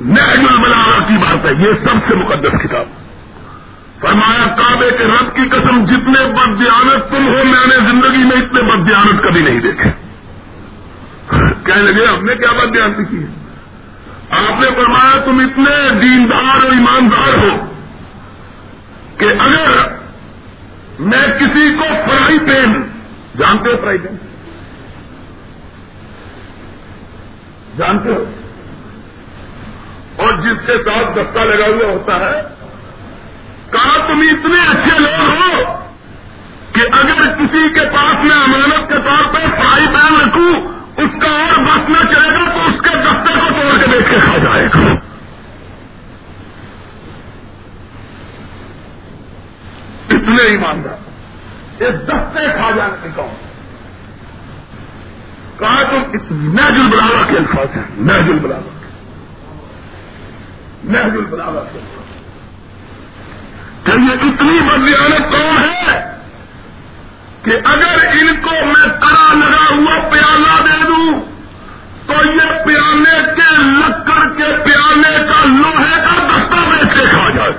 نہج 0.00 0.46
الملاغا 0.52 1.04
کی 1.08 1.18
بات 1.18 1.46
ہے، 1.46 1.68
یہ 1.68 1.72
سب 1.72 2.08
سے 2.08 2.14
مقدس 2.14 2.50
کتاب۔ 2.50 3.07
فرمایا، 4.00 4.46
کعبے 4.46 4.90
کے 4.98 5.04
رب 5.04 5.36
کی 5.36 5.48
قسم، 5.48 5.84
جتنے 5.84 6.28
بد 6.28 6.60
دیانت 6.60 7.10
تم 7.10 7.26
ہو، 7.26 7.44
میں 7.44 7.66
نے 7.66 7.76
زندگی 7.76 8.24
میں 8.24 8.36
اتنے 8.36 8.62
بد 8.62 8.88
دیانت 8.88 9.24
کبھی 9.24 9.42
نہیں 9.42 9.60
دیکھے۔ 9.60 9.90
کہنے 11.64 11.82
لگے، 11.82 12.06
ہم 12.06 12.24
نے 12.24 12.34
کیا 12.34 12.52
بد 12.52 12.74
دیانتی 12.74 13.04
کی 13.04 13.24
آپ 14.30 14.60
نے 14.60 14.68
فرمایا، 14.76 15.18
تم 15.24 15.38
اتنے 15.38 16.00
دیندار 16.00 16.64
اور 16.64 16.72
ایماندار 16.72 17.38
ہو 17.38 17.72
کہ 19.18 19.24
اگر 19.24 19.92
میں 20.98 21.38
کسی 21.40 21.74
کو 21.78 21.84
فرائی 21.84 22.38
پین 22.38 22.82
جانتے 23.38 23.70
ہو 23.70 23.76
فرائی 23.76 23.98
پین 23.98 24.16
جانتے 27.78 28.08
ہو؟ 28.08 28.24
اور 30.16 30.32
جس 30.32 30.66
کے 30.66 30.72
ساتھ 30.72 31.18
دستہ 31.18 31.44
لگا 31.44 31.66
ہوا 31.66 31.92
ہوتا 31.92 32.20
ہے 32.20 32.57
کہا، 33.72 33.96
تم 34.06 34.20
اتنے 34.28 34.60
اچھے 34.68 34.98
لوگ 34.98 35.24
ہو 35.30 35.76
کہ 36.72 36.82
اگر 36.92 37.32
کسی 37.38 37.68
کے 37.74 37.84
پاس 37.94 38.24
میں 38.24 38.36
امانت 38.36 38.88
کے 38.88 38.98
طور 39.06 39.32
پہ 39.34 39.40
فرائی 39.58 39.86
پین 39.94 40.14
رکھوں، 40.20 40.52
اس 41.04 41.12
کا 41.22 41.30
اور 41.32 41.58
بس 41.64 41.88
نہ 41.88 42.04
چلے 42.12 42.30
گا 42.34 42.44
تو 42.52 42.60
اس 42.60 42.80
کے 42.84 42.96
دستے 42.98 43.38
کو 43.40 43.52
توڑ 43.56 43.76
کے 43.80 43.86
دیکھ 43.92 44.08
کے 44.10 44.18
کھا 44.20 44.36
جائے 44.38 44.66
گا. 44.66 44.94
اتنے 50.08 50.42
ایماندار 50.42 51.84
اس 51.84 52.00
دستے 52.08 52.46
کھا 52.56 52.70
جانے 52.76 52.96
کے 53.02 53.08
کہوں 53.16 53.36
کہا، 55.58 55.82
تم 55.82 56.00
محجل 56.54 56.90
بلاوا 56.90 57.22
کے 57.30 57.36
الفاظ 57.36 57.76
ہیں 57.76 57.84
محجل 57.98 58.38
بلاوا 58.38 58.72
کے 58.80 58.86
محجل 60.92 61.24
بلاوا 61.30 61.64
کے 61.72 61.78
کہ 63.88 63.98
یہ 63.98 64.12
اتنی 64.12 64.60
بدیانت 64.60 65.18
کون 65.18 65.64
ہے 65.64 66.16
کہ 67.42 67.50
اگر 67.64 68.06
ان 68.12 68.36
کو 68.40 68.50
میں 68.64 68.88
کرا 69.00 69.34
لگا 69.34 69.74
ہوا 69.74 70.08
پیالہ 70.08 70.62
دے 70.62 70.82
دوں، 70.82 71.20
تو 72.06 72.26
یہ 72.26 72.64
پیالے 72.64 73.32
کے 73.36 73.62
لکڑ 73.62 74.28
کے 74.36 74.52
پیالے 74.64 75.16
کا 75.28 75.44
لوہے 75.44 75.94
کا 75.94 76.26
دستہ 76.26 76.60
بیچ 76.70 77.10
کھا 77.10 77.30
جائے۔ 77.30 77.52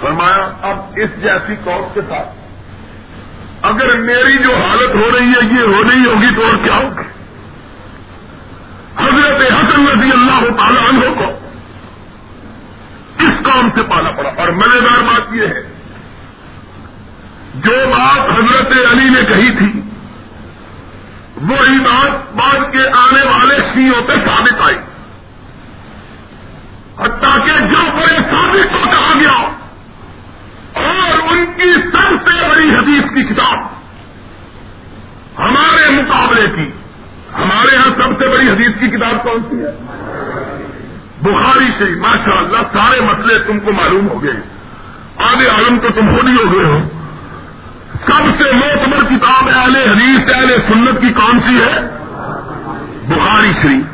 فرمایا، 0.00 0.52
اب 0.62 0.78
اس 0.96 1.10
جیسی 1.22 1.56
قوم 1.64 1.88
کے 1.94 2.00
ساتھ 2.08 2.28
اگر 3.62 3.96
میری 3.96 4.38
جو 4.38 4.56
حالت 4.56 4.94
ہو 4.94 5.18
رہی 5.18 5.32
ہے 5.32 5.60
یہ 5.60 5.74
ہو 5.74 5.82
رہی 5.82 6.04
ہوگی 6.06 6.34
تو 6.34 6.46
اور 6.46 6.56
کیا 6.62 6.74
ہوگی؟ 6.74 7.08
حضرت 8.96 9.52
حسن 9.52 9.86
رضی 9.86 10.10
اللہ 10.12 10.62
تعالیٰ 10.62 10.88
عنہ 10.88 11.14
کو 11.18 11.41
کام 13.52 13.70
سے 13.70 13.82
پالا 13.82 14.10
پڑا۔ 14.10 14.30
اور 14.36 14.48
مزیدار 14.48 15.02
بات 15.02 15.32
یہ 15.32 15.46
ہے، 15.46 15.62
جو 17.54 17.74
بات 17.90 18.38
حضرت 18.38 18.70
علی 18.92 19.08
نے 19.08 19.24
کہی 19.28 19.56
تھی، 19.56 19.80
وہی 21.42 21.78
بات 21.78 22.32
بعد 22.34 22.72
کے 22.72 22.86
آنے 22.98 23.22
والے 23.24 23.56
سیوں 23.74 24.02
پہ 24.06 24.12
ثابت 24.12 24.60
آئی۔ 24.66 24.76
حتیٰ 26.98 27.36
کہ 27.46 27.58
جو 27.66 27.90
بڑے 27.92 28.16
ثابت 28.30 28.72
کو 28.72 28.84
کہا 28.84 29.12
گیا، 29.20 29.38
اور 30.82 31.18
ان 31.30 31.44
کی 31.56 31.72
سب 31.72 32.28
سے 32.28 32.40
بڑی 32.48 32.68
حدیث 32.70 33.04
کی 33.14 33.34
کتاب، 33.34 33.58
ہمارے 35.38 35.90
مقابلے 35.90 36.46
کی، 36.56 36.70
ہمارے 37.34 37.76
ہاں 37.76 37.90
سب 38.00 38.18
سے 38.18 38.28
بڑی 38.28 38.48
حدیث 38.48 38.80
کی 38.80 38.88
کتاب 38.88 39.22
کون 39.22 39.42
سی 39.50 39.56
ہے؟ 39.56 39.91
بخاری 41.22 41.70
سے 41.78 41.84
ماشاء 41.84 42.38
اللہ 42.38 42.58
سارے 42.72 43.00
مسئلے 43.00 43.38
تم 43.38 43.60
کو 43.60 43.72
معلوم 43.72 44.08
ہو 44.08 44.22
گئے 44.22 44.40
آگے 45.16 45.46
عالم 45.46 45.78
تو 45.78 45.88
تم 45.88 46.16
خود 46.16 46.28
ہی 46.28 46.34
ہو 46.34 46.52
گئے 46.52 46.64
ہو۔ 46.64 46.78
سب 48.06 48.42
سے 48.42 48.56
موتبر 48.56 49.04
کتاب 49.04 49.48
اہل 49.54 49.76
حدیث، 49.76 50.32
اہل 50.34 50.48
سنت 50.68 51.00
کی 51.00 51.12
کون 51.12 51.40
سی 51.40 51.56
ہے؟ 51.56 51.80
بخاری 53.08 53.52
شریف۔ 53.62 53.84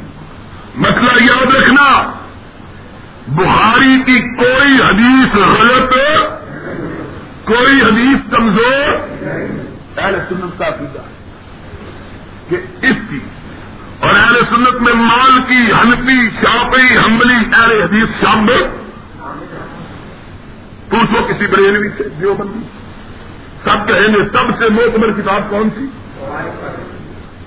مسئلہ 0.75 1.23
یاد 1.23 1.55
رکھنا، 1.55 2.13
بخاری 3.29 4.03
کی 4.07 4.37
کوئی 4.37 4.75
حدیث 4.89 5.35
غلط، 5.35 5.93
کوئی 7.45 7.81
حدیث 7.83 8.31
کمزور۔ 8.31 8.93
اہل 9.97 10.19
سنت 10.29 10.59
کا 10.59 10.69
عقیدہ 10.69 11.03
کہ 12.49 12.87
اس 12.87 12.97
کی 13.11 13.19
اور 14.01 14.11
اہل 14.11 14.35
سنت 14.35 14.81
میں 14.81 14.95
مال 14.95 15.41
کی، 15.49 15.73
ہنفی 15.73 16.31
شاپی 16.31 16.97
حملی 16.97 17.35
اہل 17.35 17.83
حدیث 17.83 18.09
شامل۔ 18.21 18.63
پوچھو 20.89 21.23
کسی 21.23 21.47
بریلوی 21.47 21.89
سے، 21.99 22.05
دیوبندی۔ 22.21 22.67
سب 23.65 23.89
کہیں 23.89 24.09
گے 24.09 24.25
سب 24.25 24.63
سے 24.63 24.71
موتمر 24.71 25.11
کتاب 25.11 25.51
کون 25.51 25.69
سی؟ 25.79 25.85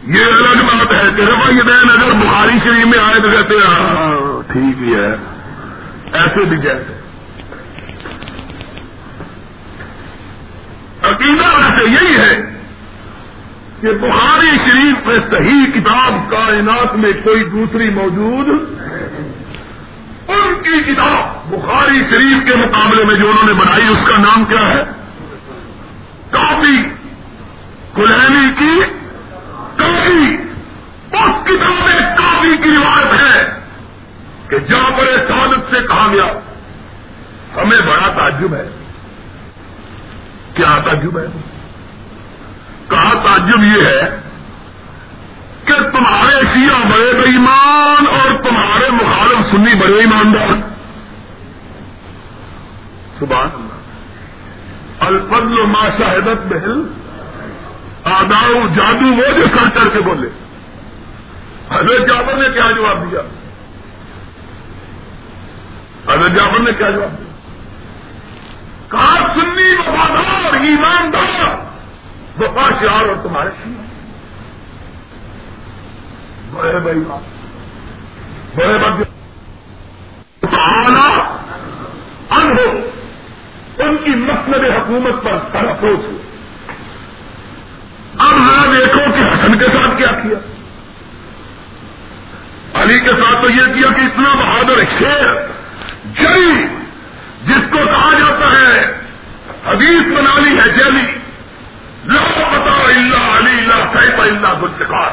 یہ 0.08 0.26
الگ 0.26 0.66
بات 0.66 0.94
ہے 0.94 1.10
کہ 1.16 1.22
روایت 1.22 1.66
دین 1.66 1.90
اگر 1.92 2.26
بخاری 2.26 2.58
شریف 2.64 2.86
میں 2.86 3.00
آئے 3.06 3.20
تو 3.20 3.30
کہتے 3.30 3.54
ہیں 3.54 3.86
ہاں، 3.86 4.52
ٹھیک 4.52 4.82
ہی 4.82 4.96
ہے۔ 4.96 5.12
ایسے 6.14 6.46
بھی 6.46 6.58
جیسے 6.58 7.02
عقیدہ 11.04 11.44
ویسے 11.44 11.90
یہی 11.90 12.16
ہے 12.16 12.61
کہ 13.82 13.92
بخاری 13.92 14.48
شریف 14.48 15.08
میں 15.08 15.20
صحیح 15.32 15.82
کتاب 15.82 16.32
کائنات 16.32 16.96
میں 16.96 17.12
کوئی 17.24 17.44
دوسری 17.44 17.90
موجود 17.90 18.48
ان 20.28 20.62
کی 20.64 20.94
کتاب 20.94 21.52
بخاری 21.52 22.00
شریف 22.10 22.52
کے 22.52 22.56
مقابلے 22.56 23.06
میں 23.06 23.16
جو 23.16 23.30
انہوں 23.30 23.48
نے 23.48 23.54
بنائی، 23.54 23.88
اس 23.88 24.08
کا 24.08 24.22
نام 24.22 24.46
کیا 24.46 24.68
ہے؟ 24.68 24.84
کافی 26.32 26.84
کلینی 27.94 28.54
کی 28.60 28.82
کافی۔ 29.76 30.36
اس 31.12 31.44
کتاب 31.44 31.90
میں 31.90 32.16
کافی 32.18 32.58
کی 32.64 32.70
روایت 32.70 33.22
ہے 33.22 33.60
کہ 34.48 34.60
جہاں 34.60 34.98
پر 34.98 35.06
سعادت 35.06 35.72
سے 35.72 35.88
کہا 35.88 36.12
گیا، 36.12 36.26
ہمیں 37.62 37.82
بڑا 37.86 38.14
تعجب 38.20 38.54
ہے۔ 38.54 38.70
کیا 40.54 40.76
تعجب 40.86 41.20
ہے؟ 41.20 41.51
کہا 42.92 43.26
تعجب 43.26 43.64
یہ 43.64 43.86
ہے 43.86 44.22
کہ 45.66 45.74
تمہارے 45.74 46.42
شیعہ 46.54 46.92
بڑے 46.92 47.14
بے 47.14 47.30
ایمان 47.30 48.08
اور 48.08 48.44
تمہارے 48.44 48.90
مخالف 48.90 49.38
سنی 49.38 49.76
بڑے 49.76 50.00
ایماندار 50.00 50.58
سبحان 53.20 53.50
اللہ۔ 53.54 53.72
الفضل 55.00 55.66
ما 55.66 55.88
شاہدت 55.98 56.48
بہل۔ 56.48 56.84
آداؤ 58.04 58.54
جادو 58.54 59.14
وہ 59.14 59.38
جو 59.38 59.46
سر 59.56 59.70
کر 59.70 59.90
کے 59.90 60.02
بولے۔ 60.02 60.30
حضرت 61.72 62.10
جعفر 62.10 62.38
نے 62.38 62.50
کیا 62.54 62.72
جواب 62.72 63.12
دیا؟ 63.12 63.22
حضرت 66.14 66.32
جعفر 66.32 66.62
نے 66.62 66.72
کیا 66.72 66.92
جواب 66.92 67.12
دیا؟ 67.12 67.32
کہا 68.92 69.34
سنی 69.34 69.74
وفادار، 69.74 70.54
ایماندار۔ 70.54 71.71
وفا 72.40 72.70
شعار 72.70 73.08
اور 73.08 73.16
تمہارے 73.24 73.50
شیعہ 73.64 73.92
بڑے 76.52 76.80
بھائی 76.80 77.00
بڑے 78.56 78.78
بڑے 78.78 79.04
ان 82.30 82.60
ہو۔ 82.60 82.90
ان 83.78 83.98
کی 83.98 84.10
مسلب 84.10 84.64
حکومت 84.72 85.24
پر 85.24 85.38
سرفروز 85.52 86.00
ہو۔ 86.00 86.18
اب 88.18 88.38
ذرا 88.38 88.78
دیکھو 88.78 89.00
کہ 89.16 89.34
حسن 89.34 89.58
کے 89.58 89.66
ساتھ 89.66 89.98
کیا 89.98 90.08
کیا۔ 90.08 90.40
علی 92.82 93.00
کے 93.00 93.10
ساتھ 93.10 93.42
تو 93.42 93.50
یہ 93.50 93.74
کیا 93.74 93.94
کہ 93.94 94.02
اتنا 94.02 94.30
بہادر 94.36 94.84
شیر 95.00 95.48
جری 96.16 96.68
جس 97.46 97.72
کو 97.72 97.86
کہا 97.86 98.10
جاتا 98.20 98.62
ہے، 98.62 98.80
حدیث 99.66 100.02
بنا 100.02 100.40
لی 100.40 100.56
ہے 100.56 100.70
جیلی۔ 100.70 101.02
لا 101.02 101.18
پتا 101.18 101.21
اللہ 103.02 103.38
علی 103.38 103.60
اللہ 103.62 104.00
سیف 104.00 104.14
اللہ 104.20 104.54
گلشکار 104.62 105.12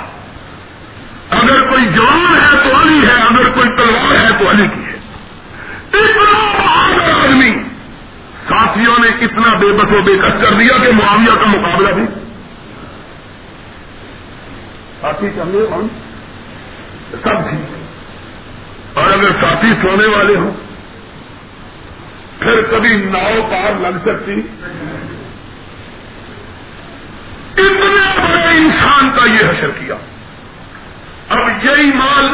اگر 1.30 1.70
کوئی 1.70 1.84
جوان 1.84 2.36
ہے 2.36 2.70
تو 2.70 2.80
علی 2.80 3.01
ہے، 3.07 3.22
اگر 3.22 3.51
کوئی 3.55 3.68
تلوار 3.68 4.12
ہے 4.12 4.39
تو 4.39 4.51
علی 4.51 4.68
کی 4.68 4.84
ہے۔ 4.84 4.99
اتنا 5.93 6.62
بہادر 6.62 7.11
آدمی۔ 7.11 7.53
ساتھیوں 8.49 8.95
نے 8.99 9.09
اتنا 9.09 9.57
بے 9.57 9.72
بس 9.72 9.93
و 9.93 10.03
بے 10.03 10.18
کس 10.18 10.49
کر 10.49 10.57
دیا 10.57 10.78
کہ 10.78 10.93
معاویہ 10.93 11.34
کا 11.34 11.47
مقابلہ 11.47 11.89
بھی۔ 11.89 12.05
ساتھی 15.01 15.30
چلے 15.36 15.74
ہم 15.74 15.86
سب 17.11 17.51
ٹھیک۔ 17.51 17.89
اور 18.99 19.11
اگر 19.11 19.28
ساتھی 19.41 19.74
سونے 19.74 20.16
والے 20.16 20.36
ہوں، 20.36 20.51
پھر 22.39 22.61
کبھی 22.61 22.97
ناؤ 22.97 23.51
پار 23.51 23.72
لگ 23.80 23.99
سکتی۔ 24.03 24.41
اتنے 27.59 28.28
بڑے 28.28 28.56
انسان 28.56 29.11
کا 29.11 29.30
یہ 29.30 29.50
حشر 29.50 29.70
کیا؟ 29.70 29.94
اب 31.28 31.64
یہی 31.64 31.92
مال 31.94 32.24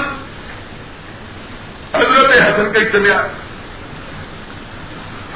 حضرت 1.94 2.30
حسن 2.30 2.72
کا 2.72 2.82
اتنے 2.82 3.10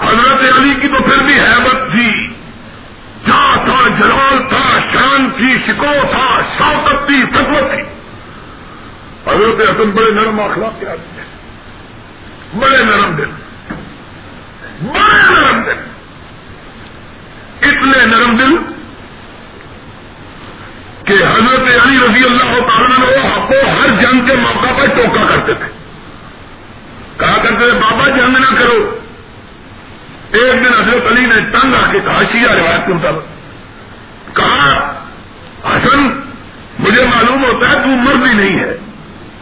حضرت 0.00 0.58
علی 0.58 0.74
کی 0.74 0.88
تو 0.88 1.02
پھر 1.02 1.22
بھی 1.22 1.40
حیبت 1.40 1.90
تھی۔ 1.90 2.28
جہاں 3.26 3.54
تھا 3.54 3.88
جلال 3.88 4.48
تھا، 4.48 4.76
شان 4.92 5.30
تھی، 5.36 5.58
شکو 5.66 6.06
تھا 6.12 6.42
شوقت 6.58 7.06
تھی 7.06 7.22
سکوت 7.34 7.70
تھی۔ 7.70 7.82
حضرت 9.26 9.60
حسن 9.60 9.90
بڑے 9.90 10.10
نرم 10.10 10.40
اخلاق 10.40 10.80
کے 10.80 10.86
آدمی 10.86 11.20
ہیں۔ 11.20 11.28
بڑے 12.60 12.84
نرم 12.84 13.16
دل۔ 13.16 13.30
بڑے 14.80 15.40
نرم 15.40 15.62
دل۔ 15.62 15.80
اتنے 17.62 18.06
نرم 18.06 18.36
دل 18.36 18.77
کہ 21.08 21.14
حضرت 21.14 21.60
علی 21.60 21.96
رضی 21.96 22.24
اللہ 22.24 22.60
تعالیٰ 22.60 23.26
کو 23.46 23.70
ہر 23.70 23.88
جنگ 23.88 24.26
کے 24.26 24.36
موقع 24.36 24.74
پر 24.78 24.86
ٹوکا 24.86 25.24
کرتے 25.28 25.54
تھے۔ 25.54 25.72
کہا 27.18 27.36
کرتے 27.36 27.70
تھے، 27.70 27.72
بابا 27.72 28.04
جی 28.04 28.20
جنگ 28.20 28.36
نہ 28.40 28.58
کرو۔ 28.58 28.98
ایک 30.32 30.64
دن 30.64 30.82
حضرت 30.82 31.12
علی 31.12 31.26
نے 31.26 31.34
تنگ 31.34 31.74
آ 31.74 31.90
کے 31.90 32.00
کہا، 32.00 32.20
شیعہ 32.32 32.54
روایت 32.54 32.86
کے 32.86 32.92
مطابق۔ 32.92 33.22
کہا، 34.36 34.92
حسن، 35.64 36.06
مجھے 36.78 37.02
معلوم 37.04 37.44
ہوتا 37.44 37.70
ہے 37.70 37.74
تو 37.74 37.88
مرد 37.88 38.26
ہی 38.26 38.34
نہیں 38.34 38.60
ہے۔ 38.60 38.76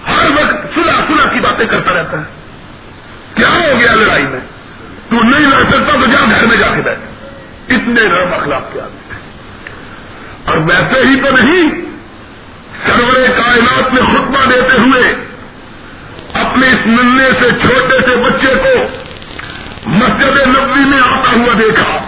ہر 0.09 0.31
وقت 0.31 0.75
سلا 0.75 0.93
سلا 0.93 1.33
کی 1.33 1.41
باتیں 1.41 1.67
کرتا 1.67 1.95
رہتا 1.95 2.19
ہے۔ 2.19 2.25
کیا 3.35 3.49
ہو 3.49 3.81
گیا 3.81 3.95
لڑائی 3.95 4.27
میں؟ 4.27 4.41
تو 5.11 5.23
نہیں 5.23 5.51
لڑ 5.51 5.61
سکتا 5.61 5.93
تو 5.93 6.07
جا 6.07 6.25
گھر 6.31 6.47
میں 6.47 6.57
جا 6.57 6.67
کے 6.67 6.83
بیٹھ۔ 6.83 7.01
اتنے 7.69 8.09
نرم 8.09 8.35
اخلاق 8.35 8.73
کے 8.73 8.81
اور 10.47 10.57
ویسے 10.57 11.01
ہی 11.09 11.21
تو 11.21 11.43
نہیں، 11.43 11.71
سرور 12.87 13.27
کائنات 13.27 13.95
میں 13.95 14.03
خطبہ 14.03 14.51
دیتے 14.51 14.79
ہوئے 14.79 15.27
اپنے 16.33 16.67
اس 16.69 16.87
ملنے 16.87 17.31
سے 17.33 17.59
چھوٹے 17.59 17.99
سے 17.99 18.17
بچے 18.17 18.55
کو 18.55 18.83
مسجد 19.87 20.47
نبوی 20.47 20.85
میں 20.85 20.99
آتا 20.99 21.33
ہوا 21.33 21.53
دیکھا۔ 21.59 21.99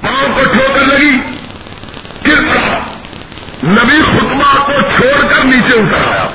پاؤں 0.00 0.34
کو 0.34 0.40
ٹھوکر 0.40 0.84
لگی، 0.84 1.18
کس 2.22 2.38
طرح 2.38 2.78
نبی 3.64 4.02
خطبہ 4.02 4.64
کو 4.66 4.72
چھوڑ 4.72 5.26
کر 5.26 5.44
نیچے 5.44 5.76
اترایا۔ 5.76 6.26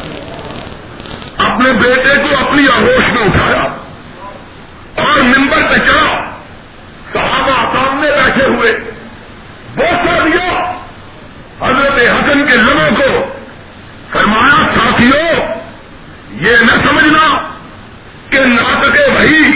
اپنے 1.37 1.71
بیٹے 1.73 2.23
کو 2.23 2.47
اپنی 2.47 2.63
آگوش 2.77 3.09
میں 3.09 3.23
اٹھایا۔ 3.25 3.61
اور 4.95 5.21
ممبر 5.21 5.57
پہ 5.57 5.77
چڑھا۔ 5.77 6.29
صحابہ 7.13 7.73
سامنے 7.73 8.11
بیٹھے 8.11 8.45
ہوئے 8.45 8.71
بوسا 9.75 10.23
دیا 10.23 10.78
حضرت 11.61 11.99
حسن 11.99 12.45
کے 12.45 12.55
لبوں 12.57 12.95
کو 12.95 13.33
فرمایا 14.11 14.57
ساتھیوں 14.57 15.33
یہ 16.33 16.51
نہ 16.61 16.87
سمجھنا 16.87 17.37
کہ 18.29 18.39
ناٹکے 18.39 19.09
بھائی 19.09 19.51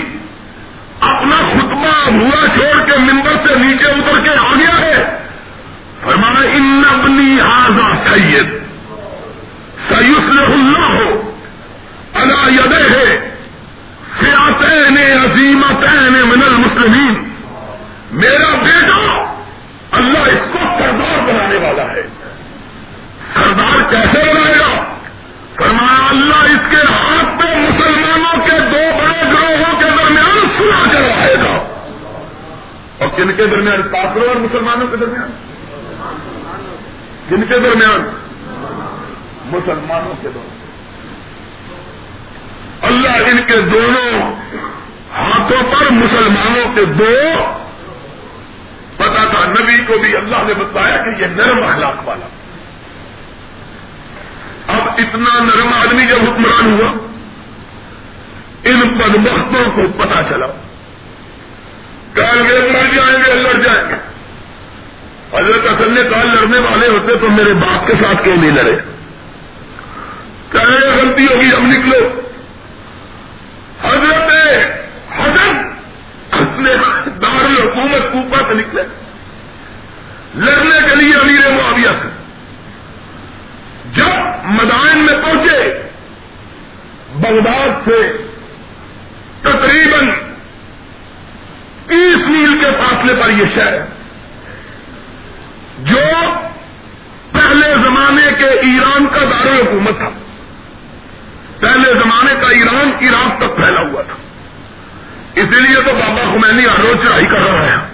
اپنا 1.02 1.36
خطبہ 1.36 2.10
ہوا 2.10 2.48
چھوڑ 2.48 2.86
کے 2.86 3.00
ممبر 3.00 3.48
سے 3.48 3.56
نیچے 3.60 3.86
اتر 3.86 4.20
کے 4.22 4.30
آ 4.30 4.54
گیا 4.56 4.88
ہے۔ 4.88 5.18
فرمانا 6.04 6.40
ان 6.40 6.84
اپنی 6.90 7.40
آزا 7.42 8.10
سید 8.10 8.54
سیوس 9.88 10.40
اللہ 10.40 10.86
ہو 10.86 11.32
اللہ 12.14 12.50
یدے 12.50 13.00
ہے 13.00 13.30
سیاتین 14.20 14.98
عظیمتین 14.98 16.14
من 16.30 16.44
المسلمین۔ 16.44 17.30
میرا 18.12 18.56
بیٹا 18.56 19.23
اللہ 19.94 20.20
اس 20.20 20.48
کو 20.52 20.58
سردار 20.58 21.28
بنانے 21.28 21.58
والا 21.58 21.92
ہے۔ 21.92 22.02
سردار 23.34 23.90
کیسے 23.90 24.34
بنائے 24.34 24.56
گا؟ 24.60 24.84
فرمایا 25.56 26.10
اللہ 26.10 26.36
اس 26.36 26.70
کے 26.70 26.94
ہاتھ 26.94 27.46
میں 27.46 27.70
مسلمانوں 27.70 28.46
کے 28.46 28.60
دو 28.70 29.04
بڑے 29.04 29.22
گروہوں 29.22 29.80
کے 29.80 29.86
درمیان 29.86 30.50
سنا 30.50 30.94
کرائے 30.94 31.36
گا۔ 31.36 31.52
اور 32.98 33.08
کن 33.08 33.32
کے 33.32 33.46
درمیان؟ 33.46 33.82
کافروں 33.82 34.28
اور 34.28 34.36
مسلمانوں 34.36 34.88
کے 34.88 34.98
درمیان۔ 34.98 35.32
کن 37.30 37.42
کے 37.42 37.60
درمیان؟ 37.60 38.02
مسلمانوں 39.46 40.14
کے 40.22 40.30
درمیان۔ 40.30 40.64
اللہ 42.82 43.30
ان 43.30 43.46
کے 43.46 43.62
دونوں 43.62 44.36
ہاتھوں 45.16 45.72
پر 45.72 45.92
مسلمانوں 45.92 46.74
کے 46.74 46.86
دو 46.86 47.20
نبی 49.64 49.86
کو 49.86 49.98
بھی 49.98 50.18
اللہ 50.18 50.38
نے 50.48 50.54
بتایا 50.54 50.98
کہ 50.98 51.22
یہ 51.22 51.28
نرم 51.28 51.64
اخلاق 51.64 52.08
والا۔ 52.08 52.26
اب 54.68 54.90
اتنا 54.98 55.44
نرم 55.44 55.74
آدمی 55.74 56.06
جب 56.06 56.30
حکمران 56.30 56.80
ہوا، 56.80 56.92
ان 58.64 58.80
بدمختوں 58.80 59.72
کو 59.72 59.82
پتا 59.88 60.24
چلا۔ 60.24 60.46
کہا 62.14 62.36
گے 62.36 62.70
مر 62.70 62.90
جائیں 62.96 63.20
گے، 63.20 63.44
لڑ 63.44 63.54
جائیں 63.54 63.90
گے۔ 63.90 63.96
حضرت 65.38 65.62
اصل 65.70 65.94
نے 65.94 66.02
کہا، 66.10 66.24
لڑنے 66.24 66.60
والے 66.60 66.88
ہوتے 66.88 67.18
تو 67.18 67.30
میرے 67.30 67.54
باپ 67.54 67.88
کے 67.88 67.94
ساتھ 67.94 68.24
کیوں 68.24 68.38
نہیں 68.38 68.52
لڑے؟ 68.52 68.76
کہنے 70.52 71.02
غلطی 71.02 71.26
ہوگی 71.26 71.50
اب 71.58 71.64
نکلو۔ 71.64 72.22
حضرت 73.84 74.34
حضرت 75.20 75.66
اپنے 76.32 76.76
دار 77.22 77.46
حکومت 77.46 78.02
اوپر 78.02 78.38
سے 78.38 78.54
نکلے۔ 78.54 79.03
لڑنے 80.36 80.90
کے 80.90 80.96
لیے 80.96 81.14
امیر 81.22 81.62
معاویہ 81.62 81.90
سے۔ 82.02 82.08
جب 83.94 84.08
مدائن 84.44 85.06
میں 85.06 85.18
پہنچے، 85.18 85.82
بغداد 87.16 87.90
سے 87.90 88.18
تقریباً 89.42 90.12
تیس 91.88 92.28
میل 92.28 92.58
کے 92.60 92.66
فاصلے 92.66 93.14
پر 93.22 93.30
یہ 93.30 93.46
شہر 93.56 93.78
جو 95.80 96.00
پہلے 97.32 97.74
زمانے 97.84 98.32
کے 98.38 98.46
ایران 98.46 99.08
کا 99.08 99.24
دار 99.24 99.62
حکومت 99.62 99.98
تھا۔ 99.98 100.10
پہلے 101.60 101.90
زمانے 101.90 102.34
کا 102.42 102.48
ایران 102.48 102.92
عراق 103.02 103.40
تک 103.40 103.56
پھیلا 103.56 103.82
ہوا 103.82 104.02
تھا۔ 104.02 104.16
اسی 105.34 105.60
لیے 105.62 105.76
تو 105.76 105.94
بابا 105.94 106.24
خمینی 106.24 106.66
ہر 106.66 106.80
روز 106.80 107.30
کر 107.32 107.40
رہا 107.40 107.66
ہے۔ 107.66 107.93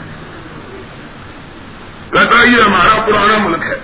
کہتا 2.12 2.43
یہ 2.43 2.64
ہمارا 2.68 3.01
پرانا 3.01 3.38
ملک 3.38 3.64
ہے۔ 3.64 3.80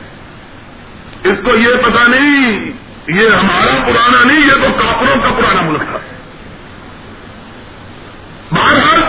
اس 1.23 1.37
کو 1.43 1.55
یہ 1.55 1.75
پتا 1.75 2.07
نہیں، 2.07 2.71
یہ 3.07 3.29
ہمارا 3.29 3.83
پرانا 3.83 4.23
نہیں، 4.25 4.45
یہ 4.45 4.51
تو 4.51 4.71
کافروں 4.71 5.15
کا 5.15 5.31
پرانا 5.31 5.61
ملک 5.61 5.81
تھا۔ 5.81 5.97
بہرحال، 8.51 9.01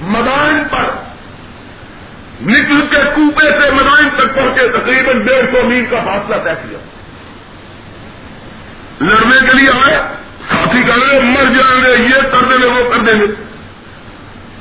مدائن 0.00 0.64
پر، 0.64 0.84
نکل 2.42 2.86
کے 2.86 2.96
کوپے 3.14 3.60
سے 3.60 3.70
مدائن 3.70 4.08
تک 4.16 4.34
پہنچے، 4.34 4.80
تقریباً 4.80 5.26
ڈیڑھ 5.26 5.54
سو 5.54 5.68
میل 5.68 5.84
کا 5.84 6.00
فاصلہ 6.00 6.36
طے 6.36 6.50
کیا۔ 6.54 6.78
لڑنے 9.00 9.46
کے 9.46 9.58
لیے 9.58 9.68
آئے، 9.68 9.98
ساتھی 10.48 10.82
کر 10.82 11.22
مر 11.22 11.44
جائیں 11.44 11.84
گے، 11.84 12.02
یہ 12.02 12.22
کر 12.22 12.48
دیں 12.48 12.58
گے، 12.58 12.66
وہ 12.66 12.90
کر 12.90 12.98
دیں 12.98 13.20
گے۔ 13.20 13.26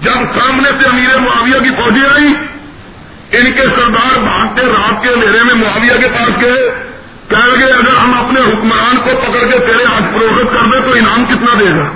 جب 0.02 0.12
سامنے 0.12 0.70
سے 0.80 0.86
امیر 0.88 1.18
معاویہ 1.18 1.60
کی 1.60 1.70
فوجیں 1.70 2.10
آئی 2.14 2.34
ان 3.32 3.52
کے 3.52 3.68
سردار 3.68 4.18
بھاگتے 4.20 4.66
رات 4.66 5.04
کے 5.04 5.10
اندھیرے 5.10 5.44
میں 5.44 5.54
معاویہ 5.56 6.00
کے 6.02 6.10
پاس 6.10 6.42
گئے 6.42 6.70
کہہ 7.30 7.56
گے 7.60 7.66
اگر 7.66 7.98
ہم 7.98 8.14
اپنے 8.14 8.42
حکمران 8.42 8.98
کو 8.98 9.16
پکڑ 9.16 9.52
کے 9.52 9.60
تیرے 9.60 9.86
ہاتھ 9.86 10.12
فروخت 10.12 10.54
کر 10.54 10.70
دیں 10.72 10.82
تو 10.82 10.92
انعام 10.92 11.26
کتنا 11.26 11.60
دے 11.60 11.70
گا؟ 11.70 11.88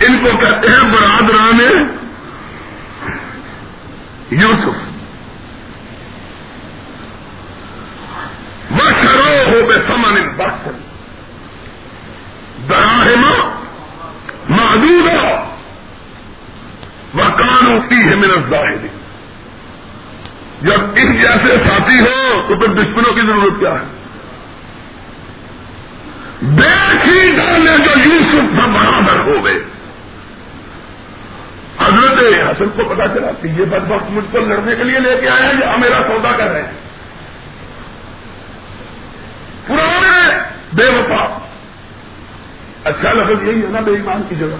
ان 0.00 0.18
کو 0.24 0.36
کہتے 0.36 0.72
ہیں 0.72 0.90
برادران 0.90 1.60
یوسف 4.30 4.84
وہ 8.70 8.90
ہو 9.46 9.66
بے 9.66 9.74
سمن 9.86 10.28
بخش 10.36 10.68
دراہما 12.68 13.34
محدود 14.48 15.06
ہو 15.06 15.54
وہ 17.14 17.24
کانوں 17.24 17.80
کی 17.80 18.08
ہے 18.08 18.16
میرا 18.16 18.40
ظاہر 18.50 18.86
جب 20.62 20.80
اس 20.94 21.20
جیسے 21.20 21.56
ساتھی 21.68 22.00
ہو 22.00 22.42
تو 22.48 22.56
پھر 22.56 22.72
دشمنوں 22.72 23.14
کی 23.14 23.26
ضرورت 23.26 23.60
کیا 23.60 23.70
ہے؟ 23.70 23.84
دیکھی 26.40 27.36
ڈالنے 27.36 27.78
جو 27.78 28.00
یوسف 28.04 28.52
برابر 28.52 29.20
ہو 29.20 29.44
گئے۔ 29.44 29.64
حضرت 31.80 32.18
حسن 32.50 32.68
کو 32.68 32.94
پتا 32.94 33.08
چلا 33.08 33.32
کہ 33.42 33.46
یہ 33.46 33.64
بد 33.64 33.90
وقت 33.90 34.10
مجھ 34.10 34.24
کو 34.32 34.38
لڑنے 34.38 34.76
کے 34.76 34.84
لیے 34.84 34.98
لے 34.98 35.18
کے 35.20 35.28
آئے 35.28 35.42
ہیں 35.42 35.60
یا 35.60 35.76
میرا 35.76 35.98
سودا 35.98 36.36
کر 36.36 36.44
رہے 36.44 36.62
ہیں؟ 36.62 36.72
پرانے 39.66 40.38
بے 40.72 40.86
وفا۔ 40.86 41.45
اچھا 42.86 43.12
لفظ 43.12 43.48
یہی 43.48 43.62
ہے 43.62 43.70
نا، 43.70 43.80
بے 43.80 43.90
ایمان 43.90 44.22
کی 44.28 44.34
جگہ۔ 44.34 44.56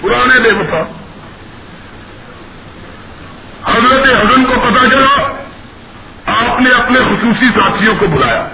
پرانے 0.00 0.40
بے 0.40 0.54
وفا۔ 0.54 0.80
حضرت 3.72 4.16
حسن 4.16 4.44
کو 4.44 4.52
پتا 4.60 4.88
چلا، 4.88 5.22
آپ 6.26 6.60
نے 6.60 6.70
اپنے 6.70 6.98
خصوصی 6.98 7.60
ساتھیوں 7.60 7.94
کو 7.98 8.06
بلایا۔ 8.06 8.48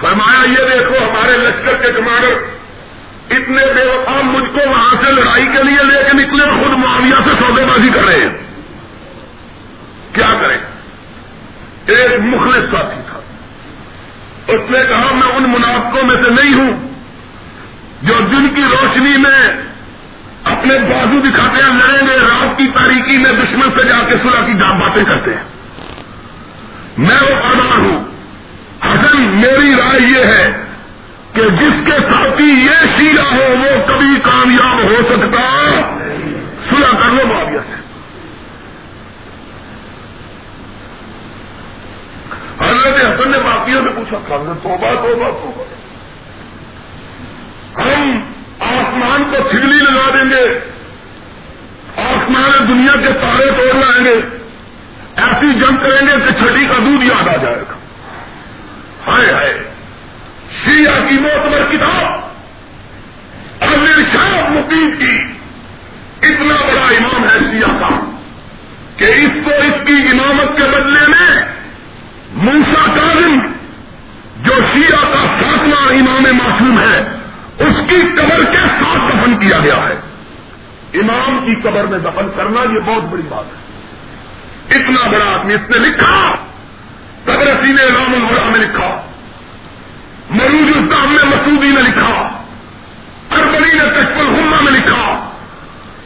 فرمایا، 0.00 0.44
یہ 0.48 0.78
دیکھو، 0.78 1.10
ہمارے 1.10 1.36
لشکر 1.36 1.76
کے 1.76 1.92
کمانڈر 1.92 2.32
اتنے 3.30 3.74
بے 3.74 3.98
وفا 3.98 4.20
مجھ 4.22 4.50
کو 4.50 4.70
وہاں 4.70 4.94
سے 5.04 5.12
لڑائی 5.12 5.46
کے 5.46 5.62
لیے 5.62 5.84
لے 5.84 6.04
کے 6.04 6.26
نکلے 6.26 6.44
اور 6.44 6.52
خود 6.52 6.78
معاویہ 6.78 7.24
سے 7.24 7.30
سودے 7.30 7.64
بازی 7.64 7.90
کر 7.90 8.04
رہے 8.04 8.22
ہیں۔ 8.22 8.38
کیا 10.12 10.32
کریں؟ 10.32 10.58
ایک 11.86 12.20
مخلص 12.20 12.64
ساتھی۔ 12.64 13.05
اس 14.56 14.70
نے 14.70 14.78
کہا، 14.88 15.12
میں 15.12 15.36
ان 15.36 15.42
منافقوں 15.42 16.06
میں 16.06 16.22
سے 16.24 16.30
نہیں 16.30 16.60
ہوں 16.60 16.88
جو 18.02 18.14
دن 18.18 18.48
کی 18.48 18.62
روشنی 18.62 19.16
میں 19.16 19.62
اپنے 20.44 20.78
بازو 20.78 21.28
دکھاتے 21.28 21.62
ہیں، 21.62 21.78
لڑیں 21.78 22.08
گے، 22.08 22.16
رات 22.16 22.58
کی 22.58 22.66
تاریخی 22.74 23.18
میں 23.18 23.32
دشمن 23.32 23.80
سے 23.80 23.88
جا 23.88 24.10
کے 24.10 24.18
سلا 24.18 24.40
کی 24.40 24.52
جان 24.52 24.78
باتیں 24.78 25.04
کرتے 25.04 25.30
ہیں۔ 25.30 25.44
میں 26.98 27.16
وہ 27.22 27.40
پردار 27.40 27.78
ہوں۔ 27.78 28.04
حسن 28.80 29.40
میری 29.40 29.74
رائے 29.74 30.00
یہ 30.00 30.24
ہے 30.24 30.64
کہ 31.32 31.42
جس 31.42 31.82
کے 31.86 31.98
ساتھی 31.98 32.44
یہ 32.44 32.88
شیرا 32.96 33.22
ہو، 33.22 33.56
وہ 33.56 33.86
کبھی 33.86 34.20
کامیاب 34.22 34.82
ہو 34.82 34.96
سکتا۔ 34.96 35.70
سلا 36.70 37.06
کر 37.06 37.12
لو 37.12 37.26
معاویہ 37.26 37.58
سے۔ 37.58 37.85
حضرت 42.60 43.06
حسن 43.06 43.30
نے 43.30 43.38
باقیوں 43.38 43.82
سے 43.84 43.90
پوچھا 43.96 44.18
تو 44.28 44.54
توبہ 44.62 44.94
توبہ 44.94 45.30
توبہ۔ 45.30 45.64
ہم 47.80 48.20
آسمان 48.60 49.22
کو 49.24 49.48
چھگلی 49.50 49.76
لگا 49.76 50.14
دیں 50.14 50.30
گے، 50.30 50.60
آسمان 51.96 52.68
دنیا 52.68 53.00
کے 53.00 53.12
تارے 53.12 53.50
توڑ 53.50 53.74
لائیں 53.74 54.04
گے۔ 54.04 54.20
ایسی 55.16 55.52
جنگ 55.52 55.76
کریں 55.76 56.06
گے 56.06 56.26
کہ 56.26 56.32
چھٹی 56.32 56.66
کا 56.66 56.74
دودھ 56.78 57.04
یاد 57.04 57.28
آ 57.28 57.36
جائے 57.36 57.62
گا۔ 57.68 57.74
ہائے 59.06 59.30
ہائے۔ 59.30 59.70
شیعہ 60.64 61.08
کی 61.08 61.14
موتبر 61.14 61.72
کتاب۔ 61.72 62.12
امیر 63.60 64.08
شاہ 64.12 64.48
مقید 64.48 65.00
کی۔ 65.00 65.18
اتنا 66.22 66.56
بڑا 66.56 66.84
امام 66.84 67.24
ہے 67.24 67.38
شیعہ 67.38 67.78
کا 67.78 68.16
کہ 68.96 69.04
اس 69.04 69.38
کو 69.44 69.50
اس 69.50 69.86
کی 69.86 69.94
امامت 70.12 70.56
کے 70.56 70.62
بدلے 70.62 71.00
میں 71.08 71.56
موسا 72.36 72.94
کاظم، 72.96 73.46
جو 74.42 74.54
شیعہ 74.72 75.12
کا 75.12 75.26
ساتواں 75.26 75.86
امام 75.88 76.22
معصوم 76.22 76.78
ہے، 76.78 77.00
اس 77.58 77.76
کی 77.88 77.96
قبر 77.96 78.44
کے 78.44 78.56
ساتھ 78.56 79.00
دفن 79.08 79.38
کیا 79.38 79.58
گیا 79.58 79.76
ہے۔ 79.76 80.00
امام 80.94 81.46
کی 81.46 81.54
قبر 81.54 81.84
میں 81.84 81.98
دفن 81.98 82.28
کرنا 82.36 82.60
یہ 82.60 82.80
بہت 82.80 83.04
بڑی 83.04 83.22
بات 83.28 83.44
ہے۔ 83.44 83.66
اتنا 84.76 85.10
بڑا 85.10 85.24
آدمی 85.24 85.54
اس 85.54 85.70
نے 85.70 85.78
لکھا، 85.78 86.34
قبر 87.24 87.54
سینے 87.62 87.82
رام 87.82 88.14
الورا 88.14 88.50
میں 88.50 88.60
لکھا۔ 88.60 89.02
مروج 90.30 90.76
الطام 90.76 91.12
میں 91.12 91.36
مسودی 91.36 91.68
نے 91.68 91.80
لکھا۔ 91.80 92.42
اربنی 93.30 93.72
نے 93.72 93.90
کشف 93.90 94.18
الحما 94.18 94.56
میں 94.62 94.72
لکھا۔ 94.72 95.30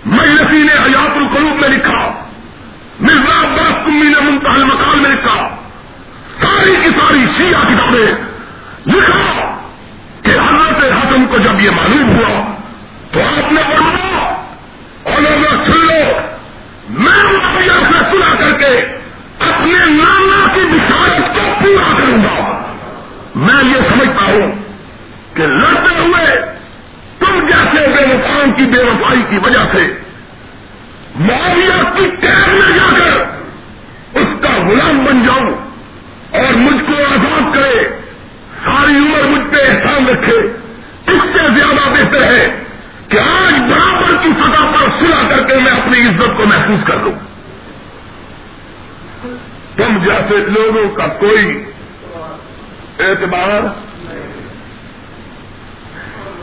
مجلسی 0.05 0.63
نے 0.63 0.73
حیات 0.73 1.17
القلوب 1.17 1.61
میں 1.61 1.69
لکھا۔ 1.69 2.25
مرزا 3.01 3.43
عباس 3.43 3.75
کمی 3.87 4.09
نے 4.09 4.31
منتحل 4.31 4.65
مکان 4.65 5.03
میں 5.03 5.11
لکھا۔ 5.11 5.60
ساری 6.43 6.77
کی 6.77 6.89
ساری 6.89 7.25
شیعہ 7.37 7.65
کتابیں 7.65 8.13
لکھا 8.87 9.57
کہ 10.23 10.31
حضرت 10.31 10.93
حسن 10.93 11.27
کو 11.27 11.39
جب 11.39 11.61
یہ 11.61 11.71
معلوم 11.71 12.17
ہوا 12.17 12.53
تو 13.13 13.21
آپ 13.21 13.53
نے 13.53 13.63
فرمایا، 13.63 14.35
اور 15.03 15.21
لوگ 15.21 15.71
سن 15.71 15.87
لو، 15.87 16.21
میں 16.89 17.33
معاویہ 17.33 17.73
سے 17.73 17.99
سنا 18.11 18.35
کر 18.35 18.53
کے 18.53 19.01
اپنے 19.41 19.73
نانا 19.73 20.55
کی 20.55 20.61
بشارت 20.61 21.35
کو 21.35 21.41
پورا 21.61 21.89
کروں 21.89 22.23
گا۔ 22.23 22.63
میں 23.35 23.65
یہ 23.65 23.81
سمجھتا 23.89 24.25
ہوں 24.25 24.53
کہ 25.35 25.47
لڑتے 25.47 25.99
ہوئے 25.99 26.35
تم 27.19 27.47
جیسے 27.47 27.87
بے 27.87 28.15
وفاؤں 28.15 28.53
کی 28.53 28.65
بے 28.65 28.83
وفائی 28.83 29.23
کی 29.31 29.39
وجہ 29.39 29.65
سے 29.73 29.83
معاویہ 31.21 31.91
کی 31.91 32.07
ٹیم 32.17 32.55
میں 32.55 32.79
جا 32.79 32.97
کر 32.99 33.19
اس 34.15 34.43
کا 34.43 34.51
غلام 34.69 35.05
بن 35.05 35.23
جاؤں۔ 35.23 35.70
اور 36.33 36.57
مجھ 36.57 36.85
کو 36.85 37.13
آزاد 37.13 37.57
کرے۔ 37.57 37.85
ساری 38.65 38.97
عمر 38.97 39.29
مجھ 39.29 39.55
پہ 39.55 39.57
احسان 39.71 40.07
رکھے۔ 40.07 40.37
اس 41.07 41.33
سے 41.33 41.39
زیادہ 41.39 41.91
بہتر 41.91 42.23
ہے 42.33 42.65
کہ 43.09 43.19
آج 43.19 43.53
برابر 43.53 44.17
کی 44.23 44.29
سطح 44.29 44.67
پر 44.67 44.89
سلا 45.01 45.29
کر 45.29 45.47
کے 45.47 45.55
میں 45.55 45.83
اپنی 45.83 46.01
عزت 46.01 46.25
کو 46.25 46.47
محفوظ 46.47 46.85
کر 46.85 46.97
لوں۔ 46.97 47.13
تم 49.77 50.05
جیسے 50.05 50.37
لوگوں 50.37 50.89
کا 50.89 51.07
کوئی 51.07 51.65
اعتبار 53.01 53.63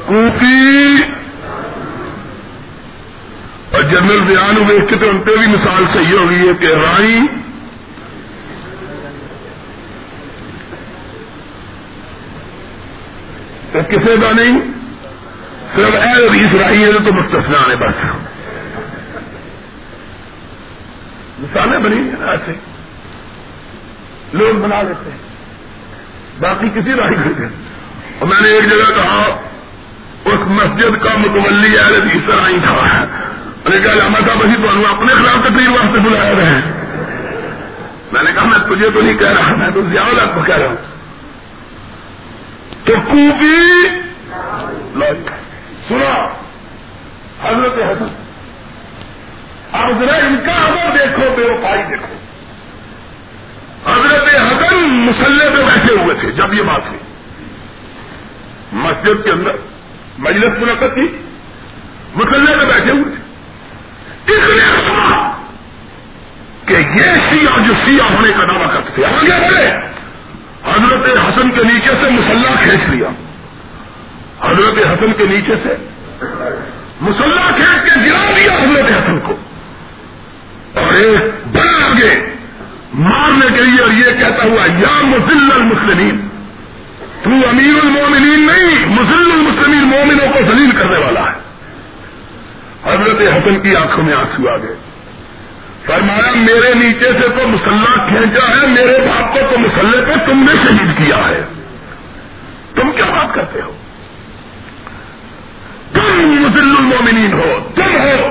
کوفی 0.05 0.97
اور 3.71 3.81
جنرل 3.81 4.19
بیان 4.19 4.57
ہوئے 4.57 4.79
کے 4.79 4.97
تو 4.97 5.09
ان 5.09 5.19
پہ 5.19 5.35
بھی 5.35 5.47
مثال 5.47 5.85
صحیح 5.93 6.17
ہو 6.17 6.29
گئی 6.29 6.47
ہے 6.47 6.53
کہ 6.53 6.65
رائی 6.65 7.21
تو 13.71 13.79
کسی 13.89 14.21
کا 14.21 14.31
نہیں، 14.31 14.61
صرف 15.73 15.95
اہل 16.01 16.29
حدیث 16.29 16.51
رائی 16.53 16.83
ہے 16.83 16.91
تو 16.91 17.13
مستثنا 17.13 17.67
نے 17.67 17.75
بس۔ 17.75 18.05
مثالیں 21.39 21.79
بنی 21.79 21.97
ہیں 21.97 22.15
ایسے 22.27 22.51
لوگ 24.33 24.53
بنا 24.53 24.81
لیتے 24.81 25.11
ہیں۔ 25.11 25.17
باقی 26.39 26.69
کسی 26.69 26.93
رائی 26.93 27.15
نہیں 27.15 27.49
اور 28.19 28.27
میں 28.27 28.41
نے 28.41 28.49
ایک 28.49 28.63
جگہ 28.63 28.95
کہا، 28.95 29.41
اس 30.25 30.47
مسجد 30.47 31.03
کا 31.03 31.15
متولی 31.17 31.79
اہل 31.79 31.95
حدیث 31.95 32.29
رائی 32.29 32.59
تھا۔ 32.59 33.05
میں 33.65 33.77
نے 33.77 33.83
کہا 33.83 33.93
لاما 33.93 34.19
صاحب، 34.19 34.37
ابھی 34.43 34.55
تو 34.55 34.69
اپنے 34.69 35.13
خلاف 35.13 35.35
تقریر 35.35 35.69
واسطے 35.69 35.99
بلایا 35.99 36.31
رہے 36.31 36.45
ہیں۔ 36.45 36.61
میں 38.11 38.23
نے 38.23 38.31
کہا، 38.33 38.43
میں 38.43 38.75
تجھے 38.75 38.91
تو 38.91 39.01
نہیں 39.01 39.17
کہہ 39.17 39.31
رہا، 39.31 39.55
میں 39.55 39.71
تو 39.71 39.81
زیادہ 39.81 40.27
کو 40.35 40.43
کہہ 40.43 40.55
رہا 40.55 40.67
ہوں۔ 40.67 40.96
تو 42.87 42.93
کوبی 42.93 43.83
سنا 45.89 46.27
حضرت 47.43 47.73
حسن۔ 47.73 48.23
اب 49.71 50.05
ذرا 50.05 50.17
ان 50.17 50.37
کا 50.45 50.67
عمر 50.67 50.97
دیکھو، 50.97 51.35
بے 51.35 51.53
وفائی 51.53 51.83
دیکھو۔ 51.83 52.15
حضرت 53.91 54.41
حسن 54.41 55.05
مسلح 55.05 55.49
پہ 55.49 55.63
بیٹھے 55.63 55.93
ہوئے 55.93 56.15
تھے، 56.15 56.31
جب 56.31 56.53
یہ 56.53 56.61
بات 56.61 56.81
ہوئی۔ 56.87 56.99
مسجد 58.71 59.23
کے 59.23 59.31
اندر 59.31 59.51
مجلس 60.17 60.59
منعقد 60.59 60.93
تھی 60.93 61.07
مسلح 62.15 62.59
پہ 62.59 62.65
بیٹھے 62.65 62.91
ہوئے 62.91 63.03
تھے۔ 63.03 63.27
اس 64.33 64.49
لیے 64.49 64.71
کہ 66.65 66.73
یہ 66.73 67.01
سیاح 67.01 67.67
جو 67.67 67.73
سیاح 67.85 68.15
ہونے 68.15 68.29
کا 68.29 68.43
دعویٰ 68.43 68.73
کرتے 68.73 68.91
تھے، 68.95 69.05
آگے 69.05 69.51
بڑھے۔ 69.51 69.86
حضرت 70.69 71.17
حسن 71.25 71.49
کے 71.49 71.63
نیچے 71.63 72.03
سے 72.03 72.09
مسلح 72.09 72.61
کھینچ 72.61 72.89
لیا۔ 72.89 73.09
حضرت 74.41 74.85
حسن 74.85 75.13
کے 75.13 75.23
نیچے 75.23 75.55
سے 75.55 75.87
مسلح 77.01 77.51
کھینچ 77.51 77.83
کے 77.83 78.09
گرا 78.09 78.31
دیا 78.37 78.61
حضرت 78.61 78.91
حسن 78.91 79.19
کو۔ 79.19 79.35
اور 80.73 80.93
ایک 80.93 81.17
بڑا 81.51 81.89
آگے 81.89 82.37
مارنے 82.93 83.57
کے 83.57 83.63
لیے 83.63 83.81
اور 83.81 83.91
یہ 83.91 84.19
کہتا 84.19 84.43
ہوا، 84.43 84.65
یا 84.77 85.01
مسل 85.01 85.51
المسلمین، 85.55 86.27
تو 87.23 87.29
امیر 87.29 87.85
المومنین 87.85 88.47
نہیں 88.47 88.89
مسل 88.89 89.31
المسلمین 89.31 89.83
مومنوں 89.83 90.33
کو 90.33 90.39
ذلیل 90.39 90.71
کرنے 90.71 90.97
والا 90.97 91.19
ہے۔ 91.19 91.47
حضرت 92.83 93.37
حسن 93.37 93.59
کی 93.59 93.75
آنکھوں 93.75 94.03
میں 94.03 94.13
آنسو 94.13 94.49
آ 94.49 94.57
گئے۔ 94.57 94.86
فرمایا، 95.85 96.31
میرے 96.35 96.73
نیچے 96.73 97.13
سے 97.21 97.29
تو 97.29 97.47
مسلح 97.47 98.07
کھینچا 98.07 98.47
ہے، 98.47 98.67
میرے 98.67 99.07
باپ 99.07 99.33
کو 99.33 99.39
تو 99.39 99.59
مسلح 99.59 100.05
پہ 100.05 100.25
تم 100.25 100.39
نے 100.39 100.67
شہید 100.67 100.97
کیا 100.97 101.29
ہے۔ 101.29 101.41
تم 102.75 102.91
کیا 102.91 103.05
بات 103.05 103.35
کرتے 103.35 103.61
ہو؟ 103.61 103.73
تم 105.93 106.21
مسل 106.21 106.69
المومنین 106.77 107.33
ہو، 107.33 107.69
تم 107.75 108.01
ہو، 108.01 108.29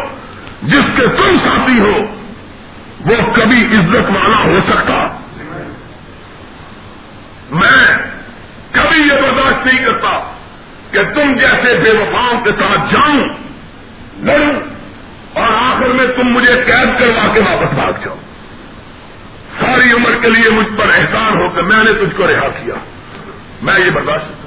جس 0.63 1.01
کے 1.01 1.07
تم 1.07 1.37
ساتھی 1.45 1.81
ہو، 1.81 1.99
وہ 3.01 3.31
کبھی 3.35 3.67
عزت 3.67 4.11
والا 4.11 4.45
ہو 4.45 4.59
سکتا۔ 4.61 4.99
میں 7.51 7.99
کبھی 8.73 8.99
یہ 9.01 9.23
برداشت 9.23 9.67
نہیں 9.67 9.85
کرتا 9.85 10.33
کہ 10.91 11.15
تم 11.15 11.39
جیسے 11.39 11.77
بے 11.85 11.91
وفاؤں 11.91 12.41
کے 12.41 12.51
ساتھ 12.51 12.95
جاؤں، 12.95 13.29
لڑوں۔ 14.23 14.76
اور 15.37 15.53
آخر 15.53 15.93
میں 15.93 16.07
تم 16.07 16.29
مجھے 16.29 16.55
قید 16.55 16.99
کروا 16.99 17.35
کے 17.35 17.43
واپس 17.43 17.75
بھاگ 17.75 17.93
جاؤ۔ 17.93 18.17
ساری 19.61 19.93
عمر 19.93 20.23
کے 20.23 20.29
لیے 20.29 20.51
مجھ 20.51 20.77
پر 20.77 20.87
احسان 20.99 21.33
ہو 21.33 21.49
کر 21.49 21.63
میں 21.63 21.85
نے 21.85 21.93
تجھ 21.93 22.17
کو 22.17 22.27
رہا 22.27 22.49
کیا۔ 22.49 22.75
میں 23.63 23.87
یہ 23.87 23.91
برداشت 23.91 24.47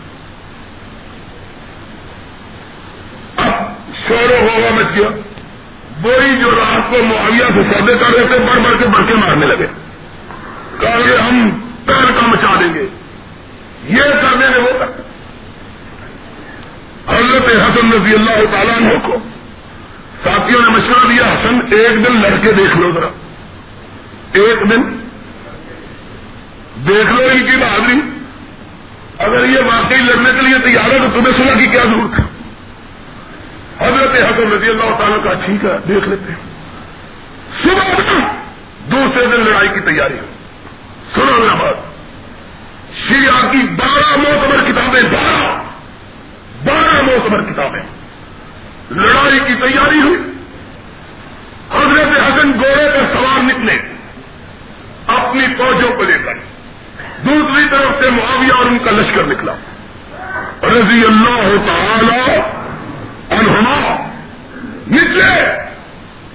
اب 3.39 3.53
شور 4.07 4.29
و 4.29 4.47
ہوا 4.49 4.69
مچ 4.71 4.95
گیا۔ 4.95 5.07
وہی 6.03 6.37
جو 6.39 6.51
رات 6.51 6.91
کو 6.91 7.03
معاویہ 7.03 7.45
سے 7.53 7.63
سودے 7.63 7.95
کر 7.95 8.07
رہے 8.07 8.27
تھے، 8.27 8.39
بڑھ 8.39 8.59
بڑھ 8.59 8.77
کے 8.79 8.85
بڑھ 8.85 9.07
کے 9.07 9.15
مارنے 9.15 9.45
لگے۔ 9.45 9.67
کہا 10.79 10.99
کہ 11.05 11.21
ہم 11.21 11.49
پیر 11.85 12.11
کا 12.11 12.27
مچا 12.27 12.55
دیں 12.59 12.73
گے۔ 12.73 12.85
یہ 13.83 13.99
کرنے 13.99 14.45
میں 14.49 14.59
وہ 14.59 14.79
کرتے 14.79 15.01
حضرت 17.07 17.61
حسن 17.61 17.93
رضی 17.93 18.13
اللہ 18.13 18.55
تعالیٰ 18.55 19.01
کو 19.01 19.38
ساتھیوں 20.23 20.61
نے 20.61 20.77
مشورہ 20.77 21.07
دیا، 21.09 21.33
حسن، 21.33 21.55
ایک 21.55 22.07
دن 22.07 22.21
لڑکے 22.21 22.51
دیکھ 22.51 22.77
لو 22.77 22.91
ذرا۔ 22.91 23.07
ایک 24.33 24.59
دن۔ 24.71 24.81
دیکھ 26.87 27.09
لو 27.09 27.23
ان 27.23 27.39
کی 27.39 27.57
بہادری۔ 27.57 28.01
اگر 29.17 29.45
یہ 29.45 29.59
واقعی 29.59 29.97
لڑنے 29.97 30.29
کے 30.35 30.41
لیے 30.41 30.59
تیار 30.63 30.91
ہے 30.91 30.99
تو 30.99 31.19
تمہیں 31.19 31.37
سنا 31.37 31.59
کی 31.59 31.65
کیا 31.65 31.81
ضرورت 31.83 32.19
ہے۔ 32.19 32.25
حضرت 33.87 34.11
حسن 34.11 34.51
رضی 34.51 34.69
اللہ 34.69 34.95
تعالیٰ 34.97 35.23
کا 35.23 35.33
ٹھیک 35.33 35.65
ہے، 35.65 35.77
دیکھ 35.89 36.09
لیتے 36.09 36.31
ہیں۔ 36.31 36.49
صبح 37.63 38.03
دوسرے 38.91 39.25
دن 39.25 39.45
لڑائی 39.45 39.69
کی 39.69 39.79
تیاری۔ 39.79 40.17
سنو 41.15 41.39
میرا 41.39 41.55
بات۔ 41.55 41.75
شیعہ 43.07 43.51
کی 43.51 43.67
بارہ 43.67 44.17
موتبر 44.17 44.71
کتابیں، 44.71 45.01
بارہ 45.01 45.63
بارہ 46.65 47.01
موتبر 47.01 47.41
کتابیں۔ 47.41 47.98
لڑائی 48.91 49.39
کی 49.39 49.53
تیاری 49.53 50.01
ہوئی۔ 50.01 50.19
حضرت 51.71 52.07
حسن 52.07 52.51
گوڑے 52.51 52.91
پہ 52.91 53.13
سوار 53.13 53.43
نکلے۔ 53.43 53.77
اپنی 55.07 55.45
فوجوں 55.57 55.89
کو 55.89 56.03
لے 56.03 56.17
کر۔ 56.25 56.33
دوسری 57.23 57.69
طرف 57.69 58.03
سے 58.03 58.11
معاویہ 58.11 58.57
اور 58.57 58.65
ان 58.65 58.77
کا 58.79 58.91
لشکر 58.91 59.23
نکلا۔ 59.23 59.53
رضی 60.63 61.01
اللہ 61.05 61.61
تعالی 61.67 62.41
انہما 63.29 64.07
نکلے۔ 64.87 65.41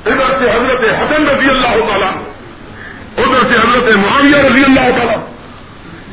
ادھر 0.05 0.38
سے 0.38 0.50
حضرت 0.50 0.84
حسن 0.84 1.28
رضی 1.28 1.50
اللہ 1.50 1.88
تعالیٰ 1.88 2.12
ادھر 3.16 3.52
سے 3.52 3.68
حضرت 3.68 3.96
معاویہ 3.96 4.36
رضی 4.36 4.64
اللہ 4.64 4.98
تعالیٰ 4.98 5.18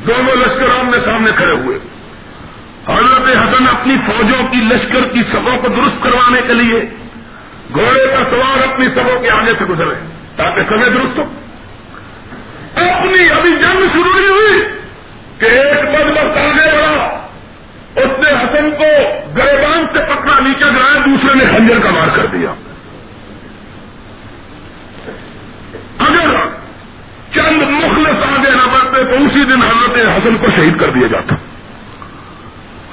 دونوں 0.06 0.36
لشکر 0.36 0.78
آمنے 0.78 0.98
سامنے 0.98 1.30
کھڑے 1.36 1.56
ہوئے۔ 1.56 1.78
حضرت 2.88 3.36
حسن 3.36 3.68
اپنی 3.68 3.96
فوجوں 4.06 4.46
کی 4.48 4.60
لشکر 4.60 5.04
کی 5.04 5.20
سبوں 5.32 5.56
کو 5.56 5.68
درست 5.68 6.04
کروانے 6.04 6.40
کے 6.46 6.52
لیے 6.52 6.80
گھوڑے 7.74 8.16
کا 8.16 8.24
سوار 8.24 8.68
اپنی 8.68 8.86
سبوں 8.94 9.20
کے 9.20 9.30
آگے 9.30 9.52
سے 9.58 9.64
گزرے، 9.64 9.94
تاکہ 10.36 10.62
سمے 10.68 10.90
درست 10.90 11.18
ہو۔ 11.18 11.22
اپنی 12.74 13.30
ابھی 13.30 13.50
جنگ 13.50 13.80
شروع 13.92 14.14
نہیں 14.16 14.28
ہوئی 14.28 14.64
کہ 15.38 15.44
ایک 15.44 15.84
بد 15.84 16.10
وقت 16.10 16.36
آگے 16.36 16.76
بڑھا 16.78 17.28
اس 17.96 18.18
نے 18.18 18.30
حسن 18.30 18.70
کو 18.70 19.08
گریبان 19.36 19.86
سے 19.86 20.14
پکڑا، 20.14 20.40
نیچے 20.40 20.64
گرایا، 20.64 21.04
دوسرے 21.06 21.34
نے 21.34 21.44
خنجر 21.44 21.78
کا 21.80 21.90
مار 21.90 22.16
کر 22.16 22.26
دیا۔ 22.26 22.54
اگر 25.98 26.36
چند 27.34 27.62
مخلص 27.62 28.38
آگے 28.38 28.50
نہ 28.50 28.72
بڑھتے 28.72 29.04
تو 29.04 29.24
اسی 29.24 29.44
دن 29.44 29.62
حضرت 29.62 29.96
حسن 29.96 30.36
کو 30.36 30.46
شہید 30.56 30.80
کر 30.80 30.90
دیا 30.90 31.06
جاتا۔ 31.06 31.34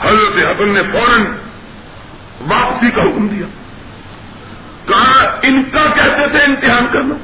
حضرت 0.01 0.37
حسن 0.37 0.73
نے 0.73 0.81
فوراً 0.91 1.21
واپسی 2.41 2.91
کا 2.91 3.01
حکم 3.01 3.27
دیا۔ 3.27 3.45
کہا، 4.85 5.39
ان 5.41 5.63
کا 5.63 5.85
کہتے 5.85 6.27
تھے 6.27 6.45
امتحان 6.45 6.87
کرنا۔ 6.87 7.15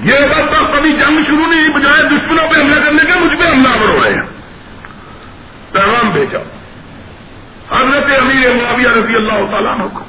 یہ 0.00 0.28
بات 0.28 0.44
تو 0.44 0.76
کبھی 0.76 0.92
جنگ 0.92 1.24
شروع 1.24 1.46
نہیں، 1.46 1.68
بجائے 1.74 2.08
دشمنوں 2.08 2.48
پہ 2.48 2.60
حملہ 2.60 2.74
کرنے 2.74 3.12
کا 3.12 3.18
مجھ 3.18 3.42
پہ 3.42 3.48
حملہ 3.48 3.68
ہو 3.68 4.04
رہے 4.04 4.14
ہیں۔ 4.14 4.22
پیغام 5.72 6.10
بھیجا۔ 6.10 6.38
حضرت 7.70 8.20
امیر 8.22 8.62
معاویہ 8.62 8.88
رضی 8.88 9.14
اللہ 9.14 9.50
تعالیٰ 9.50 9.78
کو۔ 9.92 10.00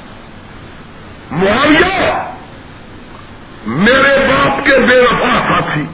معاویہ 1.30 2.12
میرے 3.66 4.28
باپ 4.28 4.64
کے 4.64 4.78
بے 4.78 5.00
وفا 5.00 5.40
ساتھی، 5.40 5.84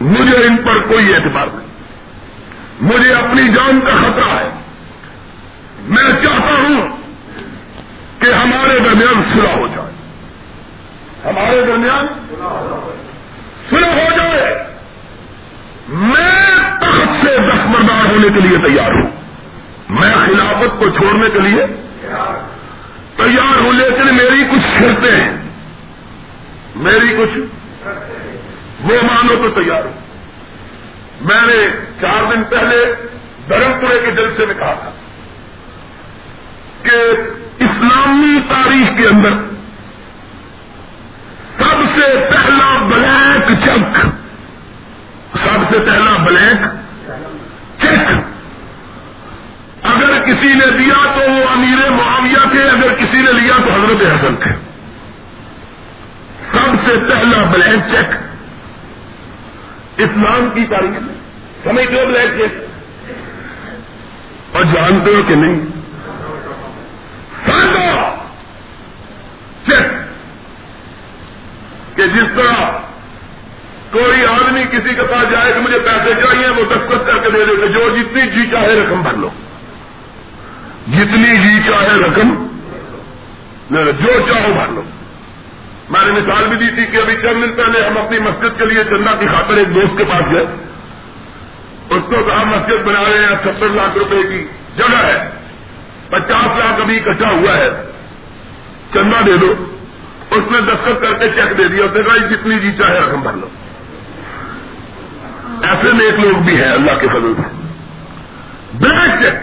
مجھے 0.00 0.36
ان 0.36 0.56
پر 0.56 0.82
کوئی 0.88 1.14
اعتبار 1.14 1.46
نہیں۔ 1.46 1.67
مجھے 2.80 3.12
اپنی 3.12 3.42
جان 3.54 3.80
کا 3.80 4.00
خطرہ 4.00 4.38
ہے۔ 4.40 4.50
میں 5.80 6.10
چاہتا 6.10 6.54
ہوں 6.62 6.88
کہ 8.18 8.32
ہمارے 8.32 8.78
درمیان 8.78 9.22
سلا 9.22 9.54
ہو 9.54 9.66
جائے۔ 9.66 9.92
ہمارے 11.24 11.66
درمیان 11.66 12.06
سلح 13.70 13.86
ہو 13.86 14.10
جائے۔ 14.16 14.64
میں 15.88 16.30
تخت 16.80 17.10
سے 17.10 17.36
دستمردار 17.52 18.10
ہونے 18.10 18.28
کے 18.28 18.40
لیے 18.40 18.58
تیار 18.58 18.90
ہوں۔ 18.90 19.10
میں 19.88 20.16
خلافت 20.16 20.78
کو 20.78 20.88
چھوڑنے 20.88 21.30
کے 21.30 21.38
لیے 21.38 21.66
تیار 23.16 23.60
ہوں، 23.60 23.72
لیکن 23.72 24.06
میری 24.16 24.44
کچھ 24.44 24.78
شرطیں 24.78 25.20
ہیں۔ 25.20 25.36
میری 26.76 27.16
کچھ 27.18 27.38
وہ 28.80 29.02
مانو 29.02 29.48
تو 29.48 29.62
تیار 29.62 29.84
ہوں۔ 29.84 29.97
میں 31.20 31.46
نے 31.46 31.68
چار 32.00 32.34
دن 32.34 32.42
پہلے 32.44 32.94
دھرم 33.48 33.78
پورے 33.80 33.98
کے 34.00 34.10
جلسے 34.10 34.46
میں 34.46 34.54
کہا 34.54 34.74
تھا 34.74 34.90
کہ 36.82 36.96
اسلامی 37.64 38.38
تاریخ 38.48 38.96
کے 38.96 39.06
اندر 39.08 39.32
سب 41.58 41.84
سے 41.94 42.30
پہلا 42.30 42.84
بلیک 42.88 43.50
چک 43.64 43.98
سب 45.36 45.70
سے 45.70 45.78
پہلا 45.90 46.16
بلیک 46.16 46.66
چیک 47.82 48.08
اگر 49.82 50.22
کسی 50.24 50.54
نے 50.54 50.70
دیا 50.78 51.04
تو 51.14 51.30
وہ 51.30 51.48
امیر 51.50 51.90
معاویہ 51.90 52.48
تھے، 52.52 52.68
اگر 52.68 52.94
کسی 52.94 53.20
نے 53.20 53.32
لیا 53.32 53.56
تو 53.56 53.72
حضرت 53.72 54.02
حسن 54.06 54.36
تھے۔ 54.36 54.50
سب 56.52 56.76
سے 56.84 56.92
پہلا 57.08 57.44
بلینک 57.44 57.82
چیک 57.90 58.27
اسلام 59.98 60.50
کی 60.54 60.66
تاریخ 60.66 60.90
میں 60.90 61.14
سمجھ 61.64 61.88
کیوں 61.88 62.06
بلینک 62.06 62.40
چیک 62.40 62.52
اور 64.56 64.64
جانتے 64.64 65.14
ہو 65.14 65.22
کہ 65.28 65.34
نہیں؟ 65.34 65.60
چیک 69.66 69.86
کہ 71.96 72.06
جس 72.06 72.28
طرح 72.36 72.70
کوئی 73.90 74.24
آدمی 74.24 74.64
کسی 74.64 74.94
کے 74.94 75.02
پاس 75.02 75.30
جائے 75.30 75.52
کہ 75.52 75.60
مجھے 75.60 75.78
پیسے 75.78 76.14
چاہیے، 76.14 76.48
وہ 76.48 76.64
دستخط 76.64 77.06
کر 77.06 77.18
کے 77.18 77.30
دے 77.30 77.44
دے 77.44 77.66
جو 77.66 77.96
جتنی 77.96 78.22
جی 78.22 78.50
چاہے 78.50 78.80
رقم 78.80 79.02
بھر 79.02 79.14
لو۔ 79.14 79.30
جتنی 80.88 81.38
جی 81.38 81.62
چاہے 81.70 82.00
رقم، 82.00 82.46
جو 83.70 84.12
چاہو 84.12 84.52
بھر 84.52 84.68
لو۔ 84.68 84.82
میں 85.90 86.04
نے 86.04 86.12
مثال 86.12 86.46
بھی 86.46 86.56
دی 86.56 86.74
تھی 86.74 86.86
کہ 86.86 86.96
ابھی 86.96 87.16
چند 87.16 87.44
دن 87.44 87.52
پہلے 87.52 87.86
ہم 87.86 87.98
اپنی 87.98 88.18
مسجد 88.18 88.58
کے 88.58 88.66
لیے 88.66 88.84
چندہ 88.84 89.10
کی 89.20 89.26
خاطر 89.26 89.56
ایک 89.56 89.74
دوست 89.74 89.98
کے 89.98 90.04
پاس 90.04 90.22
گئے۔ 90.22 90.68
اس 91.90 92.04
کو 92.06 92.24
کہا 92.24 92.44
مسجد 92.44 92.86
بنا 92.86 93.00
رہے 93.00 93.20
ہیں، 93.20 93.36
ستر 93.44 93.68
لاکھ 93.68 93.98
روپے 93.98 94.22
کی 94.22 94.46
جگہ 94.76 95.06
ہے۔ 95.06 95.30
پچاس 96.08 96.58
لاکھ 96.58 96.80
ابھی 96.80 96.98
اکٹھا 96.98 97.30
ہوا 97.30 97.56
ہے۔ 97.56 97.70
چندہ 98.94 99.24
دے 99.26 99.36
دو۔ 99.36 99.54
اس 100.30 100.50
نے 100.50 100.60
دستخط 100.72 101.02
کر 101.02 101.14
کے 101.14 101.28
چیک 101.30 101.58
دے 101.58 101.68
دیا۔ 101.68 101.84
اس 101.84 101.90
نے 101.94 102.02
کہا 102.02 102.26
جتنی 102.26 102.58
جی 102.58 102.72
چاہے 102.72 103.00
رقم 103.00 103.20
بھر 103.20 103.32
لو۔ 103.32 103.48
ایسے 105.62 105.96
نیک 105.96 106.24
لوگ 106.24 106.38
بھی 106.38 106.56
ہیں 106.56 106.72
اللہ 106.72 106.90
کے 106.90 107.06
فضل 107.08 107.32
سے۔ 107.36 107.68
بلیک 108.72 109.24
چیک 109.24 109.34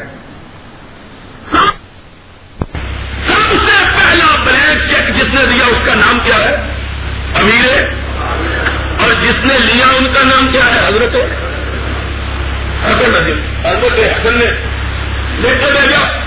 سب 3.26 3.56
سے 3.58 3.95
پہلا 4.06 4.44
بلیک 4.44 4.94
چیک 4.94 5.16
جس 5.16 5.34
نے 5.34 5.46
دیا 5.46 5.66
اس 5.66 5.86
کا 5.86 5.94
نام 5.94 6.20
کیا 6.24 6.36
ہے؟ 6.36 6.56
امیر 7.36 7.84
اور 9.00 9.12
جس 9.22 9.36
نے 9.46 9.60
لیا 9.60 9.86
ان 9.98 10.14
کا 10.14 10.24
نام 10.24 10.52
کیا 10.52 10.66
ہے؟ 10.66 10.80
حضرت 10.80 11.16
حسن 12.86 13.12
نظیم 13.12 13.40
حضرت 13.66 14.00
حسن 14.00 14.34
نے 14.34 14.46
لے 15.40 15.50
کر 15.50 15.72
دیا 15.72 16.18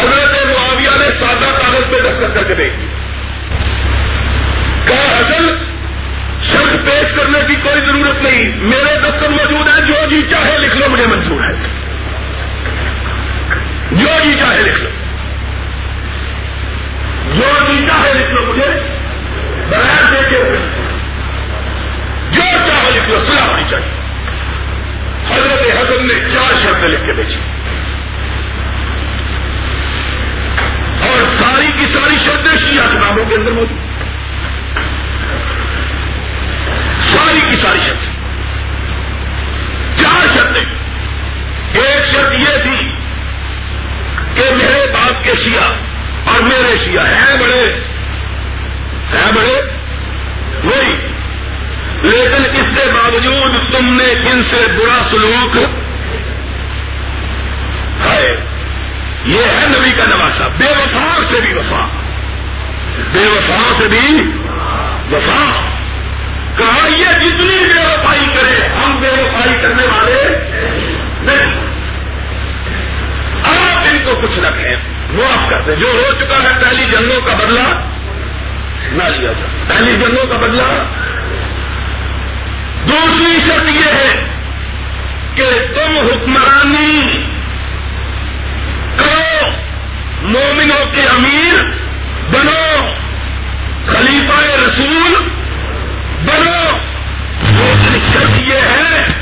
حضرت 0.00 0.46
معاویہ 0.46 0.98
نے 0.98 1.14
سادہ 1.20 1.56
کاغذ 1.56 1.82
پہ 1.90 2.08
دستخط 2.08 2.34
کر 2.34 2.44
کے 2.44 2.54
دے 2.54 2.68
کہا، 4.88 5.18
حسن، 5.18 5.46
شرط 6.52 6.90
پیش 6.90 7.16
کرنے 7.16 7.38
کی 7.48 7.54
کوئی 7.54 7.74
ضرورت 7.74 8.22
نہیں۔ 8.22 8.56
میرے 8.56 8.98
دفتر 8.98 9.28
موجود 9.28 9.68
ہے 9.68 9.80
جو 9.80 10.10
جی 10.10 10.22
چاہے 10.30 10.58
لکھ 10.58 10.76
لو، 10.76 10.88
مجھے 10.88 11.06
منظور 11.06 11.40
ہے۔ 11.40 11.54
جو 13.92 14.24
جی 14.24 14.34
چاہے 14.34 14.62
لکھ 14.62 14.78
لو۔ 14.78 14.90
جو 17.34 17.72
جی 17.72 17.86
چاہے 17.86 18.14
لکھ 18.14 18.30
لو 18.30 18.52
مجھے، 18.52 18.66
بغیر 19.68 20.10
دیکھے 20.10 20.36
جو 22.30 22.42
چاہے 22.68 22.90
لکھ 22.90 23.08
لو 23.08 23.30
سلا 23.30 23.46
ہونی 23.46 23.62
چاہیے۔ 23.70 24.06
حضرت 25.34 25.78
حضرت 25.78 26.00
نے 26.00 26.28
چار 26.34 26.54
شرطیں 26.62 26.88
لکھ 26.88 27.06
کے 27.06 27.12
بیچی 27.12 27.40
اور 31.08 31.34
ساری 31.34 31.66
کی 31.66 31.86
ساری 31.92 32.16
شرطیں 32.24 32.68
شیعہ 32.68 32.86
کتابوں 32.86 33.24
کے 33.24 33.34
اندر 33.34 33.50
موجود۔ 33.50 33.78
ساری 37.14 37.40
کی 37.50 37.56
ساری 37.56 37.78
شرط 37.86 38.02
چار 40.02 40.36
شرطیں۔ 40.36 40.64
ایک 41.72 42.06
شرط 42.06 42.32
یہ 42.38 42.62
تھی 42.62 42.96
کہ 44.34 44.54
میرے 44.54 44.92
باپ 44.92 45.24
کے 45.24 45.34
شیعہ 45.44 45.85
اور 46.26 46.42
میرے 46.42 46.84
شیعہ 46.84 47.06
ہیں 47.06 47.36
بڑے 47.36 47.80
ہیں 49.14 49.32
بڑے؟ 49.32 49.62
وہی 50.64 50.96
لیکن 52.02 52.44
اس 52.44 52.62
کے 52.62 52.86
باوجود 52.86 53.72
تم 53.72 53.94
نے 53.94 54.30
ان 54.30 54.42
سے 54.44 54.72
برا 54.72 55.08
سلوک 55.10 55.56
ہے 58.00 58.22
یہ 59.24 59.42
ہے 59.42 59.66
نبی 59.68 59.90
کا 59.90 60.04
نواسا 60.14 60.48
بے 60.48 60.64
وفا 60.64 61.34
سے 61.34 61.40
بھی 61.40 61.54
وفا۔ 61.54 61.88
بے 63.12 63.24
وفا 63.24 63.78
سے 63.80 63.88
بھی 63.88 64.22
وفا۔ 65.10 65.70
کہا، 66.58 66.96
یہ 66.96 67.04
جتنی 67.04 67.66
بے 67.66 67.86
وفائی 67.86 68.26
کرے، 68.34 68.68
ہم 68.68 69.00
بے 69.00 69.08
وفائی 69.08 69.62
کرنے 69.62 69.82
والے 69.82 70.22
نہیں۔ 71.20 71.55
کو 74.06 74.20
کچھ 74.20 74.38
رکھیں۔ 74.38 74.76
معاف 75.12 75.50
کر 75.50 75.60
دیں۔ 75.66 75.76
جو 75.76 75.86
ہو 75.86 76.12
چکا 76.12 76.36
ہے 76.42 76.64
پہلی 76.64 76.84
جنگوں 76.86 77.20
کا 77.20 77.36
بدلہ 77.36 77.80
نہ 78.92 79.02
لیا 79.02 79.32
جائے۔ 79.32 79.64
پہلی 79.66 79.96
جنگوں 79.96 80.26
کا 80.26 80.36
بدلہ۔ 80.36 80.82
دوسری 82.88 83.40
شرط 83.48 83.68
یہ 83.68 83.92
ہے 83.94 84.28
کہ 85.34 85.44
تم 85.74 86.08
حکمرانی 86.08 87.20
کرو۔ 88.96 89.50
مومنوں 90.22 90.92
کے 90.92 91.02
امیر 91.02 91.64
بنو۔ 92.30 92.94
خلیفہ 93.86 94.42
رسول 94.42 95.28
بنو۔ 96.26 96.78
دوسری 97.58 97.98
شرط 97.98 98.48
یہ 98.48 98.58
ہے 98.58 99.15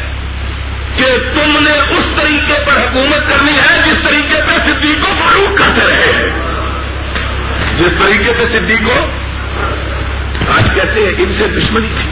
کہ 0.96 1.06
تم 1.18 1.64
نے 1.64 1.96
اس 1.98 2.04
طریقے 2.20 2.64
پر 2.66 2.72
حکومت 2.72 3.30
کرنی 3.30 3.52
ہے 3.52 3.82
جس 3.86 4.08
طریقے 4.08 4.42
پہ 4.42 4.68
صدیق 4.68 5.06
کو 5.06 5.12
فروخ 5.14 5.58
کرتے 5.58 5.86
رہے 5.90 6.12
ہیں۔ 6.12 6.30
جس 7.78 8.02
طریقے 8.02 8.32
سے 8.38 8.58
صدیق 8.58 8.80
کو 8.86 9.04
آج 10.56 10.64
کہتے 10.74 11.00
ہیں 11.00 11.12
ان 11.18 11.34
سے 11.38 11.46
دشمنی 11.48 11.88
تھی۔ 11.88 12.10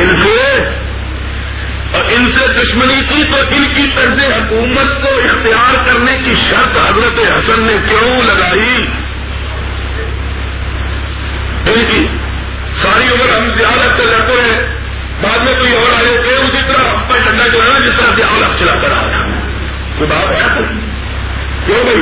ان 0.00 0.20
سے 0.20 0.58
اور 1.92 2.04
ان 2.04 2.30
سے 2.38 2.46
دشمنی 2.46 3.02
تھی 3.12 3.24
تو 3.24 3.36
ان 3.50 3.64
کی 3.74 3.90
طرز 3.94 4.18
حکومت 4.24 5.02
کو 5.02 5.08
اختیار 5.08 5.74
کرنے 5.84 6.18
کی 6.24 6.34
شرط 6.48 6.76
حضرت 6.76 7.38
حسن 7.38 7.66
نے 7.66 7.76
کیوں 7.88 8.22
لگائی؟ 8.22 8.86
ان 11.66 11.80
کی 11.88 12.06
ساری 12.82 13.04
عمر 13.04 13.38
ہم 13.38 13.48
زیادہ 13.58 13.96
سے 13.96 14.02
لڑتے 14.02 14.40
ہیں۔ 14.40 14.83
بعد 15.24 15.38
میں 15.38 15.58
کوئی 15.58 15.76
اور 15.76 15.92
آئے 15.92 16.22
تھے 16.22 16.36
اسی 16.36 16.72
طرح 16.72 16.88
ہم 16.88 17.02
پر 17.08 17.18
ڈنڈا 17.18 17.44
چلانا 17.44 17.86
جس 17.86 18.00
طرح 18.00 18.16
زیادہ 18.16 18.56
چلا 18.58 18.74
کر 18.74 18.92
آیا۔ 18.92 19.26
تو 19.98 20.06
بات 20.06 20.26
ہے۔ 20.26 20.62
کیوں 21.66 21.84
بھائی؟ 21.84 22.00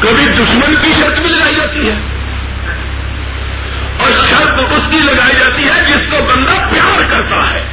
کبھی 0.00 0.24
دشمن 0.24 0.76
کی 0.76 0.92
شرط 0.92 1.14
بھی 1.14 1.28
لگائی 1.28 1.54
جاتی 1.54 1.88
ہے۔ 1.88 1.94
اور 3.98 4.24
شرط 4.24 4.72
اس 4.72 4.82
کی 4.90 4.98
لگائی 4.98 5.34
جاتی 5.40 5.62
ہے 5.62 5.88
جس 5.88 6.10
کو 6.10 6.16
بندہ 6.24 6.68
پیار 6.72 7.02
کرتا 7.10 7.54
ہے۔ 7.54 7.66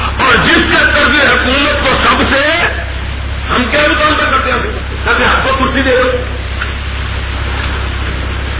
اور 0.00 0.36
جس 0.44 0.56
کے 0.56 0.84
طرز 0.94 1.28
حکومت 1.28 1.82
کو 1.82 1.94
سب 1.94 2.34
سے 2.34 2.66
ہم 3.50 3.64
کیا 3.70 3.80
پہ 3.80 4.24
کرتے 4.24 4.50
ہیں؟ 4.50 4.58
کبھی 5.04 5.24
آپ 5.30 5.44
کو 5.44 5.52
کرسی 5.52 5.82
دے 5.82 6.02
دو۔ 6.02 6.10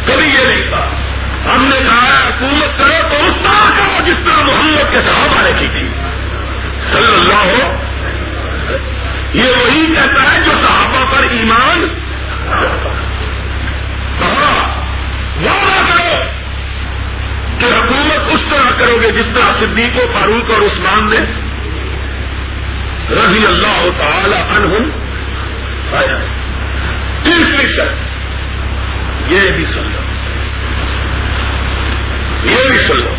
کبھی 0.07 0.27
یہ 0.27 0.47
نہیں 0.47 0.71
کہا۔ 0.71 1.16
ہم 1.55 1.65
نے 1.65 1.77
کہا 1.77 2.29
حکومت 2.29 2.79
کرو 2.79 3.09
تو 3.11 3.27
اس 3.27 3.35
طرح 3.43 3.67
کرو 3.67 4.07
جس 4.07 4.17
طرح 4.17 4.45
محمد 4.45 4.91
کے 4.91 5.03
صحابہ 5.03 5.43
نے 5.43 5.53
کی 5.59 5.69
تھی۔ 5.69 5.89
صلی 6.81 7.21
اللہ 7.21 7.65
ہو۔ 7.65 7.83
یہ 9.35 9.43
وہی 9.43 9.87
کہتا 9.87 10.35
ہے 10.35 10.45
جو 10.45 10.51
صحابہ 10.51 11.13
پر 11.13 11.23
ایمان 11.31 11.89
کہا۔ 14.21 14.81
وعدہ 15.37 15.91
کرو 15.91 16.23
کہ 17.59 17.65
حکومت 17.65 18.33
اس 18.33 18.47
طرح 18.51 18.79
کرو 18.79 19.01
گے 19.01 19.13
جس 19.13 19.27
طرح 19.35 19.53
صدیق 19.61 19.97
و 19.97 20.13
فاروق 20.13 20.51
اور 20.51 20.63
عثمان 20.63 21.11
نے۔ 21.11 21.19
رضی 23.11 23.47
اللہ 23.47 23.91
تعالی 23.99 24.37
عنہم۔ 24.37 24.91
تیسری 27.23 27.77
شرط، 27.77 27.95
یہ 29.33 29.51
بھی 29.51 29.65
سمجھو 29.65 30.06
یہ 32.47 32.69
بھی 32.69 32.79
سن 32.79 32.97
لو۔ 32.97 33.15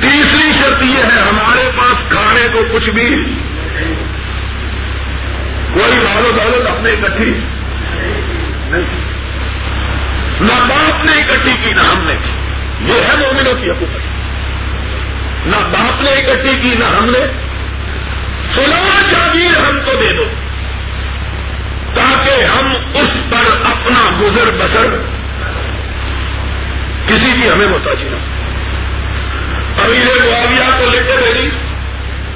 تیسری 0.00 0.52
شرط 0.52 0.82
یہ 0.82 0.98
ہے، 0.98 1.20
ہمارے 1.22 1.70
پاس 1.76 2.12
کھانے 2.12 2.48
کو 2.52 2.60
کچھ 2.72 2.90
بھی 2.90 3.34
کوئی 5.74 5.94
مال 5.94 6.26
و 6.26 6.30
دولت 6.32 6.70
اپنے 6.70 6.90
اکٹھی 6.90 7.40
نہ 10.40 10.60
باپ 10.60 11.04
نے 11.04 11.22
اکٹھی 11.22 11.52
کی، 11.62 11.72
نہ 11.72 11.80
ہم 11.80 12.02
نے 12.04 12.14
کی۔ 12.24 12.30
یہ 12.92 13.00
ہے 13.00 13.16
مومنوں 13.16 13.54
کی 13.54 13.70
حکومت 13.70 14.00
نہ 15.46 15.56
باپ 15.72 16.02
نے 16.02 16.10
اکٹھی 16.10 16.56
کی، 16.62 16.74
نہ 16.78 16.84
ہم 16.84 17.10
نے۔ 17.10 17.52
فلاں 18.54 19.10
جاگیر 19.10 19.68
ہم 19.68 19.80
کو 19.80 19.92
دے 19.94 20.18
دو 20.18 20.24
تاکہ 21.94 22.44
ہم 22.44 22.76
اس 22.94 23.30
پر 23.30 23.46
اپنا 23.46 24.20
گزر 24.20 24.50
بسر 24.50 25.21
کسی 27.06 27.42
کی 27.42 27.50
ہمیں 27.50 27.66
محتاجی 27.66 28.04
نہ 28.04 28.16
امیر 29.80 30.04
معاویہ 30.04 30.78
کو 30.78 30.90
لے 30.90 31.02
کے 31.02 31.12
میری 31.20 31.50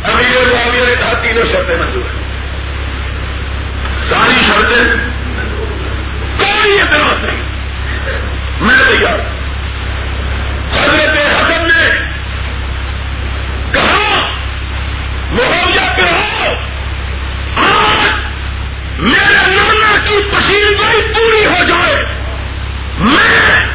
امیر 0.04 0.54
معاویہ 0.54 0.80
نے 0.80 0.94
کہا 0.98 1.22
تینوں 1.22 1.44
شرطیں 1.52 1.76
منظور 1.76 2.02
ہیں۔ 2.02 2.26
ساری 4.10 4.34
شرطیں 4.34 4.84
کوئی 6.38 6.80
اعتراض 6.80 7.24
نہیں۔ 7.24 7.42
میں 8.60 8.74
تیار 8.88 9.18
حضرت 10.78 11.16
حسن 11.16 11.66
نے 11.66 11.98
کہا 13.72 14.32
معاویہ 15.32 16.00
کہا 16.00 16.48
آج 17.56 18.10
میرے 18.98 19.46
نانا 19.46 19.96
کی 20.08 20.22
پسیل 20.32 20.76
پوری 21.14 21.46
ہو 21.46 21.64
جائے۔ 21.64 22.04
میں 22.98 23.65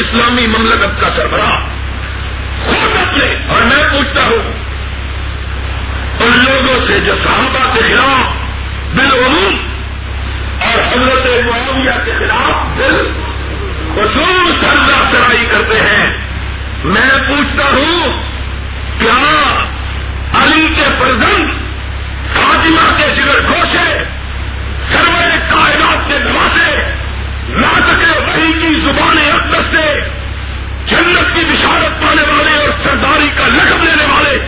اسلامی 0.00 0.46
مملکت 0.46 1.00
کا 1.00 1.08
سربراہ 1.16 1.58
خود 2.64 2.96
اپنے 2.96 3.24
اور 3.48 3.62
میں 3.62 3.82
پوچھتا 3.90 4.20
ہوں 4.24 4.69
ان 6.20 6.44
لوگوں 6.44 6.86
سے 6.86 6.98
جو 6.98 7.16
صحابہ 7.18 7.74
کے 7.74 7.80
خلاف 7.82 8.26
بالعموم 8.94 9.68
اور 10.60 10.78
حضرت 10.78 11.26
معاویہ 11.46 12.04
کے 12.04 12.12
خلاف 12.18 12.78
دل 12.78 13.12
خصوص 13.94 14.46
سردا 14.60 15.10
چڑھائی 15.12 15.46
کرتے 15.46 15.80
ہیں۔ 15.80 16.16
میں 16.84 17.10
پوچھتا 17.28 17.76
ہوں، 17.76 18.22
کیا 18.98 19.64
علی 20.42 20.68
کے 20.76 20.82
پرزنٹ 20.98 21.50
فاطمہ 22.34 22.96
کے 22.96 23.14
جگر 23.14 23.40
گوشے 23.48 24.04
سرور 24.88 25.36
کائنات 25.50 26.08
کے 26.08 26.18
نواسے 26.18 26.76
ناٹکے 27.48 28.10
وہی 28.10 28.52
کی 28.52 28.80
زبان 28.80 29.18
اقدس 29.32 29.78
سے 29.78 30.00
جنت 30.86 31.34
کی 31.34 31.44
بشارت 31.50 32.02
پانے 32.02 32.22
والے 32.22 32.56
اور 32.56 32.68
سرداری 32.84 33.28
کا 33.28 33.46
لقب 33.46 33.84
لینے 33.84 34.04
والے، 34.04 34.38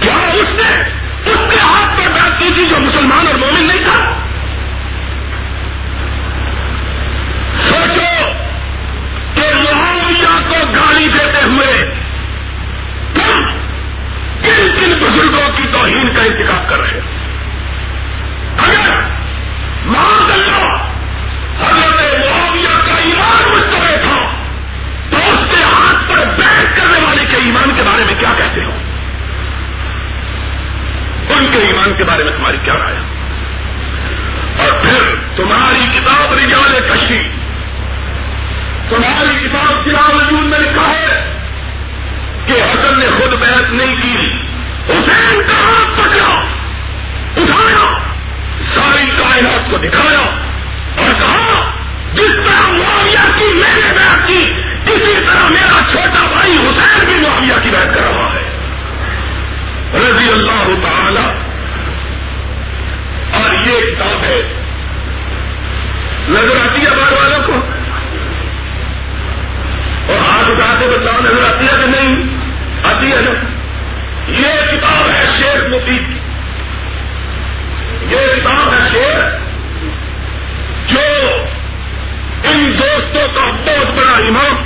کیا 0.00 0.30
اس 0.34 0.48
نے 0.48 1.01
اس 1.26 1.50
کے 1.50 1.58
ہاتھ 1.60 1.96
پر 1.96 2.08
بات 2.10 2.38
کی 2.38 2.48
تھی 2.54 2.64
جو 2.64 2.76
مسلمان 2.80 3.26
اور 3.26 3.34
مومن 3.34 3.66
نہیں 3.66 3.84
تھا؟ 3.84 3.98
سوچو 7.68 8.32
کہ 9.34 9.46
معاویہ 9.54 10.32
کو 10.48 10.66
گالی 10.74 11.08
دیتے 11.08 11.42
ہوئے 11.46 11.72
تم 13.14 13.42
کن 14.42 14.72
کن 14.80 14.92
بزرگوں 15.00 15.48
کی 15.56 15.68
توہین 15.72 16.14
کا 16.14 16.22
انتخاب 16.22 16.68
کر 16.70 16.80
رہے 16.80 17.00
اگر 18.58 19.00
مان 19.86 20.30
اللہ 20.32 20.76
حضرت 21.60 22.02
معاویہ 22.02 22.76
کا 22.86 22.96
ایمان 22.96 23.50
مستقبل 23.50 23.96
تھا 24.02 24.20
تو 25.10 25.16
اس 25.16 25.44
کے 25.50 25.62
ہاتھ 25.62 26.12
پر 26.12 26.24
بیٹھ 26.38 26.76
کرنے 26.76 27.00
والے 27.06 27.24
کے 27.24 27.36
ایمان 27.36 27.74
کے 27.76 27.82
بارے 27.82 28.04
میں 28.04 28.14
کیا 28.14 28.32
کہتے 28.38 28.64
ہو؟ 28.64 28.81
ان 31.36 31.50
کے 31.52 31.58
ایمان 31.58 31.94
کے 31.94 32.04
بارے 32.04 32.24
میں 32.24 32.32
تمہاری 32.32 32.56
کیا 32.64 32.74
رائے 32.74 32.96
اور 34.58 34.80
پھر 34.80 35.14
تمہاری 35.36 35.98
کتاب 35.98 36.32
رجال 36.32 36.88
کشی، 36.90 37.22
تمہاری 38.88 39.48
کتاب 39.48 39.74
سیال 39.84 40.14
وجود 40.14 40.46
میں 40.46 40.58
لکھا 40.58 40.90
ہے 40.90 41.22
کہ 42.46 42.52
حسن 42.52 42.98
نے 42.98 43.06
خود 43.06 43.32
بیعت 43.32 43.70
نہیں 43.70 43.96
کی، 44.02 44.26
حسین 44.88 45.42
کا 45.42 45.54
ہاتھ 45.54 46.00
پکڑا، 46.00 46.44
اٹھایا، 47.36 47.98
ساری 48.74 49.06
کائنات 49.06 49.70
کو 49.70 49.78
دکھایا 49.78 50.20
اور 50.96 51.12
کہا، 51.18 51.76
جس 52.14 52.34
طرح 52.34 52.72
معاویہ 52.72 53.32
کی 53.38 53.54
میں 53.54 53.74
نے 53.74 53.92
بیعت 53.92 54.28
کی، 54.28 54.52
اسی 54.86 55.24
طرح 55.28 55.48
میرا 55.48 55.80
چھوٹا 55.92 56.26
بھائی 56.32 56.52
حسین 56.52 57.04
بھی 57.04 57.14
معاویہ 57.20 57.62
کی 57.62 57.70
بیعت 57.70 57.94
کر 57.94 58.00
رہا 58.00 58.34
ہے۔ 58.34 58.41
رضی 59.94 60.32
اللہ 60.32 60.86
تعالی. 60.86 61.26
اور 63.32 63.54
یہ 63.54 63.80
کتاب 63.90 64.24
ہے. 64.24 64.42
نظر 66.28 66.56
آتی 66.56 66.80
ہے 66.80 66.90
بار 66.90 67.12
والوں 67.12 67.46
کو؟ 67.46 67.52
اور 70.12 70.18
ہاتھ 70.18 70.50
اٹھا 70.50 70.74
کے 70.78 70.86
بتاؤ 70.86 71.20
نظر 71.20 71.54
آتی 71.54 71.64
ہے 71.64 71.84
کہ 71.84 71.90
نہیں؟ 71.90 72.38
آتی 72.84 73.12
ہے 73.12 73.20
نا. 73.20 73.30
یہ 74.28 74.76
کتاب 74.76 75.10
ہے 75.10 75.40
شیر 75.40 75.68
مفید. 75.68 76.08
کی 76.08 76.18
یہ 78.08 78.34
کتاب 78.36 78.74
ہے 78.74 78.90
شیر 78.90 79.42
جو 80.88 81.26
ان 82.44 82.78
دوستوں 82.78 83.28
کا 83.34 83.50
بہت 83.50 83.86
بڑا 83.86 84.16
امام 84.16 84.64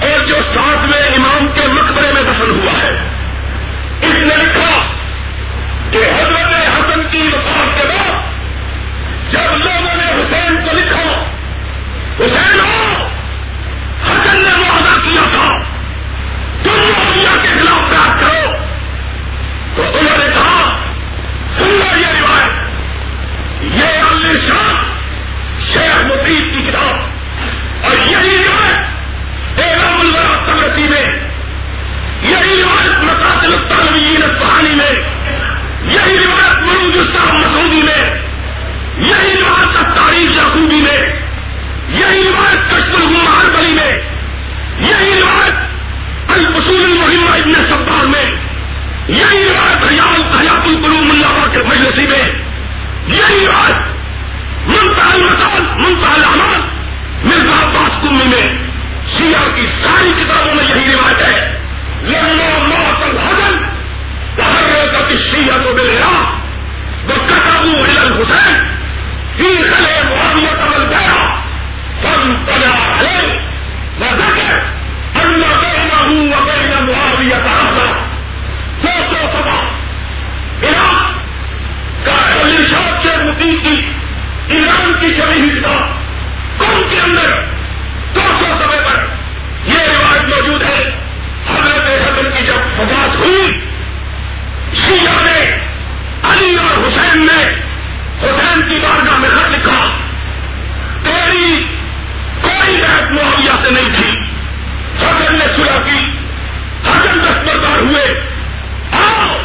اور 0.00 0.26
جو 0.26 0.34
ساتویں 0.34 1.14
امام 1.16 1.48
کے 1.54 1.72
مقبرے 1.72 2.12
میں 2.12 2.22
دفن 2.22 2.50
ہوا 2.50 2.82
ہے. 2.82 3.17
اس 4.02 4.10
نے 4.10 4.44
لکھا 4.44 4.92
کہ 5.90 5.98
حضرت 5.98 6.54
حسن 6.54 7.08
کی 7.08 7.28
وفات 7.32 7.80
کے 7.80 7.88
بعد 7.88 8.28
جب 9.32 9.56
لوگوں 9.56 9.94
نے 9.94 10.04
حسین 10.04 10.56
کو 10.56 10.76
لکھا، 10.76 11.22
حسین 12.20 12.60
ہو 12.60 13.08
حسن 14.06 14.36
نے 14.36 14.58
وعدہ 14.58 15.00
کیا 15.00 15.20
تھا، 15.34 15.62
تم 16.62 16.78
معاویہ 16.78 17.42
کے 17.42 17.48
خلاف 17.48 17.82
بات 17.82 18.20
کرو۔ 18.20 18.56
تو 19.76 19.82
انہوں 19.82 20.18
نے 20.18 20.34
کہا، 20.34 20.86
سن 21.58 21.68
لو 21.68 22.00
یہ 22.00 22.06
روایت، 22.06 22.52
یہ 23.62 24.02
علی 24.10 24.40
شاہ 24.40 24.74
شیخ 25.72 26.06
مفید 26.06 26.52
کی 26.52 26.70
کتاب۔ 26.70 27.07
روایت 33.48 33.72
الطالبین 33.72 34.78
میں، 34.78 34.92
یہی 35.82 36.18
روایت 36.18 36.54
مروج 36.54 36.98
الصاحب 36.98 37.38
مسعودی 37.38 37.82
میں، 37.82 38.18
یہی 38.98 39.32
روایت 39.40 39.96
تاریخ 39.96 40.36
یعقوبی 40.36 40.76
میں، 40.76 41.12
یہی 41.88 42.24
روایت 42.24 42.70
کشف 42.70 42.94
الغمار 42.94 43.58
بلی 43.58 43.72
میں، 43.72 44.02
یہی 44.78 45.20
روایت 45.20 45.54
الفصول 46.30 46.84
المحمہ 46.84 47.30
ابن 47.30 47.54
سبار 47.54 48.06
میں، 48.06 48.24
یہی 49.08 49.48
روایت 49.48 49.88
ریاض 49.88 50.40
حیات 50.40 50.66
القلوم 50.66 51.10
اللہ 51.10 51.50
کے 51.52 51.58
مجلسی 51.58 52.06
میں، 52.06 52.34
یہی 53.06 53.46
روایت 53.46 53.98
منتہا 54.66 55.12
المسال 55.12 55.62
منتہا 55.62 56.14
الامان 56.14 56.78
مرزا 57.24 57.68
عباس 57.68 57.92
کمی 58.02 58.24
میں۔ 58.24 58.68
شیعہ 59.18 59.54
کی 59.54 59.66
ساری 59.82 60.10
کتابوں 60.10 60.54
میں 60.54 60.64
یہی 60.64 60.92
روایت 60.92 61.28
ہے۔ 61.28 61.58
لما 62.02 62.58
موت 62.58 63.02
الحسن 64.88 65.08
تحركت 65.08 65.10
الشيعة 65.10 65.72
بالعراق 65.72 66.38
وكتبوا 67.08 67.86
إلى 67.86 68.06
الحسين 68.06 68.68
في 69.36 69.64
خلع 69.64 70.02
معاوية 70.02 70.70
والبيعة 70.70 71.44
فانطلع 72.02 72.74
عليه 72.98 73.40
وذكر 74.00 74.62
أن 75.16 75.40
بينه 75.40 76.36
وبين 76.36 76.72
معاوية 76.86 77.36
هذا 77.36 78.08
سو 78.82 78.88
سو 78.88 79.14
سبع۔ 79.14 79.58
عراق 80.68 81.18
الارشاد 82.42 83.06
سے 83.06 83.22
مفید 83.22 83.62
کی 83.62 83.92
ایران 84.48 84.92
کی 85.00 85.14
چلی 85.14 85.40
ہوئی 85.40 85.60
کتاب 85.60 85.82
قوم 86.58 86.90
کے 86.90 87.00
اندر 87.00 87.44
دو 88.14 88.22
سو 88.22 88.44
سمے 88.44 88.84
پر 88.84 89.06
یہ 89.64 89.78
روایت 89.78 90.28
موجود 90.28 90.62
ہے۔ 90.62 90.90
حضرت 91.48 92.02
حسن 92.02 92.30
کی 92.30 92.46
جب 92.46 92.84
بیعت 92.84 93.16
ہوئی 93.16 93.67
شیعہ 94.88 95.22
نے 95.22 95.58
علی 96.22 96.56
اور 96.56 96.86
حسین 96.86 97.26
نے 97.26 97.54
حسین 98.24 98.68
کی 98.68 98.78
بارگاہ 98.82 99.18
میں 99.18 99.28
خط 99.28 99.48
لکھا، 99.48 99.98
تیری 101.02 101.64
کوئی 102.42 102.76
بیعت 102.76 103.12
معاویہ 103.12 103.64
سے 103.64 103.70
نہیں 103.70 103.88
تھی۔ 103.92 104.20
حسن 105.04 105.32
نے 105.32 105.44
سلا 105.44 105.82
کی، 105.82 106.10
حسن 106.84 107.20
دستبردار 107.20 107.78
ہوئے۔ 107.78 108.04
آؤ، 108.92 109.36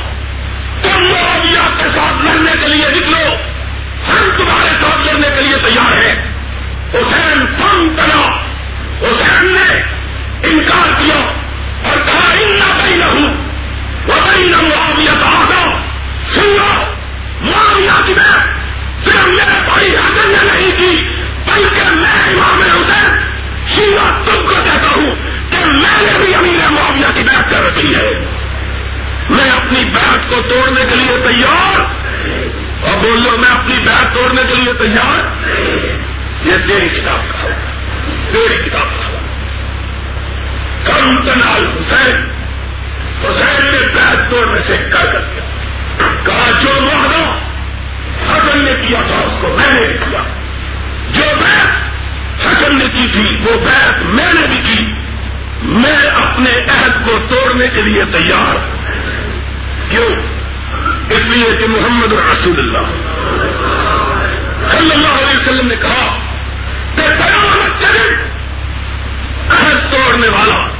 تم 0.81 1.03
معاویہ 1.03 1.77
کے 1.77 1.89
ساتھ 1.95 2.25
لڑنے 2.25 2.51
کے 2.51 2.67
لیے 2.67 2.89
نکلو۔ 2.89 3.35
ہم 4.09 4.37
تمہارے 4.37 4.69
ساتھ 4.81 5.01
لڑنے 5.01 5.29
کے 5.29 5.41
لیے 5.41 5.55
تیار 5.55 5.97
ہیں۔ 5.97 6.33
حسین 6.93 7.45
فن 7.45 7.95
کرا 7.95 8.41
حسین 9.01 9.53
نے 9.53 9.79
انکار 10.43 10.99
کیا 10.99 11.33
اور 11.83 11.97
کہا، 11.97 12.33
ان 12.33 12.59
نہ 12.59 13.05
ہوں 13.05 13.42
معاویہ 14.07 15.05
کہا 15.05 15.45
تھا 15.47 15.79
معاویہ 17.41 18.05
کی 18.05 18.13
میں 18.13 18.63
صرف 19.05 19.27
میرے 19.27 19.59
بھائی 19.65 19.95
حسن 19.95 20.31
نے 20.31 20.37
نہیں 20.37 20.71
کی 20.77 21.09
بلکہ 21.45 21.89
میں 21.89 22.33
امام 22.33 22.61
حسین 22.61 23.23
تم 24.25 24.47
کو 24.47 24.55
کہتا 24.63 24.95
ہوں 24.95 25.15
کہ 25.49 25.65
میں 25.65 26.01
نے 26.01 26.25
بھی 26.25 26.35
امیر 26.35 26.69
معاویہ 26.69 27.05
کی 27.13 27.23
بات 27.23 27.49
کر 27.49 27.63
رکھی 27.63 27.95
ہے۔ 27.95 28.25
میں 29.29 29.49
اپنی 29.49 29.85
بات 29.85 30.29
کو 30.29 30.41
توڑنے 30.41 30.81
کے 30.89 30.95
لیے 30.95 31.17
تیار 31.29 31.79
اور 32.87 32.97
بولو 32.97 33.37
میں 33.37 33.49
اپنی 33.49 33.75
بات 33.75 34.13
توڑنے 34.13 34.41
کے 34.47 34.55
لیے 34.55 34.73
تیار 34.73 35.47
یہ 36.45 36.57
تیری 36.67 36.89
کتاب 36.89 37.19
کا 37.19 37.47
تیری 38.31 38.69
کتاب 38.69 38.87
کا 38.89 39.11
کم 40.83 41.25
تنال 41.25 41.67
حسین۔ 41.77 42.32
حسین 43.29 43.65
نے 43.65 43.87
بیت 43.87 44.31
توڑنے 44.31 44.61
سے 44.67 44.77
کر 44.77 45.05
کر 45.05 45.21
دیا۔ 45.21 45.41
کہا، 46.25 46.61
جو 46.61 46.81
معاہدہ 46.81 47.39
حسن 48.33 48.65
نے 48.65 48.87
کیا 48.87 49.01
تھا، 49.01 49.15
اس 49.15 49.41
کو 49.41 49.47
میں 49.47 49.73
نے 49.73 49.87
بھی 49.87 49.97
کیا۔ 49.97 50.19
جو 51.11 51.35
بیت 51.35 51.69
حسن 52.45 52.79
نے 52.79 52.85
کی 52.85 53.07
تھی، 53.11 53.45
وہ 53.45 53.59
بیت 53.59 53.97
میں 53.97 54.33
نے 54.33 54.47
بھی 54.47 54.57
کی۔ 54.57 54.93
میں 55.61 56.25
اپنے 56.25 56.51
عہد 56.51 57.05
کو 57.05 57.11
توڑنے 57.29 57.67
کے 57.67 57.81
لیے 57.81 58.03
تیار 58.05 58.55
کیوں؟ 59.89 60.15
اس 61.09 61.19
لیے 61.19 61.57
کہ 61.57 61.67
محمد 61.67 62.11
رسول 62.11 62.59
اللہ۔ 62.59 62.87
صلی 64.71 64.91
اللہ 64.91 65.07
علیہ 65.07 65.39
وسلم 65.39 65.67
نے 65.67 65.75
کہا، 65.75 66.19
کہ 66.95 67.01
قیامت 67.01 67.79
کے 67.79 67.85
دن 67.93 68.13
عہد 69.49 69.91
توڑنے 69.91 70.27
والا 70.27 70.72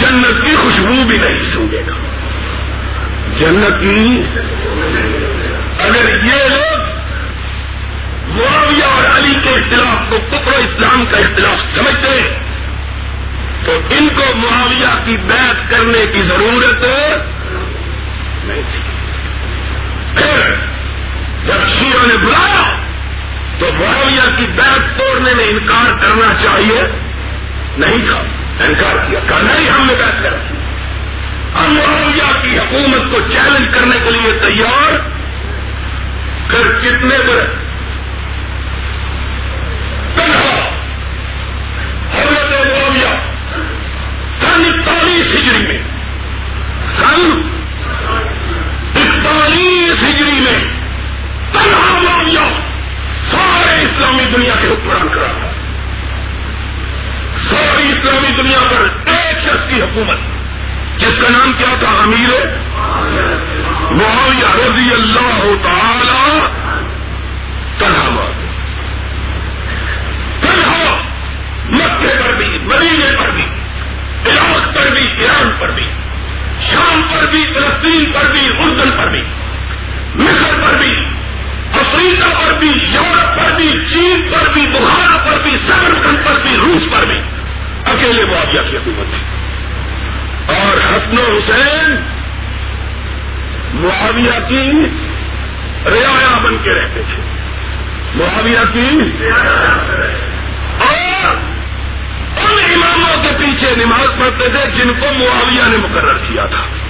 جنت 0.00 0.44
کی 0.44 0.56
خوشبو 0.56 1.04
بھی 1.04 1.18
نہیں 1.18 1.38
سونگے 1.38 1.82
گا۔ 1.86 1.92
جنت 3.38 3.80
کی 3.80 4.22
اگر 5.80 6.24
یہ 6.24 6.48
لوگ 6.48 6.80
معاویہ 8.28 8.84
اور 8.84 9.18
علی 9.18 9.34
کے 9.42 9.50
اختلاف 9.50 10.10
کو 10.10 10.18
کفر 10.30 10.58
اسلام 10.58 11.04
کا 11.06 11.16
اختلاف 11.16 11.76
سمجھتے، 11.76 12.38
تو 13.64 13.72
ان 13.90 14.08
کو 14.14 14.36
معاویہ 14.36 15.04
کی 15.04 15.16
بیعت 15.26 15.70
کرنے 15.70 16.06
کی 16.12 16.22
ضرورت 16.28 16.84
نہیں 18.44 18.62
تھی۔ 18.72 18.82
پھر 20.14 20.54
جب 21.46 21.68
شیعوں 21.68 22.06
نے 22.06 22.16
بلایا، 22.16 22.76
تو 23.58 23.66
معاویہ 23.72 24.36
کی 24.36 24.46
بیعت 24.56 24.98
توڑنے 24.98 25.34
میں 25.34 25.44
انکار 25.44 25.90
کرنا 26.00 26.42
چاہیے 26.42 26.82
نہیں 27.78 27.98
تھا۔ 28.10 28.22
انکار 28.66 29.10
کیا۔ 29.10 29.20
کہا 29.28 29.38
نہیں 29.40 29.70
ہم 29.70 29.86
نے 29.86 29.94
بیعت 29.94 30.22
کر 30.22 30.32
ہم 31.58 31.74
معاویہ 31.74 32.42
کی 32.42 32.58
حکومت 32.58 33.10
کو 33.10 33.20
چیلنج 33.32 33.74
کرنے 33.74 33.96
کے 34.04 34.10
لیے 34.10 34.32
تیار 34.32 34.98
پھر 36.50 36.78
کتنے 36.78 37.16
برس 37.28 37.60
حضرت 42.14 42.66
معاویہ۔ 42.66 43.24
سن 44.40 44.64
اکتالیس 44.64 45.26
ہجری 45.26 45.66
میں۔ 45.66 45.78
سن 46.98 47.42
اکتالیس 48.94 50.04
ہجری 50.04 50.40
میں 50.40 50.64
تنہا 51.52 51.98
معاویہ 51.98 52.60
سارے 53.30 53.84
اسلامی 53.84 54.24
دنیا 54.24 54.54
کے 54.62 54.68
حکمران 54.68 55.08
کرا۔ 55.08 55.26
تھا 55.26 55.59
ساری 57.48 57.92
اسلامی 57.92 58.42
دنیا 58.42 58.58
پر 58.70 58.88
ایک 59.04 59.38
شخص 59.44 59.68
کی 59.68 59.82
حکومت۔ 59.82 60.16
جس 60.96 61.18
کا 61.22 61.28
نام 61.30 61.52
کیا 61.52 61.76
تھا؟ 61.78 62.02
امیر 62.02 62.46
معاویہ 63.90 64.54
رضی 64.54 64.90
اللہ 64.92 65.42
تعالی 65.64 66.40
تنہا 67.78 68.30
تنہا 70.40 71.02
مکے 71.64 72.14
پر 72.24 72.34
بھی 72.34 72.58
مدینے 72.62 73.16
پر 73.16 73.30
بھی، 73.30 73.44
عراق 74.30 74.76
پر 74.76 74.92
بھی، 74.92 75.22
ایران 75.22 75.50
پر 75.60 75.68
بھی، 75.68 75.84
شام 76.70 77.02
پر 77.02 77.26
بھی، 77.26 77.44
فلسطین 77.54 78.12
پر 78.12 78.30
بھی، 78.30 78.40
اردن 78.58 78.90
پر 78.90 79.08
بھی، 79.08 79.22
مصر 80.14 80.66
پر 80.66 80.74
بھی۔ 80.74 81.19
افریقہ 81.74 82.28
پر 82.28 82.58
بھی، 82.58 82.68
یورپ 82.68 83.38
پر 83.38 83.50
بھی، 83.50 83.84
چین 83.90 84.30
پر 84.32 84.52
بھی 84.52 84.66
بخارا 84.66 85.30
پر 85.30 85.38
بھی 85.42 85.50
سمرکند 85.50 86.18
پر 86.24 86.40
بھی، 86.40 86.56
روس 86.56 86.82
پر 86.92 87.06
بھی۔ 87.06 87.18
اکیلے 87.86 88.24
معاویہ 88.24 88.70
کی 88.70 88.76
حکومت 88.76 89.14
تھی۔ 89.14 89.22
اور 90.54 90.76
حسن 90.76 91.18
و 91.18 91.38
حسین 91.38 91.96
معاویہ 93.74 94.48
کی 94.48 94.86
رعایا 95.86 96.38
بن 96.42 96.56
کے 96.62 96.70
رہتے 96.70 97.02
تھے۔ 97.02 97.22
معاویہ 98.14 98.72
کی 98.72 99.10
اور 100.80 101.36
ان 102.36 102.58
اماموں 102.58 103.22
کے 103.22 103.28
پیچھے 103.38 103.74
نماز 103.76 104.06
پڑھتے 104.18 104.48
تھے 104.48 104.70
جن 104.70 104.92
کو 104.92 105.06
معاویہ 105.18 105.70
نے 105.70 105.76
مقرر 105.76 106.18
کیا 106.18 106.46
تھا۔ 106.46 106.89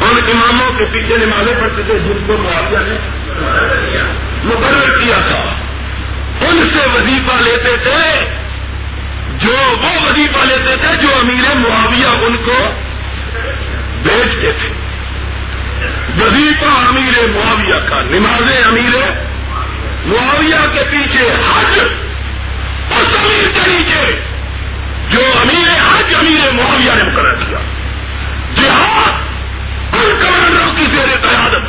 ان 0.00 0.16
اماموں 0.16 0.78
کے 0.78 0.84
پیچھے 0.92 1.16
نمازیں 1.16 1.54
پڑھتے 1.60 1.82
تھے، 1.82 1.98
جن 1.98 2.26
کو 2.26 2.36
معاویہ 2.38 2.78
نے 2.78 2.98
مقرر 4.44 4.98
کیا 4.98 5.16
تھا۔ 5.20 5.54
ان 6.46 6.70
سے 6.74 6.88
وظیفہ 6.94 7.42
لیتے 7.42 7.76
تھے، 7.76 8.24
جو 9.38 9.52
وہ 9.70 10.10
وظیفہ 10.10 10.46
لیتے 10.46 10.76
تھے، 10.76 10.96
جو 11.02 11.08
امیر 11.22 11.56
معاویہ 11.56 12.06
ان 12.06 12.36
کو 12.36 12.72
بیچتے 14.02 14.52
تھے۔ 14.52 14.68
وظیفہ 16.16 16.88
امیر 16.88 17.28
معاویہ 17.28 17.88
کا، 17.88 18.02
نمازیں 18.02 18.62
امیر 18.62 19.10
معاویہ 20.06 20.72
کے 20.72 20.82
پیچھے 20.90 21.28
حج 21.28 21.78
اس 22.90 23.06
امیر 23.24 23.48
کے 23.54 23.60
نیچے، 23.66 24.20
جو 25.10 25.20
امیر 25.40 25.68
حج 25.68 26.14
امیر 26.14 26.52
معاویہ 26.52 26.90
نے 26.96 27.02
مقرر 27.02 27.34
کیا۔ 27.34 27.58
جہاد 28.56 29.23
ان 30.04 30.16
کمانڈروں 30.20 30.76
کی 30.76 30.84
زیر 30.84 31.16
قیادت 31.28 31.62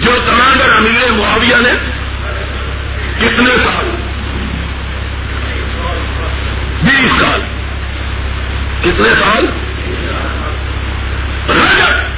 جو 0.00 0.10
کمانڈر 0.26 0.76
امیر 0.76 1.12
معاویہ 1.12 1.56
نے 1.60 1.72
کتنے 3.18 3.56
سال 3.56 3.96
بیس 6.82 7.20
سال 7.20 7.40
کتنے 8.80 9.14
سال 9.18 9.46
رجب 11.48 12.10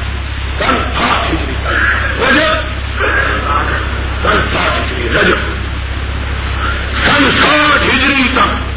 سن 0.58 0.76
سات 0.98 1.32
ہجری 1.32 1.54
رجب 2.20 2.72
سن 4.22 4.42
سات 4.52 4.92
ہجری، 4.92 5.08
رجب۔ 5.08 5.36
سن 6.92 7.30
ساٹھ 7.30 7.82
ہجری 7.82 8.28
تک 8.28 8.72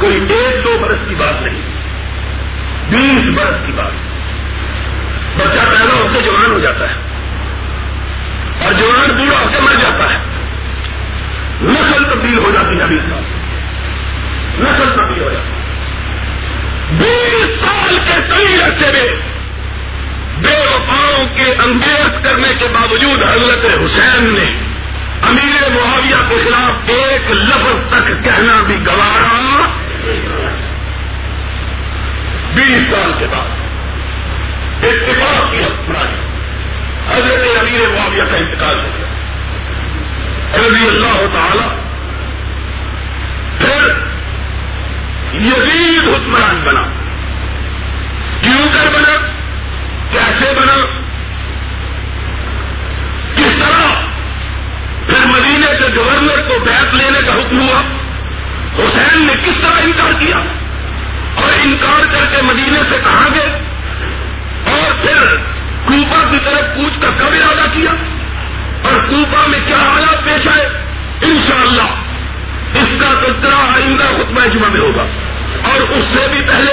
کوئی 0.00 0.14
ایک 0.28 0.64
دو 0.64 0.78
برس 0.78 0.98
کی 1.08 1.14
بات 1.14 1.42
نہیں، 1.42 1.60
بیس 2.90 3.34
برس 3.34 3.66
کی 3.66 3.72
بات۔ 3.72 3.92
بچہ 5.36 5.70
پیدا 5.70 5.94
ہو 5.94 6.08
کے 6.12 6.20
جوان 6.20 6.50
ہو 6.52 6.58
جاتا 6.58 6.84
ہے 6.84 6.94
اور 8.64 8.72
جوان 8.72 9.16
بوڑھا 9.16 9.40
ہو 9.40 9.48
کے 9.48 9.58
مر 9.62 9.74
جاتا 9.74 10.12
ہے۔ 10.12 10.18
نسل 11.62 12.04
تبدیل 12.04 12.38
ہو 12.38 12.50
جاتی 12.50 12.80
ہے 12.80 12.86
بیس 12.86 13.02
سال 13.10 13.22
نسل 14.58 14.88
تبدیل 14.88 15.22
ہو 15.22 15.30
جاتی 15.30 15.50
بیس 16.90 17.60
سال 17.60 17.98
کے 17.98 18.34
کئی 18.34 18.62
عرصے 18.62 18.92
میں 18.92 19.34
بے 20.42 20.66
وفاؤں 20.68 21.26
کے 21.36 21.54
انگیز 21.62 22.26
کرنے 22.26 22.54
کے 22.54 22.68
باوجود 22.68 23.22
حضرت 23.22 23.64
حسین 23.64 24.34
نے 24.34 24.74
امیر 25.28 25.70
معاویہ 25.70 26.28
کے 26.28 26.44
خلاف 26.44 26.72
ایک 26.86 27.30
لفظ 27.30 27.74
تک 27.90 28.24
کہنا 28.24 28.62
بھی 28.62 28.76
گوارا۔ 28.86 29.66
بیس 32.54 32.86
سال 32.90 33.12
کے 33.18 33.26
بعد۔ 33.26 33.73
اتفاق 34.86 35.52
کی 35.52 35.64
حکمرانی 35.64 36.34
حضرت 37.14 37.58
امیر 37.58 37.88
معاویہ 37.88 38.22
کا 38.22 38.36
انتقال 38.36 38.78
ہو 38.78 38.90
گیا 38.98 39.06
رضی 40.58 40.86
اللہ 40.86 41.26
تعالی۔ 41.32 41.68
پھر 43.58 43.90
یزید 45.34 46.02
حکمران 46.02 46.60
بنا۔ 46.64 46.82
کیوں 48.40 48.68
کر 48.72 48.90
بنا؟ 48.94 49.16
کیسے 50.12 50.60
بنا؟ 50.60 51.00
کس 53.34 53.56
طرح؟ 53.58 54.00
پھر 55.06 55.26
مدینے 55.26 55.66
کے 55.66 55.96
گورنر 55.96 56.48
کو 56.48 56.64
بیت 56.64 56.94
لینے 56.94 57.18
کا 57.26 57.32
حکم 57.32 57.60
ہوا۔ 57.60 57.80
حسین 58.78 59.26
نے 59.26 59.32
کس 59.46 59.60
طرح 59.60 59.80
انکار 59.82 60.12
کیا؟ 60.20 60.36
اور 61.34 61.52
انکار 61.64 62.12
کر 62.12 62.36
کے 62.36 62.42
مدینے 62.42 62.78
سے 62.78 63.00
کہاں 63.00 63.30
گئے؟ 63.34 63.73
اور 64.66 65.06
پھر 65.06 65.36
کوپا 65.86 66.30
کی 66.30 66.38
طرف 66.44 66.76
پوچھ 66.76 67.00
کر 67.00 67.10
کب 67.10 67.34
ارادہ 67.34 67.70
کیا؟ 67.74 67.90
اور 68.84 69.08
کوپا 69.08 69.46
میں 69.46 69.58
کیا 69.66 69.76
حالات 69.76 70.24
پیش 70.24 70.48
آئے؟ 70.48 70.66
انشاءاللہ، 71.22 72.02
اس 72.74 73.02
کا 73.02 73.20
تذکرہ 73.20 73.80
آئندہ 73.80 74.02
خطبہ 74.02 74.46
جمعہ 74.46 74.70
میں 74.70 74.80
ہوگا۔ 74.80 75.02
اور 75.64 75.82
اس 75.82 76.18
سے 76.18 76.32
بھی 76.32 76.40
پہلے، 76.40 76.72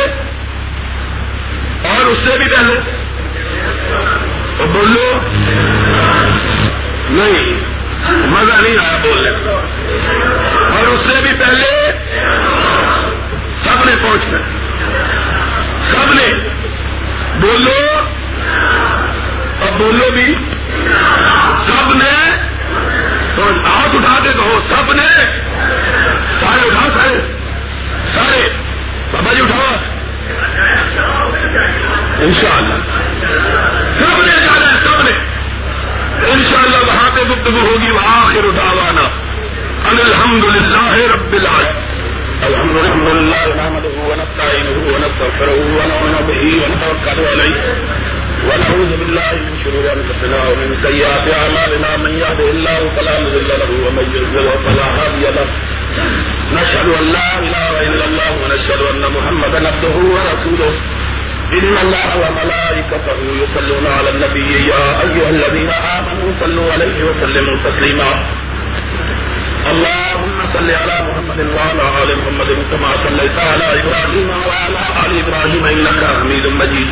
اور 1.90 2.06
اس 2.06 2.20
سے 2.20 2.38
بھی 2.38 2.48
پہلے۔ 2.56 2.80
بولو؟ 4.74 5.20
نہیں، 7.10 7.46
مزہ 8.28 8.62
نہیں 8.62 8.78
آیا 8.78 8.98
بولنے 9.02 9.30
اور 10.78 10.88
اس 10.88 11.04
سے 11.04 11.22
بھی 11.22 11.32
پہلے، 11.34 11.92
سب 13.64 13.90
نے 13.90 13.96
پہنچ 13.96 14.22
سب 15.82 16.14
نے 16.14 16.51
بولو 17.42 18.00
اور 19.62 19.78
بولو 19.78 20.12
بھی۔ 20.12 20.36
سب 21.68 21.96
نے 21.96 22.32
تو 23.36 23.44
ہاتھ 23.44 23.96
اٹھا 23.96 24.20
کے 24.24 24.34
کہو، 24.34 24.60
سب 24.60 24.94
نے۔ 24.94 25.08
سارے 26.40 26.68
اٹھا، 26.68 27.00
سارے۔ 27.00 27.20
سارے۔ 28.08 28.50
بابا 29.12 29.34
جی 29.34 29.42
اٹھاؤ۔ 29.42 29.76
ان 32.20 32.34
شاء 32.34 32.58
اللہ 32.58 32.76
سب 33.92 34.26
نے 34.26 34.32
جانا 34.32 34.74
ہے، 34.74 34.84
سب 34.84 35.02
نے۔ 35.02 35.12
ان 36.32 36.44
شاء 36.50 36.64
اللہ 36.64 36.78
وہاں 36.78 37.16
پہ 37.16 37.22
گفتگو 37.22 37.60
ہوگی 37.60 37.92
وہاں 37.92 38.22
آخر 38.22 38.48
اٹھاوانا 38.48 39.22
الحمد 39.90 40.44
للہ 40.44 41.14
رب 41.14 41.36
الحمد 42.50 42.76
لله 43.18 43.46
نحمده 43.56 43.96
ونستعينه 44.10 44.78
ونستغفره 44.94 45.60
ونؤمن 45.78 46.16
به 46.30 46.44
ونتوكل 46.62 47.20
عليه 47.32 47.56
ونعوذ 48.48 48.92
بالله 49.00 49.32
من 49.46 49.54
شرور 49.64 49.86
انفسنا 49.98 50.40
ومن 50.50 50.70
سيئات 50.86 51.26
اعمالنا 51.42 51.98
من 51.98 52.12
يهده 52.24 52.50
الله 52.56 52.80
فلا 52.96 53.16
مضل 53.26 53.48
له 53.62 53.72
ومن 53.88 54.06
يضلل 54.16 54.48
فلا 54.66 54.88
هادي 54.98 55.26
له. 55.38 55.48
نشهد 56.58 56.88
ان 57.00 57.06
لا 57.18 57.30
اله 57.40 57.74
الا 57.88 58.06
الله 58.10 58.32
ونشهد 58.44 58.82
ان 58.92 59.04
محمدا 59.18 59.60
عبده 59.68 59.96
ورسوله. 60.16 60.74
ان 61.58 61.74
الله 61.86 62.10
وملائكته 62.24 63.18
يصلون 63.44 63.86
على 63.98 64.10
النبي. 64.10 64.52
يا 64.74 64.86
ايها 65.06 65.30
الذين 65.30 65.72
امنوا 65.98 66.30
صلوا 66.40 66.74
عليه 66.74 67.04
وسلموا 67.04 67.58
تسليما. 67.68 68.12
اللهم 69.72 70.11
صل 70.54 70.72
على 70.72 70.96
محمد 71.10 71.40
وعلى 71.40 71.84
ال 72.04 72.18
محمد 72.18 72.50
كما 72.72 72.92
صليت 73.04 73.40
على 73.40 73.68
ابراهيم 73.82 74.30
وعلى 74.30 74.82
ال 75.06 75.14
ابراهيم 75.24 75.66
انك 75.66 76.02
حميد 76.20 76.46
مجيد. 76.46 76.90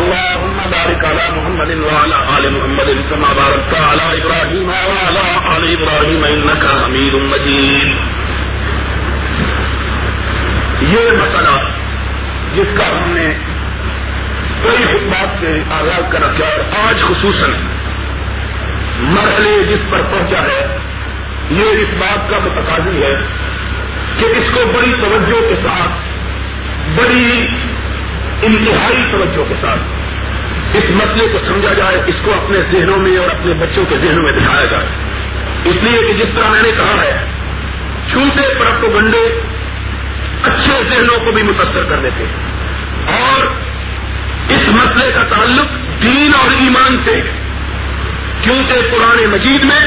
اللهم 0.00 0.56
بارك 0.70 1.04
على 1.04 1.24
محمد 1.36 1.70
وعلى 1.86 2.16
ال 2.38 2.52
محمد 2.52 2.88
كما 3.10 3.28
باركت 3.42 3.74
على 3.90 4.06
ابراهيم 4.22 4.68
وعلى 4.68 5.22
ال 5.56 5.64
ابراهيم 5.76 6.24
انك 6.24 6.64
حميد 6.82 7.14
مجيد. 7.14 7.88
یہ 10.94 11.06
مسئلہ 11.20 11.56
جس 12.54 12.76
کا 12.78 12.86
ہم 12.88 13.12
نے 13.12 13.28
کئی 14.62 14.82
خطبات 14.84 15.40
سے 15.40 15.60
آغاز 15.70 16.12
کر 16.12 16.20
رکھا 16.20 16.46
اور 16.48 16.60
آج 16.88 17.02
خصوصاً 17.02 17.50
مرحلے 19.14 19.62
جس 19.64 19.90
پر 19.90 20.02
پہنچا 20.02 20.42
ہے 20.42 20.60
یہ 21.50 21.64
اس 21.64 21.94
بات 21.98 22.30
کا 22.30 22.38
متقاضی 22.38 23.02
ہے 23.02 23.14
کہ 24.18 24.24
اس 24.24 24.50
کو 24.54 24.60
بڑی 24.74 24.92
توجہ 24.92 25.48
کے 25.48 25.54
ساتھ، 25.62 25.92
بڑی 26.96 27.46
انتہائی 28.42 29.02
توجہ 29.12 29.48
کے 29.48 29.54
ساتھ 29.60 30.76
اس 30.76 30.90
مسئلے 30.90 31.26
کو 31.32 31.38
سمجھا 31.46 31.72
جائے، 31.72 32.00
اس 32.06 32.20
کو 32.24 32.34
اپنے 32.34 32.58
ذہنوں 32.72 32.96
میں 32.96 33.18
اور 33.18 33.28
اپنے 33.30 33.52
بچوں 33.52 33.84
کے 33.84 33.98
ذہنوں 33.98 34.22
میں 34.22 34.32
دکھایا 34.32 34.64
جائے۔ 34.64 34.86
اس 35.64 35.82
لیے 35.82 36.06
کہ 36.06 36.12
جس 36.12 36.28
طرح 36.34 36.50
میں 36.50 36.62
نے 36.62 36.70
کہا 36.70 37.02
ہے، 37.02 37.24
چھوٹے 38.10 38.54
پرپ 38.58 38.94
گنڈے 38.94 39.40
اچھے 40.42 40.82
ذہنوں 40.90 41.18
کو 41.18 41.32
بھی 41.32 41.42
متاثر 41.42 41.84
کر 41.84 41.96
دیتے 41.96 42.24
اور 43.06 43.46
اس 44.48 44.68
مسئلے 44.68 45.12
کا 45.12 45.22
تعلق 45.22 45.70
دین 46.02 46.30
اور 46.34 46.56
ایمان 46.60 46.98
سے 47.04 47.20
کیونکہ 48.40 48.80
پرانے 48.80 49.26
مجید 49.26 49.64
میں 49.64 49.86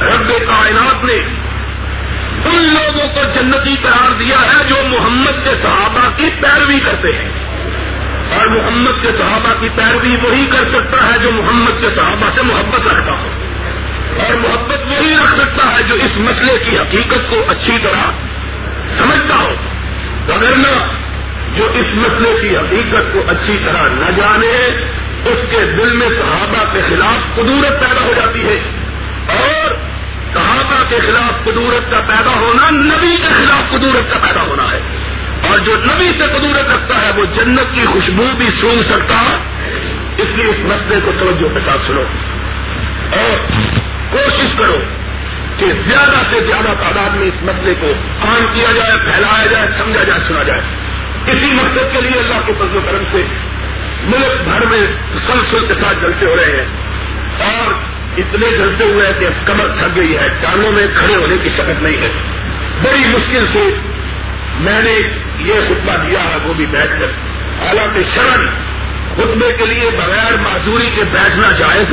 رب 0.00 0.28
کائنات 0.28 1.04
نے 1.04 1.14
ان 2.44 2.62
لوگوں 2.62 3.08
کو 3.14 3.20
جنتی 3.34 3.76
قرار 3.82 4.12
دیا 4.12 4.36
ہے 4.40 4.64
جو 4.68 4.76
محمد 4.88 5.44
کے 5.44 5.54
صحابہ 5.62 6.16
کی 6.16 6.30
پیروی 6.40 6.80
کرتے 6.80 7.08
ہیں۔ 7.08 7.32
اور 8.38 8.46
محمد 8.46 9.02
کے 9.02 9.08
صحابہ 9.12 9.60
کی 9.60 9.68
پیروی 9.68 10.16
وہی 10.22 10.46
کر 10.46 10.68
سکتا 10.74 11.06
ہے 11.06 11.18
جو 11.18 11.32
محمد 11.32 11.80
کے 11.80 11.90
صحابہ 11.94 12.30
سے 12.34 12.42
محبت 12.42 12.80
رکھتا 12.80 13.12
ہو۔ 13.12 13.30
اور 14.26 14.34
محبت 14.34 14.78
وہی 14.86 15.14
رکھ 15.14 15.40
سکتا 15.40 15.72
ہے 15.72 15.82
جو 15.82 15.94
اس 15.94 16.10
مسئلے 16.16 16.64
کی 16.70 16.78
حقیقت 16.78 17.30
کو 17.30 17.44
اچھی 17.48 17.78
طرح 17.82 18.10
سمجھتا 18.98 19.34
ہو۔ 19.34 19.50
اگر 20.32 20.56
نہ 20.56 20.88
جو 21.56 21.64
اس 21.64 21.86
مسئلے 21.94 22.38
کی 22.40 22.56
حقیقت 22.56 23.12
کو 23.12 23.20
اچھی 23.26 23.58
طرح 23.64 23.82
نہ 23.92 24.10
جانے، 24.16 24.66
اس 25.24 25.50
کے 25.50 25.64
دل 25.64 25.92
میں 25.92 26.08
صحابہ 26.08 26.72
کے 26.72 26.82
خلاف 26.82 27.34
قدورت 27.34 27.80
پیدا 27.80 28.00
ہو 28.00 28.12
جاتی 28.16 28.48
ہے۔ 28.48 28.85
اور 29.28 29.74
صحابہ 30.34 30.88
کے 30.88 31.00
خلاف 31.00 31.44
قدورت 31.44 31.90
کا 31.90 32.00
پیدا 32.00 32.30
ہونا 32.30 32.70
نبی 32.70 33.16
کے 33.16 33.28
خلاف 33.36 33.70
قدورت 33.70 34.12
کا 34.12 34.18
پیدا 34.26 34.40
ہونا 34.40 34.62
ہے۔ 34.62 34.80
اور 35.50 35.58
جو 35.58 35.72
نبی 35.84 36.12
سے 36.12 36.24
قدورت 36.24 36.68
رکھتا 36.68 37.06
ہے 37.06 37.12
وہ 37.12 37.24
جنت 37.24 37.74
کی 37.74 37.84
خوشبو 37.86 38.24
بھی 38.36 38.46
سونگ 38.60 38.82
سکتا 38.82 39.36
اس 40.16 40.30
لیے 40.30 40.44
اس 40.44 40.58
مسئلے 40.58 41.00
کو 41.04 41.12
توجہ 41.18 41.54
کے 41.54 41.60
ساتھ 41.60 41.80
سنو۔ 41.86 42.02
اور 43.12 43.38
کوشش 44.10 44.46
کرو 44.58 44.78
کہ 45.56 45.72
زیادہ 45.72 46.30
سے 46.30 46.40
زیادہ 46.40 46.68
تعداد 46.80 47.10
میں 47.10 47.26
اس 47.26 47.42
مسئلے 47.42 47.74
کو 47.80 47.86
عام 48.28 48.46
کیا 48.54 48.72
جائے، 48.72 48.90
پھیلایا 48.90 49.46
جائے، 49.46 49.68
سمجھا 49.78 50.02
جائے، 50.02 50.20
سنا 50.28 50.42
جائے۔ 50.42 50.60
اسی 51.26 51.46
مقصد 51.46 51.92
کے 51.92 52.00
لیے 52.00 52.20
اللہ 52.20 52.46
کے 52.46 52.52
فضل 52.52 52.76
و 52.76 52.80
کرم 52.86 53.02
سے 53.10 53.24
ملک 54.02 54.48
بھر 54.48 54.66
میں 54.66 54.80
سلسل 55.26 55.66
کے 55.66 55.74
ساتھ 55.74 55.98
جلسے 55.98 56.26
ہو 56.26 56.36
رہے 56.36 56.60
ہیں۔ 56.60 56.64
اور 57.50 57.95
اتنے 58.16 58.56
جلتے 58.58 58.84
ہوئے 58.84 59.06
ہیں 59.06 59.20
کہ 59.20 59.28
کمر 59.44 59.68
تھک 59.68 59.96
گئی 59.96 60.16
ہے 60.16 60.28
کانوں 60.42 60.72
میں 60.72 60.86
کھڑے 60.96 61.16
ہونے 61.16 61.36
کی 61.42 61.48
شکت 61.48 61.82
نہیں 61.82 61.96
ہے۔ 61.96 62.08
بڑی 62.82 63.02
مشکل 63.08 63.46
سے 63.46 63.62
میں 64.60 64.82
نے 64.82 64.98
یہ 65.38 65.54
خطبہ 65.54 65.92
دیا 65.96 66.24
ہے 66.24 66.36
وہ 66.42 66.54
بھی 66.54 66.66
بیٹھ 66.66 67.00
کر۔ 67.00 67.10
حالانکہ 67.66 68.02
شرن 68.02 68.50
خطبے 69.14 69.52
کے 69.52 69.66
لیے 69.66 69.90
بغیر 69.90 70.36
معذوری 70.36 70.90
کے 70.96 71.02
بیٹھنا 71.04 71.50
جائز 71.50 71.92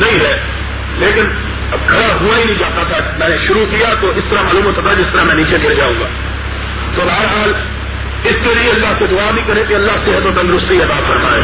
نہیں 0.00 0.20
ہے۔ 0.20 0.42
لیکن 0.98 1.26
اب 1.72 1.78
کھڑا 1.86 2.14
ہوا 2.20 2.38
ہی 2.38 2.44
نہیں 2.44 2.58
جاتا 2.58 2.82
تھا۔ 2.82 3.10
میں 3.18 3.28
نے 3.28 3.36
شروع 3.46 3.64
کیا 3.70 3.94
تو 4.00 4.12
اس 4.16 4.24
طرح 4.30 4.42
معلوم 4.42 4.64
ہوتا 4.66 4.80
تھا 4.82 4.94
جس 4.94 5.06
طرح 5.12 5.22
میں 5.22 5.34
نیچے 5.34 5.56
گر 5.62 5.74
جاؤں 5.74 5.94
گا۔ 6.00 6.06
تو 6.94 7.02
بہرحال 7.02 7.52
اس 8.24 8.36
کے 8.42 8.54
لیے 8.54 8.70
اللہ 8.70 8.86
سے 8.98 9.06
دعا 9.06 9.30
بھی 9.30 9.42
کرے 9.46 9.64
کہ 9.68 9.74
اللہ 9.74 9.92
صحت 9.92 10.26
و 10.26 10.30
تندرستی 10.30 10.82
ادا 10.82 11.00
فرمائے 11.08 11.42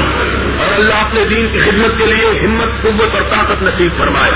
اور 0.59 0.74
اللہ 0.74 0.94
اپنے 0.94 1.24
دین 1.24 1.53
کی 1.53 1.70
خدمت 1.70 1.98
کے 1.98 2.07
لیے 2.07 2.40
ہمت، 2.40 2.82
قوت 2.82 3.15
اور 3.15 3.23
طاقت 3.23 3.62
نصیب 3.62 3.98
فرمائے۔ 3.98 4.32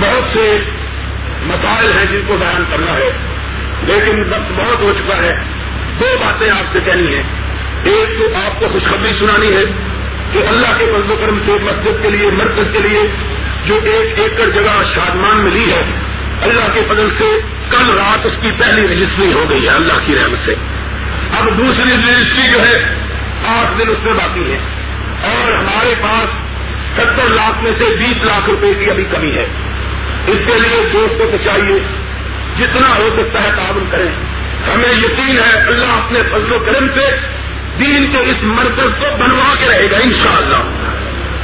بہت 0.00 0.24
سے 0.24 0.58
مسائل 1.42 1.92
ہیں 1.92 2.06
جن 2.12 2.20
کو 2.26 2.36
بیان 2.36 2.64
کرنا 2.70 2.92
ہے، 2.92 3.10
لیکن 3.82 4.32
وقت 4.32 4.52
بہت 4.56 4.82
ہو 4.82 4.92
چکا 4.92 5.16
ہے۔ 5.22 5.36
دو 6.00 6.06
باتیں 6.20 6.50
آپ 6.50 6.72
سے 6.72 6.80
کہنی 6.84 7.14
ہیں۔ 7.14 7.22
ایک 7.84 8.20
تو 8.20 8.36
آپ 8.36 8.60
کو 8.60 8.68
خوشخبری 8.68 9.12
سنانی 9.12 9.56
ہے 9.56 9.64
کہ 10.32 10.38
اللہ 10.48 10.78
کے 10.78 10.84
فضل 10.84 11.10
و 11.10 11.16
کرم 11.16 11.38
سے 11.38 11.52
مسجد 11.62 12.02
کے 12.02 12.10
لیے، 12.10 12.30
مرکز 12.30 12.72
کے 12.72 12.78
لیے 12.78 13.00
جو 13.64 13.74
ایک 13.84 14.18
ایکڑ 14.18 14.50
جگہ 14.50 14.82
شادمان 14.94 15.44
ملی 15.44 15.70
ہے، 15.70 15.82
اللہ 16.42 16.74
کے 16.74 16.80
فضل 16.88 17.08
سے 17.18 17.40
کل 17.70 17.98
رات 17.98 18.26
اس 18.26 18.32
کی 18.42 18.50
پہلی 18.58 18.88
رجسٹری 18.88 19.32
ہو 19.32 19.50
گئی 19.50 19.64
ہے 19.64 19.68
اللہ 19.68 20.06
کی 20.06 20.14
رحمت 20.22 20.38
سے۔ 20.44 20.54
اب 21.38 21.58
دوسری 21.58 21.92
رجسٹری 21.96 22.52
جو 22.52 22.58
ہے، 22.58 22.94
آٹھ 23.46 23.78
دن 23.78 23.90
اس 23.90 24.04
میں 24.04 24.12
باقی 24.12 24.52
ہے۔ 24.52 24.58
اور 25.22 25.52
ہمارے 25.52 25.94
پاس 26.02 26.28
ستر 26.96 27.28
لاکھ 27.28 27.64
میں 27.64 27.72
سے 27.78 27.84
بیس 27.84 28.24
لاکھ 28.24 28.50
روپے 28.50 28.74
کی 28.74 28.90
ابھی 28.90 29.04
کمی 29.04 29.38
ہے۔ 29.38 29.44
اس 30.26 30.38
کے 30.46 30.60
لیے 30.60 30.88
دوستوں 30.92 31.26
کو 31.26 31.36
چاہیے، 31.44 31.78
جتنا 32.58 32.96
ہو 32.96 33.10
سکتا 33.16 33.42
ہے 33.42 33.48
تعاون 33.56 33.84
کریں۔ 33.90 34.08
ہمیں 34.66 34.92
یقین 34.92 35.38
ہے، 35.38 35.60
اللہ 35.66 36.02
اپنے 36.02 36.18
فضل 36.18 36.52
و 36.52 36.58
کرم 36.58 36.88
سے 36.88 37.16
دین 37.80 38.10
کے 38.10 38.18
اس 38.18 38.36
مرکز 38.42 39.04
کو 39.04 39.16
بنوا 39.16 39.54
کے 39.58 39.68
رہے 39.68 39.90
گا 39.90 39.96
انشاءاللہ۔ 39.96 40.62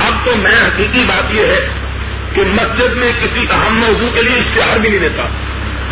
اب 0.06 0.26
تو 0.26 0.36
میں 0.36 0.66
حقیقی 0.66 1.00
بات 1.06 1.34
یہ 1.34 1.46
ہے 1.46 1.68
کہ 2.32 2.42
مسجد 2.42 2.92
میں 2.94 3.12
کسی 3.20 3.46
اہم 3.50 3.78
موضوع 3.78 4.10
کے 4.10 4.22
لیے 4.22 4.38
اشتہار 4.38 4.76
بھی 4.76 4.88
نہیں 4.88 4.98
دیتا۔ 4.98 5.22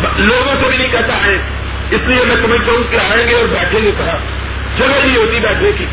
لوگوں 0.03 0.63
کو 0.63 0.69
بھی 0.69 0.77
نہیں 0.77 0.91
کہتا 0.91 1.25
ہے۔ 1.25 1.35
اس 1.91 2.01
لیے 2.07 2.25
میں 2.25 2.35
سمجھتا 2.35 2.71
ہوں 2.71 2.91
کہ 2.91 2.97
آئیں 2.97 3.27
گے 3.27 3.35
اور 3.35 3.45
بیٹھیں 3.45 3.81
گے 3.81 3.91
کہا 3.97 4.17
جگہ 4.77 5.05
نہیں 5.05 5.17
ہوتی 5.17 5.39
بیٹھنے 5.39 5.71
کی۔ 5.71 5.85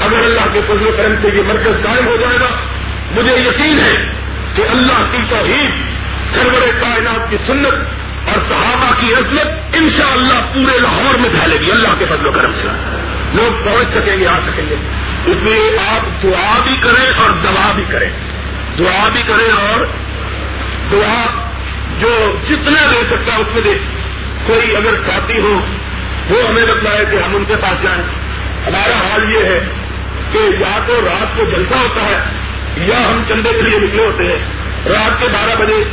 اگر 0.00 0.24
اللہ 0.24 0.52
کے 0.52 0.60
فضل 0.62 0.86
و 0.86 0.90
کرم 0.96 1.14
سے 1.22 1.28
یہ 1.34 1.42
مرکز 1.42 1.84
قائم 1.84 2.06
ہو 2.06 2.16
جائے 2.16 2.40
گا، 2.40 2.48
مجھے 3.10 3.34
یقین 3.34 3.78
ہے 3.78 4.12
کہ 4.54 4.62
اللہ 4.68 5.10
کی 5.10 5.18
توحید، 5.28 5.82
سرور 6.34 6.80
کائنات 6.80 7.30
کی 7.30 7.36
سنت 7.46 7.74
اور 8.28 8.42
صحابہ 8.48 9.00
کی 9.00 9.14
عزمت 9.14 9.46
انشاءاللہ 9.74 10.52
پورے 10.54 10.78
لاہور 10.78 11.18
میں 11.18 11.30
پھیلے 11.30 11.56
گی۔ 11.60 11.70
اللہ 11.70 11.98
کے 11.98 12.04
فضل 12.04 12.26
و 12.26 12.32
کرم 12.32 12.52
سے۔ 12.52 12.68
لوگ 13.32 13.64
پہنچ 13.64 13.88
سکیں 13.88 14.16
گے، 14.20 14.26
آ 14.26 14.38
سکیں 14.46 14.64
گے۔ 14.68 14.74
اس 15.26 15.36
لیے 15.42 15.78
آپ 15.88 16.22
دعا 16.22 16.62
بھی 16.62 16.76
کریں 16.76 17.10
اور 17.10 17.30
دوا 17.30 17.72
بھی 17.72 17.84
کریں۔ 17.90 18.10
دعا 18.78 19.08
بھی 19.12 19.22
کریں 19.22 19.74
اور 19.74 19.84
دعا 20.92 21.47
جو 22.00 22.36
جتنا 22.48 22.86
دے 22.90 23.02
سکتا 23.10 23.34
ہے 23.34 23.40
اس 23.40 23.54
میں 23.54 23.62
دے 23.62 23.78
کوئی 24.46 24.76
اگر 24.76 24.94
ساتھی 24.94 25.40
ہو، 25.40 25.54
وہ 26.30 26.48
ہمیں 26.48 26.66
بتلائے 26.66 27.04
کہ 27.10 27.16
ہم 27.16 27.36
ان 27.36 27.44
کے 27.44 27.54
پاس 27.56 27.82
جائیں۔ 27.82 28.02
ہمارا 28.66 29.08
حال 29.08 29.32
یہ 29.32 29.38
ہے 29.38 29.60
کہ 30.32 30.38
یا 30.38 30.78
تو 30.86 31.00
رات 31.00 31.36
کو 31.36 31.44
جلسہ 31.44 31.74
ہوتا 31.74 32.00
ہے، 32.00 32.18
یا 32.76 33.10
ہم 33.10 33.22
چندے 33.28 33.50
کے 33.52 33.62
لیے 33.62 33.78
نکلے 33.78 34.06
ہوتے 34.06 34.24
ہیں۔ 34.24 34.38
رات 34.86 35.22
کے 35.22 35.28
بارہ 35.32 35.64
بجے 35.64 35.84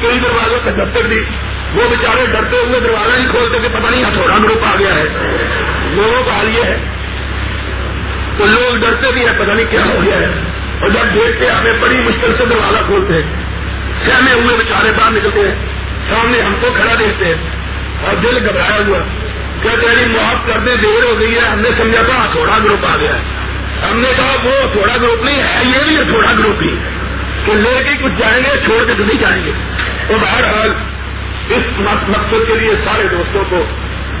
کئی 0.00 0.18
دروازوں 0.18 0.60
کا 0.64 0.70
دفتر 0.70 1.06
دی 1.06 1.20
وہ 1.74 1.82
بیچارے 1.90 2.26
ڈرتے 2.26 2.56
ہوئے 2.56 2.80
دروازہ 2.80 3.18
نہیں 3.18 3.30
کھولتے 3.30 3.58
کہ 3.58 3.68
پتہ 3.68 3.86
نہیں 3.86 4.04
تھوڑا 4.04 4.36
گروپ 4.44 4.64
آ 4.64 4.74
گیا 4.78 4.94
ہے۔ 4.94 5.04
لوگوں 5.90 6.22
کا 6.26 6.36
حال 6.38 6.48
یہ 6.56 6.62
ہے۔ 6.62 6.76
تو 8.36 8.44
لوگ 8.44 8.76
ڈرتے 8.76 9.12
بھی 9.12 9.26
ہیں، 9.26 9.38
پتہ 9.38 9.52
نہیں 9.52 9.70
کیا 9.70 9.84
ہو 9.84 10.02
گیا 10.02 10.18
ہے۔ 10.18 10.26
اور 10.80 10.90
جب 10.90 11.14
دیکھتے 11.14 11.50
ہمیں 11.50 11.80
بڑی 11.80 11.96
مشکل 12.04 12.34
سے 12.38 12.44
دروازہ 12.44 12.84
کھولتے 12.86 13.22
ہیں۔ 13.22 13.55
سہمے 14.04 14.32
ہوئے 14.32 14.56
بیچارے 14.56 14.88
باہر 14.98 15.10
نکلتے 15.10 15.40
ہیں۔ 15.40 15.54
سامنے 16.08 16.40
ہم 16.42 16.54
کو 16.60 16.66
کھڑا 16.76 16.94
دیکھتے 16.98 17.24
ہیں۔ 17.24 17.34
اور 18.02 18.14
دل 18.14 18.48
گھبرایا 18.48 18.86
ہوا۔ 18.86 18.98
کہتے 19.62 19.86
ہیں 19.86 20.06
معاف 20.08 20.46
کر 20.46 20.58
دیر 20.58 21.04
ہو 21.04 21.20
گئی 21.20 21.34
ہے۔ 21.34 21.40
ہم 21.40 21.60
نے 21.60 21.68
سمجھا 21.68 22.02
تھا، 22.02 22.26
تھوڑا 22.32 22.58
گروپ 22.64 22.86
آ 22.92 22.96
گیا 22.96 23.14
ہے۔ 23.14 23.22
ہم 23.90 24.00
نے 24.00 24.08
کہا، 24.16 24.36
وہ 24.44 24.72
تھوڑا 24.72 24.96
گروپ 24.96 25.22
نہیں 25.22 25.42
ہے، 25.42 25.62
یہ 25.64 25.78
بھی 25.84 26.12
تھوڑا 26.12 26.32
گروپ 26.38 26.62
ہی 26.62 26.68
تو 27.46 27.54
لے 27.54 27.82
کے 27.84 28.02
کچھ 28.02 28.14
جائیں 28.18 28.44
گے، 28.44 28.60
چھوڑ 28.64 28.84
کے 28.84 28.94
تو 28.94 29.04
نہیں 29.04 29.20
جائیں 29.20 29.42
گے۔ 29.46 29.52
تو 30.08 30.14
بہرحال 30.20 30.70
اس 31.48 31.62
مقصد 32.08 32.48
کے 32.48 32.54
لیے 32.54 32.74
سارے 32.84 33.08
دوستوں 33.10 33.44
کو 33.48 33.64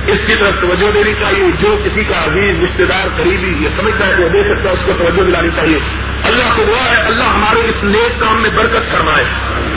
اس 0.06 0.20
کی 0.26 0.34
طرف 0.34 0.60
توجہ 0.60 0.90
دینی 0.90 1.12
چاہیے، 1.12 1.50
جو 1.60 1.78
کسی 1.84 2.04
کا 2.04 2.24
عزیز 2.24 2.62
رشتے 2.62 2.84
دار، 2.84 3.08
قریبی، 3.16 3.64
یہ 3.64 3.68
سمجھتا 3.80 4.06
ہے 4.06 4.12
کہ 4.16 4.24
وہ 4.24 4.28
دے 4.28 4.42
سکتا 4.42 4.68
ہے، 4.68 4.74
اس 4.74 4.80
کو 4.86 4.92
توجہ 4.92 5.22
دلانی 5.22 5.48
چاہیے۔ 5.56 5.78
اللہ 6.24 6.56
کو 6.56 6.64
دعا 6.64 6.96
ہے، 6.96 7.06
اللہ 7.06 7.24
ہمارے 7.24 7.68
اس 7.68 7.84
نیک 7.84 8.20
کام 8.20 8.42
میں 8.42 8.50
برکت 8.50 8.90
فرمائے۔ 8.90 9.24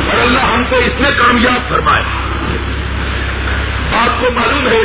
اور 0.10 0.28
اللہ 0.28 0.42
ہم 0.42 0.64
کو 0.70 0.76
اس 0.76 0.94
میں 1.00 1.12
کامیاب 1.18 1.70
فرمائے۔ 1.70 2.04
آپ 4.08 4.22
کو 4.22 4.32
معلوم 4.32 4.68
ہے 4.68 4.84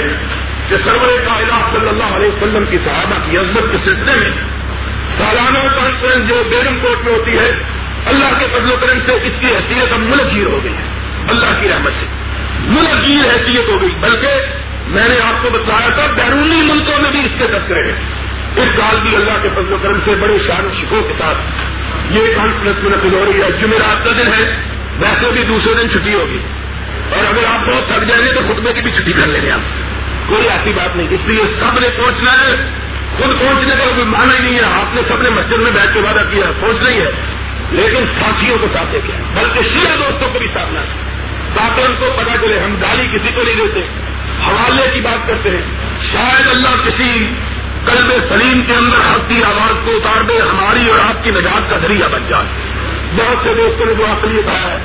کہ 0.68 0.76
سرور 0.84 1.26
کائنات 1.26 1.80
صلی 1.80 1.88
اللہ 1.88 2.04
علیہ 2.04 2.28
وسلم 2.28 2.64
کی 2.70 2.78
صحابہ 2.78 3.30
کی 3.30 3.38
عزت 3.38 3.72
کے 3.72 3.78
سلسلے 3.84 4.12
میں 4.16 4.36
سالانہ 5.18 5.76
کانفرنس 5.76 6.28
جو 6.28 6.34
بیرم 6.34 6.78
کوٹ 6.82 7.04
میں 7.04 7.14
ہوتی 7.14 7.38
ہے، 7.38 7.50
اللہ 8.06 8.38
کے 8.38 8.44
فضل 8.44 8.72
و 8.72 8.76
کرم 8.76 8.98
سے 9.06 9.12
اس 9.12 9.32
کی 9.40 9.46
حیثیت 9.46 9.92
اب 9.92 9.98
ملک 9.98 10.34
گیر 10.34 10.46
ہو 10.46 10.64
گئی 10.64 10.72
ہے۔ 10.72 11.03
اللہ 11.28 11.60
کی 11.60 11.68
رحمت 11.68 11.92
سے۔ 12.00 12.06
ملک 12.58 13.26
حیثیت 13.26 13.68
ہو 13.68 13.82
گئی، 13.82 13.90
بلکہ 14.00 14.28
میں 14.86 15.08
نے 15.08 15.20
آپ 15.26 15.42
کو 15.42 15.50
بتایا 15.50 15.88
تھا، 15.88 16.14
بیرونی 16.14 16.62
ملکوں 16.62 17.02
میں 17.02 17.10
بھی 17.10 17.24
اس 17.24 17.30
کے 17.38 17.46
تذکرے 17.46 17.82
ہیں۔ 17.82 18.00
اس 18.56 18.68
سال 18.76 19.00
بھی 19.00 19.16
اللہ 19.16 19.42
کے 19.42 19.48
فضل 19.48 19.72
و 19.72 19.76
کرم 19.82 19.98
سے 20.04 20.14
بڑے 20.20 20.38
شان 20.38 20.68
شکو 20.80 21.02
کے 21.02 21.12
ساتھ۔ 21.12 21.38
یہ 22.10 22.34
کانفرنس 22.36 22.84
منعقد 22.84 23.12
ہو 23.12 23.24
رہی 23.24 23.42
ہے 23.42 23.52
جمعرات 23.52 24.04
کا 24.04 24.10
دن 24.18 24.26
ہے، 24.26 24.62
ویسے 25.00 25.32
بھی 25.32 25.42
دوسرے 25.42 25.82
دن 25.82 25.90
چھٹی 25.90 26.14
ہوگی۔ 26.14 26.38
اور 27.10 27.24
اگر 27.30 27.54
آپ 27.54 27.68
بہت 27.68 27.86
تھک 27.86 28.08
جائیں 28.08 28.26
گے 28.26 28.32
تو 28.32 28.54
خطبے 28.54 28.72
کی 28.72 28.80
بھی 28.80 28.90
چھٹی 28.90 29.12
کر 29.12 29.26
لیں 29.26 29.42
گے 29.42 29.50
آپ۔ 29.50 29.60
کوئی 30.28 30.48
ایسی 30.48 30.70
بات 30.76 30.96
نہیں، 30.96 31.06
اس 31.10 31.20
لیے 31.26 31.42
سب 31.60 31.78
نے 31.80 31.88
پہنچنا 31.96 32.32
ہے۔ 32.32 32.78
خود 33.16 33.40
پہنچنے 33.40 33.74
کا 33.74 33.84
کوئی 33.94 34.06
مانا 34.06 34.32
ہی 34.34 34.50
نہیں 34.50 34.58
ہے۔ 34.58 34.64
آپ 34.64 34.94
نے 34.94 35.02
سب 35.08 35.22
نے 35.22 35.30
مسجد 35.30 35.52
میں 35.52 35.72
بیٹھ 35.74 35.94
کے 35.94 36.00
وعدہ 36.00 36.22
کیا، 36.32 36.44
پہنچ 36.60 36.88
نہیں 36.88 37.00
ہے۔ 37.00 37.10
لیکن 37.70 38.06
ساتھیوں 38.06 38.58
کو 38.58 38.66
ساتھ 38.66 38.96
کیا 39.06 39.42
بلکہ 39.42 39.60
شیعہ 39.68 39.96
دوستوں 39.96 40.28
کو 40.32 40.38
بھی 40.38 40.48
ساتھنا 40.52 40.80
ہے۔ 40.80 41.13
تاکہ 41.56 41.80
ان 41.80 41.94
کو 41.94 42.06
پتا 42.16 42.36
چلے 42.42 42.58
ہم 42.58 42.76
گالی 42.82 43.06
کسی 43.12 43.28
کو 43.34 43.42
نہیں 43.42 43.54
دیتے۔ 43.54 43.80
حوالے 44.46 44.90
کی 44.94 45.00
بات 45.00 45.28
کرتے 45.28 45.50
ہیں۔ 45.50 45.62
شاید 46.12 46.48
اللہ 46.48 46.86
کسی 46.86 47.30
قلب 47.84 48.10
سلیم 48.28 48.62
کے 48.62 48.74
اندر 48.74 48.94
حق 48.94 49.28
کی 49.28 49.42
آواز 49.46 49.74
کو 49.84 49.90
اتار 49.90 50.22
دے، 50.22 50.38
ہماری 50.38 50.90
اور 50.90 50.98
آپ 50.98 51.24
کی 51.24 51.30
نجات 51.30 51.70
کا 51.70 51.76
ذریعہ 51.76 52.08
بن 52.08 52.22
جائے۔ 52.28 52.46
بہت 53.16 53.46
سے 53.46 53.54
دوستوں 53.54 53.86
نے 53.86 53.94
جو 53.94 54.06
آپ 54.06 54.24
لیے 54.24 54.42
کہا 54.42 54.70
ہے، 54.70 54.78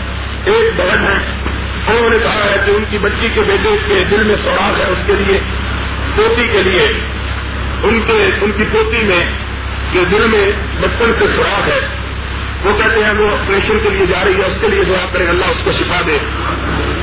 ایک 0.45 0.79
بہن 0.79 1.07
ہے، 1.07 1.49
انہوں 1.87 2.09
نے 2.09 2.19
کہا 2.19 2.45
ہے 2.45 2.57
کہ 2.65 2.71
ان 2.71 2.83
کی 2.89 2.97
بچی 2.97 3.27
کے 3.33 3.41
بیٹے 3.41 3.69
کے 3.87 4.03
دل 4.03 4.23
میں 4.23 4.35
سوراخ 4.43 4.75
ہے 4.77 4.91
اس 4.91 4.99
کے 5.07 5.13
لیے، 5.13 5.39
پوتی 6.15 6.47
کے 6.47 6.63
لیے۔ 6.63 6.87
ان 7.83 7.99
کے، 8.07 8.29
ان 8.41 8.51
کی 8.51 8.63
پوتی 8.71 9.03
میں 9.03 9.31
جو 9.93 10.03
دل 10.11 10.27
میں 10.27 10.51
بچپن 10.81 11.11
سے 11.19 11.25
سوراخ 11.27 11.67
ہے۔ 11.67 11.87
وہ 12.63 12.71
کہتے 12.71 13.03
ہیں 13.03 13.13
وہ 13.13 13.31
آپریشن 13.31 13.79
کے 13.83 13.89
لیے 13.89 14.05
جا 14.05 14.25
رہی 14.25 14.41
ہے، 14.41 14.45
اس 14.45 14.57
کے 14.61 14.67
لیے 14.67 14.83
دعا 14.83 15.05
کریں، 15.13 15.27
اللہ 15.27 15.45
اس 15.45 15.61
کو 15.63 15.71
شفا 15.71 16.01
دے۔ 16.07 16.17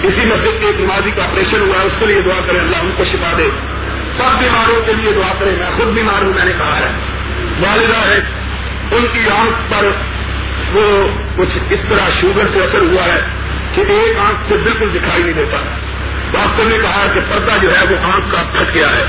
اسی 0.02 0.32
مسجد 0.34 0.60
کے 0.60 0.66
ایک 0.66 0.80
نمازی 0.80 1.10
کا 1.10 1.24
آپریشن 1.24 1.60
ہوا 1.60 1.80
ہے 1.80 1.86
اس 1.86 1.96
کے 1.98 2.06
لیے 2.06 2.20
دعا 2.20 2.40
کریں، 2.46 2.60
اللہ 2.60 2.76
ان 2.76 2.94
کو 2.96 3.04
شفا 3.04 3.32
دے۔ 3.38 3.48
سب 4.16 4.38
بیماروں 4.38 4.86
کے 4.86 4.92
لیے 4.92 5.12
دعا 5.12 5.32
کریں، 5.38 5.56
میں 5.56 5.66
خود 5.76 5.94
بیمار 5.94 6.22
ہوں، 6.22 6.32
میں 6.34 6.44
نے 6.44 6.52
کہا 6.52 6.78
ہے۔ 6.78 6.92
والدہ 7.60 8.08
ہے، 8.08 8.20
ان 8.96 9.06
کی 9.12 9.30
آنکھ 9.30 9.70
پر 9.70 9.90
وہ 10.72 11.08
کچھ 11.36 11.58
اس 11.70 11.78
طرح 11.88 12.08
شوگر 12.20 12.46
سے 12.46 12.60
اثر 12.60 12.78
ہوا 12.78 13.04
ہے 13.04 13.20
کہ 13.74 13.80
ایک 13.80 14.18
آنکھ 14.18 14.48
سے 14.48 14.56
بالکل 14.56 14.88
دکھائی 14.94 15.22
نہیں 15.22 15.32
دیتا۔ 15.32 15.56
ڈاکٹر 16.32 16.64
نے 16.64 16.78
کہا 16.82 17.06
کہ 17.14 17.20
پردہ 17.20 17.52
جو 17.62 17.76
ہے، 17.76 17.84
وہ 17.84 17.98
آنکھ 17.98 18.32
کا 18.32 18.42
پھٹ 18.52 18.74
گیا 18.74 18.90
ہے۔ 18.90 19.04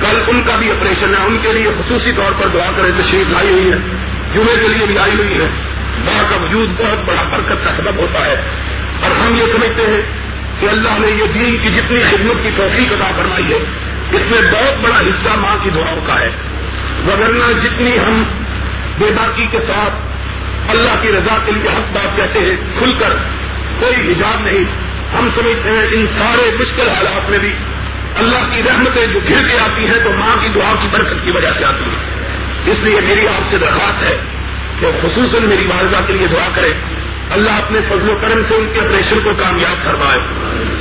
کل 0.00 0.16
ان 0.28 0.42
کا 0.46 0.56
بھی 0.58 0.70
آپریشن 0.70 1.14
ہے، 1.14 1.26
ان 1.26 1.38
کے 1.42 1.52
لیے 1.52 1.64
خصوصی 1.64 2.12
طور 2.12 2.32
پر 2.32 2.48
دعا 2.48 2.70
کریں، 2.76 2.90
تشریف 2.98 3.28
لائی 3.28 3.50
ہوئی 3.50 3.72
ہے۔ 3.72 3.95
جمعے 4.36 4.60
کے 4.60 4.68
لیے 4.68 4.86
بھی 4.86 4.98
آئی 4.98 5.14
ہوئی 5.14 5.40
ہے۔ 5.40 5.48
ماں 6.04 6.30
کا 6.30 6.36
وجود 6.36 6.68
بہت 6.68 7.04
بڑا 7.04 7.22
برکت 7.22 7.64
کا 7.64 7.70
سبب 7.76 7.96
ہوتا 7.96 8.26
ہے۔ 8.26 8.34
اور 9.02 9.10
ہم 9.10 9.34
یہ 9.34 9.42
سمجھتے 9.42 9.82
ہیں 9.82 10.02
کہ 10.60 10.66
اللہ 10.66 10.98
نے 10.98 11.08
یہ 11.08 11.24
دین 11.34 11.56
کی 11.56 11.70
جتنی 11.70 12.02
خدمت 12.10 12.42
کی 12.42 12.50
توفیق 12.56 12.92
عطا 12.92 13.12
فرمائی 13.16 13.44
ہے، 13.44 13.56
اس 14.12 14.20
میں 14.20 14.52
بہت 14.52 14.80
بڑا 14.80 14.96
حصہ 14.96 15.38
ماں 15.38 15.56
کی 15.64 15.70
دعاؤں 15.70 16.06
کا 16.06 16.20
ہے۔ 16.20 16.28
وغیرہ 17.06 17.52
جتنی 17.52 17.98
ہم 17.98 18.22
بے 18.98 19.10
باقی 19.10 19.46
کے 19.46 19.58
ساتھ 19.60 19.94
اللہ 20.70 21.02
کی 21.02 21.08
رضا 21.08 21.38
کے 21.44 21.52
لیے 21.52 21.68
حق 21.68 21.92
بات 21.92 22.16
کہتے 22.16 22.38
ہیں، 22.38 22.56
کھل 22.78 22.92
کر 22.98 23.12
کوئی 23.80 24.12
حجاب 24.12 24.40
نہیں۔ 24.40 24.64
ہم 25.18 25.28
سمجھتے 25.30 25.70
ہیں 25.70 25.86
ان 25.92 26.06
سارے 26.06 26.56
مشکل 26.58 26.88
حالات 26.88 27.30
میں 27.30 27.38
بھی 27.38 27.52
اللہ 28.16 28.54
کی 28.54 28.62
رحمتیں 28.62 29.06
جو 29.06 29.20
گھر 29.20 29.48
کے 29.48 29.58
آتی 29.58 29.86
ہیں، 29.86 30.04
تو 30.04 30.10
ماں 30.10 30.36
کی 30.40 30.48
دعا 30.48 30.74
کی 30.82 30.88
برکت 30.92 31.24
کی 31.24 31.30
وجہ 31.30 31.52
سے 31.58 31.64
آتی 31.64 31.84
ہے 31.84 32.26
اس 32.66 32.82
لیے 32.82 33.00
میری 33.00 33.28
آپ 33.28 33.42
سے 33.50 33.58
درخواست 33.58 34.02
ہے 34.02 34.16
کہ 34.80 34.86
خصوصاً 35.02 35.48
میری 35.48 35.66
والدہ 35.66 35.96
کے 36.06 36.12
لیے 36.12 36.26
دعا 36.26 36.48
کرے۔ 36.54 36.72
اللہ 37.30 37.50
اپنے 37.50 37.80
فضل 37.88 38.10
و 38.10 38.16
کرم 38.16 38.42
سے 38.48 38.54
ان 38.54 38.70
کے 38.72 38.80
آپریشن 38.80 39.18
کو 39.24 39.30
کامیاب 39.38 39.84
فرمائے 39.84 40.18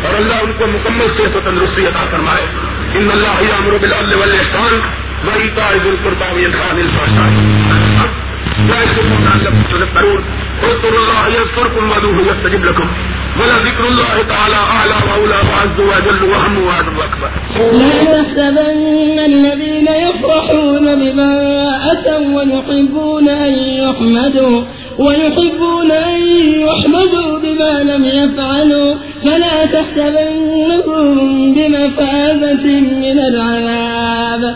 اور 0.08 0.16
اللہ 0.16 0.34
ان 0.34 0.54
کو 0.54 0.68
مکمل 0.68 1.08
صحت 1.18 1.36
و 1.36 1.40
تندرستی 1.40 1.86
عطا 1.86 2.06
فرمائے۔ 2.12 2.44
ان 2.96 3.12
اللہ 3.12 3.54
امر 3.58 3.78
بلال 3.78 4.32
احسان 4.32 4.74
وہی 5.24 5.50
کا 5.50 5.70
عید 5.70 5.86
القربا 5.86 6.28
خان 6.30 6.78
الفاشائی 6.78 7.36
لا 17.72 18.04
تحسبن 18.04 19.20
الذين 19.20 19.88
يفرحون 19.88 20.86
بما 20.96 21.32
اتوا 21.92 22.36
ويحبون 22.36 23.30
ان 23.30 23.54
يحمدوا، 23.54 24.64
ويحبون 25.00 25.92
أن 25.92 26.22
يحمدوا 26.68 27.40
بما 27.40 27.84
لم 27.84 28.06
يفعلوا. 28.06 28.96
فلا 29.24 29.66
تحسبنهم 29.66 31.54
بمفازة 31.54 32.66
من 32.82 33.20
العذاب. 33.20 34.56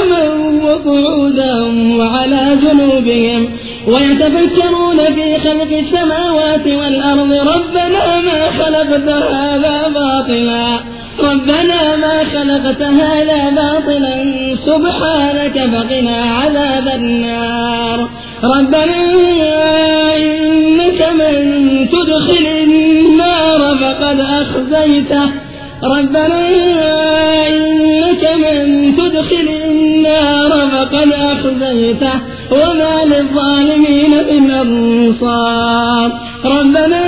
وقعودا 1.31 1.97
وعلى 1.97 2.57
جنوبهم 2.63 3.49
ويتفكرون 3.87 4.97
في 4.97 5.39
خلق 5.39 5.77
السماوات 5.79 6.67
والأرض 6.67 7.33
ربنا 7.33 8.21
ما 8.21 8.49
خلقت 8.49 9.09
هذا 9.09 9.87
باطلا 9.87 10.79
ربنا 11.19 11.95
ما 11.95 12.23
خلقت 12.23 12.81
هذا 12.81 13.49
باطلا 13.49 14.35
سبحانك 14.55 15.59
فقنا 15.59 16.15
عذاب 16.15 16.87
النار 16.95 18.09
ربنا 18.43 19.01
إنك 20.15 21.09
من 21.13 21.87
تدخل 21.89 22.47
النار 22.47 23.77
فقد 23.77 24.19
أخزيته 24.19 25.29
ربنا 25.83 26.47
إنك 27.47 28.23
من 28.35 28.95
تدخل 28.95 29.49
النار 29.49 29.80
فقد 30.71 31.11
أخزيته 31.13 32.13
وما 32.51 33.05
للظالمين 33.05 34.11
من 34.11 34.51
أنصار 34.51 36.11
ربنا 36.45 37.03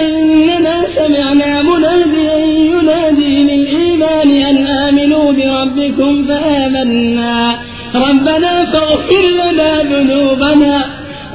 إننا 0.00 0.84
سمعنا 0.96 1.62
مناديا 1.62 2.36
ينادي 2.36 3.44
للإيمان 3.44 4.30
أن 4.30 4.66
آمنوا 4.66 5.32
بربكم 5.32 6.26
فآمنا 6.26 7.58
ربنا 7.94 8.64
فاغفر 8.64 9.24
لنا 9.44 9.82
ذنوبنا 9.82 10.84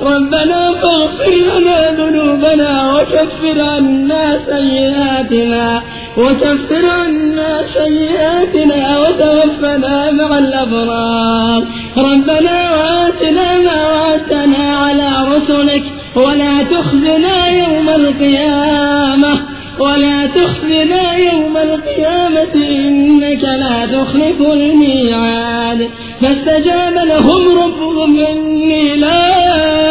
ربنا 0.01 0.73
فاغفر 0.81 1.31
لنا 1.31 1.91
ذنوبنا 1.91 2.93
وكفر 2.93 3.61
عنا 3.61 4.39
سيئاتنا 4.49 5.81
وكفر 6.19 6.85
عنا 6.85 7.63
سيئاتنا 7.73 8.99
وتوفنا 8.99 10.11
مع 10.11 10.37
الأبرار. 10.37 11.63
ربنا 11.97 12.57
وآتنا 12.75 13.57
ما 13.57 13.79
وعدتنا 13.93 14.63
على 14.83 15.09
رسلك 15.33 15.83
ولا 16.15 16.63
تخزنا 16.63 17.47
يوم 17.47 17.89
القيامة 17.89 19.33
ولا 19.79 20.25
تخزنا 20.25 21.17
يوم 21.17 21.57
القيامة 21.57 22.53
إنك 22.55 23.43
لا 23.43 23.85
تخلف 23.85 24.41
الميعاد. 24.41 25.89
فاستجاب 26.21 26.93
لهم 26.93 27.57
ربهم 27.63 28.19
إني 28.19 28.95
لا 28.95 29.89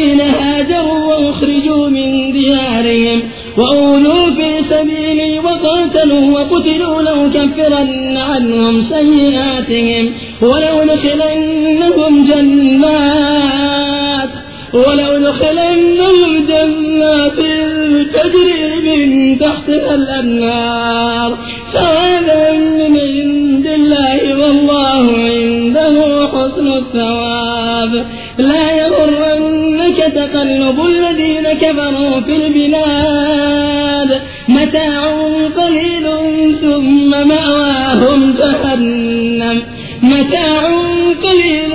فالذين 0.00 0.20
هاجروا 0.20 1.14
وأخرجوا 1.14 1.88
من 1.88 2.32
ديارهم 2.32 3.22
وأولوا 3.56 4.30
في 4.34 4.62
سبيلي 4.70 5.38
وقاتلوا 5.38 6.40
وقتلوا 6.40 7.02
لأكفرن 7.02 8.16
عنهم 8.16 8.80
سيئاتهم 8.80 10.12
ولأدخلنهم 10.42 12.24
جنات 12.24 13.50
ولأدخلنهم 14.74 16.46
جنات 16.48 17.38
تجري 18.14 18.96
من 18.96 19.38
تحتها 19.38 19.94
الأنهار 19.94 21.38
ثوابا 21.72 22.52
من 22.52 22.96
عند 22.96 23.66
الله 23.66 24.46
والله 24.46 25.16
عنده 25.16 26.28
حسن 26.28 26.68
الثواب 26.72 28.06
لا 28.38 28.70
يغرنك 30.00 30.14
تقلب 30.14 30.80
الذين 30.86 31.52
كفروا 31.60 32.20
في 32.20 32.36
البلاد 32.36 34.20
متاع 34.48 35.12
قليل 35.56 36.06
ثم 36.60 37.10
مأواهم 37.28 38.34
جهنم. 38.34 39.62
متاع 40.02 40.62
قليل 41.22 41.72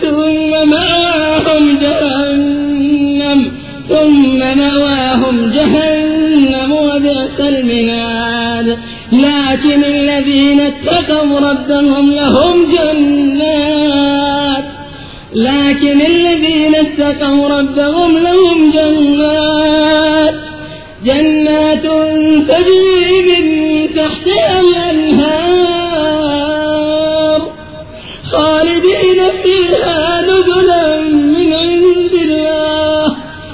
ثم 0.00 0.70
مأواهم 0.70 1.78
جهنم. 1.78 3.52
ثم 3.88 4.38
مأواهم 4.38 5.50
جهنم 5.50 6.72
وبئس 6.72 7.40
المناد 7.40 8.78
لكن 9.12 9.84
الذين 9.84 10.60
اتقوا 10.60 11.40
ربهم 11.40 12.10
لهم 12.10 12.66
جنات 12.72 14.19
لكن 15.34 16.00
الذين 16.00 16.74
اتقوا 16.74 17.48
ربهم 17.48 18.18
لهم 18.18 18.70
جنات 18.70 20.34
جنات 21.04 21.82
تجري 22.48 23.22
من 23.28 23.44
تحتها 23.96 24.60
الأنهار، 24.60 25.40
خالدين 28.32 29.20
فيها 29.42 30.22
نزلا 30.22 31.00
من 31.10 31.52
عند 31.52 32.14
الله، 32.22 33.06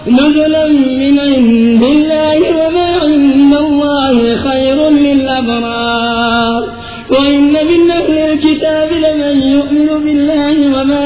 نزلا 0.07 0.66
من 1.03 1.19
عند 1.19 1.82
الله 1.82 2.39
وما 2.51 2.90
عند 3.03 3.55
الله 3.55 4.36
خير 4.36 4.89
للأبرار. 4.90 6.62
وإن 7.11 7.53
من 7.53 7.90
أهل 7.90 8.19
الكتاب 8.19 8.89
لمن 8.93 9.36
يؤمن 9.43 9.89
بالله 10.05 10.57
وما 10.81 11.06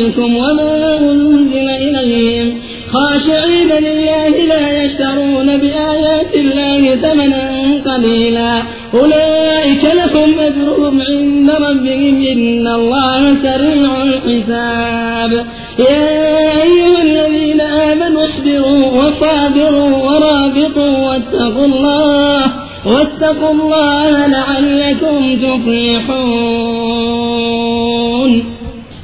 أنزل 0.00 0.10
إليكم 0.10 0.36
وما 0.36 0.98
أنزل 0.98 1.68
إليهم. 1.68 2.60
خاشعين 2.92 3.68
لله 3.68 4.28
لا 4.28 4.84
يشترون 4.84 5.56
بآيات 5.56 6.34
الله 6.34 6.96
ثمنا 6.96 7.44
قليلا. 7.86 8.62
أولئك 8.94 9.84
لهم 9.84 10.40
أجرهم 10.40 11.02
عند 11.10 11.50
ربهم 11.50 12.22
إن 12.32 12.66
الله 12.66 13.36
سريع 13.42 14.02
الحساب. 14.02 15.32
يا 15.78 16.62
أيها 16.62 17.02
الذين 17.02 17.60
آمنوا 17.60 18.24
اصبروا 18.24 18.86
وصابروا 18.86 19.96
ورابطوا 19.96 20.98
واتقوا 20.98 21.66
الله 21.66 22.42
واتقوا 22.86 23.52
الله 23.52 24.26
لعلكم 24.26 25.36
تفلحون. 25.36 26.20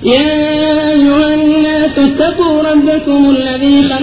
يا 0.05 0.36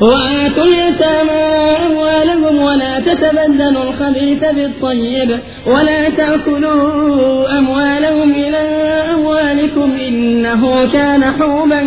وآتوا 0.00 0.64
اليتامى 0.64 1.44
أموالهم 1.86 2.58
ولا 2.62 3.00
تتبدلوا 3.00 3.82
الخبيث 3.82 4.44
بالطيب 4.44 5.38
ولا 5.66 6.08
تأكلوا 6.08 7.58
أموالهم 7.58 8.30
إلى 8.30 8.58
أموالكم 9.14 9.96
إنه 10.08 10.92
كان 10.92 11.24
حوبا 11.24 11.80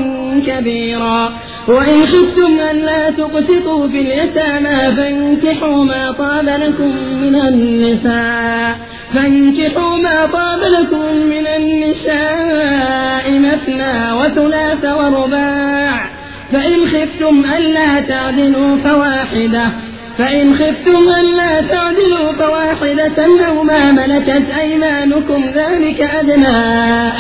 كبيرا. 0.48 1.34
وإن 1.68 2.06
خفتم 2.06 2.60
ألا 2.72 3.10
تقسطوا 3.10 3.88
في 3.88 4.02
اليتامى 4.02 4.96
فانكحوا 4.96 5.84
ما 5.84 6.12
طاب 6.12 6.46
لكم 6.46 6.92
من 7.22 7.36
النساء 7.36 8.76
فانكحوا 9.14 9.98
ما 9.98 10.26
طاب 10.26 10.60
لكم 10.60 11.16
من 11.16 11.48
النساء 11.48 13.40
مثنى 13.40 14.12
وثلاث 14.14 14.86
ورباع 14.86 16.17
فإن 16.52 16.86
خفتم 16.86 17.46
ألا 17.58 18.02
تعدلوا 18.02 18.78
فواحدة. 18.78 19.72
فإن 20.18 20.54
خفتم 20.54 21.04
ألا 21.20 21.62
تعدلوا 21.62 22.32
فواحدة 22.32 23.48
أو 23.48 23.64
ما 23.64 23.92
ملكت 23.92 24.46
أيمانكم 24.60 25.44
ذلك 25.56 26.02
أدنى 26.02 26.58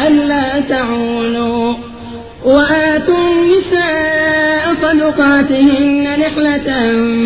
ألا 0.07 0.59
تعولوا. 0.69 1.73
وآتوا 2.45 3.17
النساء 3.31 4.75
صدقاتهن 4.81 6.03
نحلة 6.03 6.69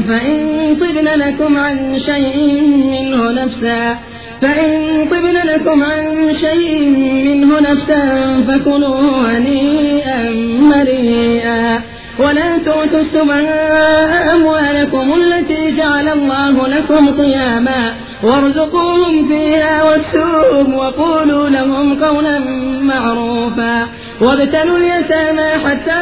فإن 0.08 0.76
طبن 0.82 1.08
لكم 1.20 1.58
عن 1.58 2.00
شيء 2.00 2.62
منه 2.92 3.32
نفسا. 3.32 3.98
فإن 4.42 5.06
طبن 5.12 5.36
لكم 5.54 5.84
عن 5.84 6.34
شيء 6.42 6.90
منه 7.26 7.60
نفسا 7.60 8.34
فكلوا 8.48 9.28
هنيئا 9.28 10.30
مريئا 10.60 11.82
ولا 12.22 12.58
تؤتوا 12.58 13.00
السفهاء 13.00 14.36
أموالكم 14.36 15.14
التي 15.14 15.72
جعل 15.78 16.08
الله 16.10 16.68
لكم 16.68 17.10
قياما 17.10 17.94
وارزقوهم 18.24 19.28
فيها 19.28 19.84
واكسوهم 19.84 20.74
وقولوا 20.76 21.50
لهم 21.50 22.04
قولا 22.04 22.40
معروفا 22.82 23.88
وابتلوا 24.22 24.78
اليتامى 24.78 25.50
حتى 25.66 26.02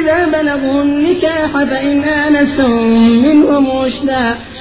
إذا 0.00 0.26
بلغوا 0.26 0.82
النكاح 0.82 1.50
فإن 1.52 2.04
آنستم 2.04 2.70
منهم 3.22 3.70
رشدا 3.70 4.36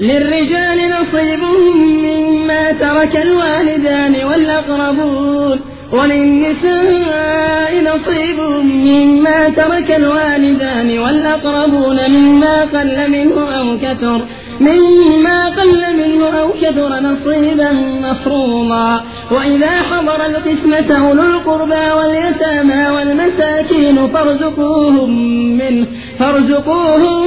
للرجال 0.00 0.90
نصيب 1.00 1.40
مما 2.04 2.72
ترك 2.72 3.16
الوالدان 3.16 4.24
والأقربون 4.24 5.60
وللنساء 5.92 7.72
نصيب 7.82 8.40
مما 8.64 9.48
ترك 9.48 9.90
الوالدان 9.90 10.98
والأقربون 10.98 12.10
مما 12.10 12.60
قل 12.60 13.10
منه 13.10 13.52
أو 13.58 13.78
كثر 13.82 14.20
مما 14.60 15.48
قل 15.48 15.96
منه 15.96 16.40
أو 16.40 16.48
كثر 16.52 17.00
نصيبا 17.00 17.72
مفروضا. 18.10 19.04
وإذا 19.30 19.70
حضر 19.70 20.26
القسمة 20.26 20.98
أولو 20.98 21.22
القربى 21.22 21.92
واليتامى 21.98 22.88
والمساكين 22.96 24.08
فارزقوهم 24.08 25.10
منه 25.58 25.86
فارزقوهم 26.18 27.22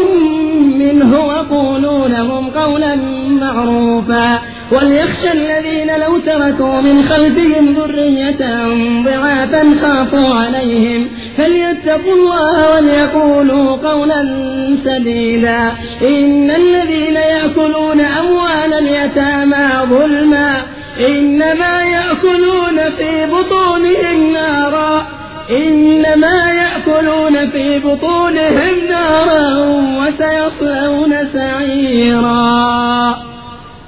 منه 0.79 1.19
وقولوا 1.25 2.07
لهم 2.07 2.49
قولا 2.49 2.95
معروفا. 3.41 4.39
وليخشى 4.71 5.31
الذين 5.31 5.99
لو 5.99 6.17
تركوا 6.17 6.81
من 6.81 7.03
خلفهم 7.03 7.75
ذرية 7.79 8.65
ضعافا 9.03 9.75
خافوا 9.81 10.35
عليهم. 10.35 11.07
فليتقوا 11.37 12.13
الله 12.13 12.75
وليقولوا 12.75 13.75
قولا 13.75 14.37
سديدا. 14.85 15.71
إن 16.01 16.51
الذين 16.51 17.15
يأكلون 17.15 18.01
أموال 18.01 18.73
اليتامى 18.73 19.69
ظلما. 19.89 20.61
إنما 21.07 21.81
يأكلون 21.81 22.89
في 22.97 23.25
بطونهم 23.25 24.33
نارا. 24.33 25.07
إنما 25.51 26.51
يأكلون 26.51 27.49
في 27.49 27.79
بطونهم 27.79 28.87
نارا 28.89 29.65
وسيصلون 29.99 31.15
سعيرا. 31.33 33.17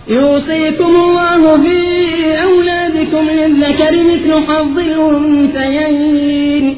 يوصيكم 0.08 0.96
الله 0.96 1.64
في 1.64 1.84
أولادكم 2.44 3.30
للذكر 3.30 3.92
مثل 4.04 4.48
حظ 4.48 4.80
الأنثيين. 4.80 6.78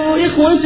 إخوة 0.15 0.61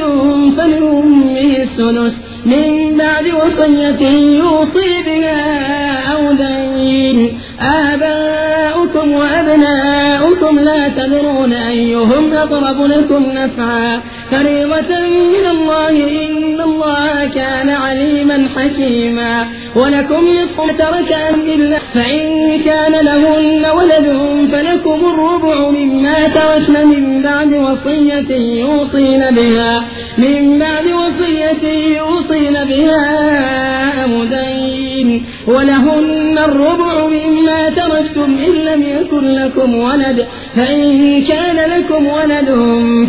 فلأمه 0.58 1.58
السدس 1.64 2.14
من 2.46 2.98
بعد 2.98 3.26
وصية 3.26 4.08
يوصي 4.40 5.04
بها 5.06 6.02
أو 6.14 6.32
دين. 6.32 7.40
آباؤكم 7.60 9.12
وأبناؤكم 9.12 10.60
لا 10.60 10.88
تدرون 10.88 11.54
أيهم 11.54 12.34
أقرب 12.34 12.86
لكم 12.86 13.26
نفعا. 13.32 14.02
فريضة 14.32 15.00
من 15.34 15.46
الله 15.52 15.90
إن 15.90 16.62
الله 16.62 17.26
كان 17.26 17.70
عليما 17.70 18.48
حكيما. 18.58 19.48
ولكم 19.76 20.28
نصف 20.28 20.78
ترك 20.78 21.18
إلا 21.46 21.78
فإن 21.96 22.60
كان 22.66 23.06
لهن 23.06 23.66
ولد 23.78 24.08
فلكم 24.52 25.00
الربع 25.10 25.70
مما 25.70 26.28
تركن 26.28 26.88
من 26.88 27.22
بعد 27.22 27.54
وصية 27.54 28.36
يوصين 28.62 29.24
بها، 29.32 29.86
من 30.18 30.60
بعد 30.60 30.86
وصية 30.86 31.96
يوصين 31.98 32.54
بها 32.54 34.06
أمدين 34.06 35.26
ولهن 35.48 36.38
الربع 36.38 37.08
مما 37.08 37.70
تركتم 37.70 38.38
إن 38.48 38.54
لم 38.74 38.84
يكن 38.84 39.26
لكم 39.36 39.76
ولد، 39.76 40.28
فإن 40.56 41.24
كان 41.24 41.70
لكم 41.78 42.08
ولد 42.08 42.50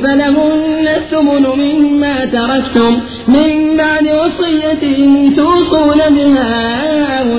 فلهن 0.02 0.88
الثمن 0.96 1.46
مما 1.46 2.24
تركتم، 2.24 3.00
من 3.28 3.76
بعد 3.76 4.08
وصية 4.08 4.82
توصون 5.36 6.00
بها 6.10 7.20
أو 7.20 7.38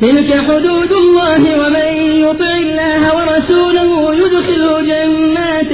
تلك 0.00 0.30
حدود 0.48 0.92
الله 0.92 1.58
ومن 1.58 1.88
يطع 2.24 2.56
الله 2.56 3.16
ورسوله 3.16 4.14
يدخله 4.14 4.80
جنات 4.80 5.72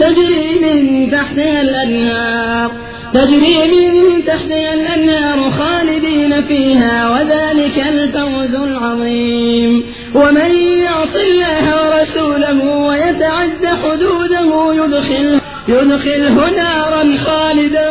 تجري 0.00 0.58
من 0.62 1.10
تحتها 1.10 1.60
الأنهار، 1.60 2.72
تجري 3.14 3.56
من 3.70 4.24
تحتها 4.24 4.74
الأنهار 4.74 5.50
خالدين 5.50 6.44
فيها 6.44 7.10
وذلك 7.10 7.78
الفوز 7.78 8.54
العظيم. 8.54 9.84
ومن 10.14 10.50
يعص 10.84 11.14
الله 11.14 11.64
ورسوله 11.82 12.76
ويتعد 12.76 13.66
حدوده 13.82 14.74
يدخله 14.84 15.40
يدخله 15.68 16.50
نارا 16.50 17.16
خالدا 17.16 17.90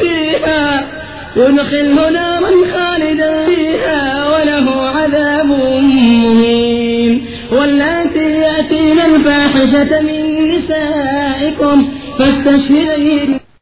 فيها. 0.00 0.99
يدخله 1.36 2.10
نارا 2.10 2.50
خالدا 2.72 3.46
فيها 3.46 4.26
وله 4.26 4.86
عذاب 4.86 5.46
مهين 5.46 7.24
واللاتي 7.52 8.30
يأتين 8.30 8.98
الفاحشة 9.00 10.00
من 10.00 10.48
نسائكم 10.48 11.88
فاستشهدين 12.18 13.40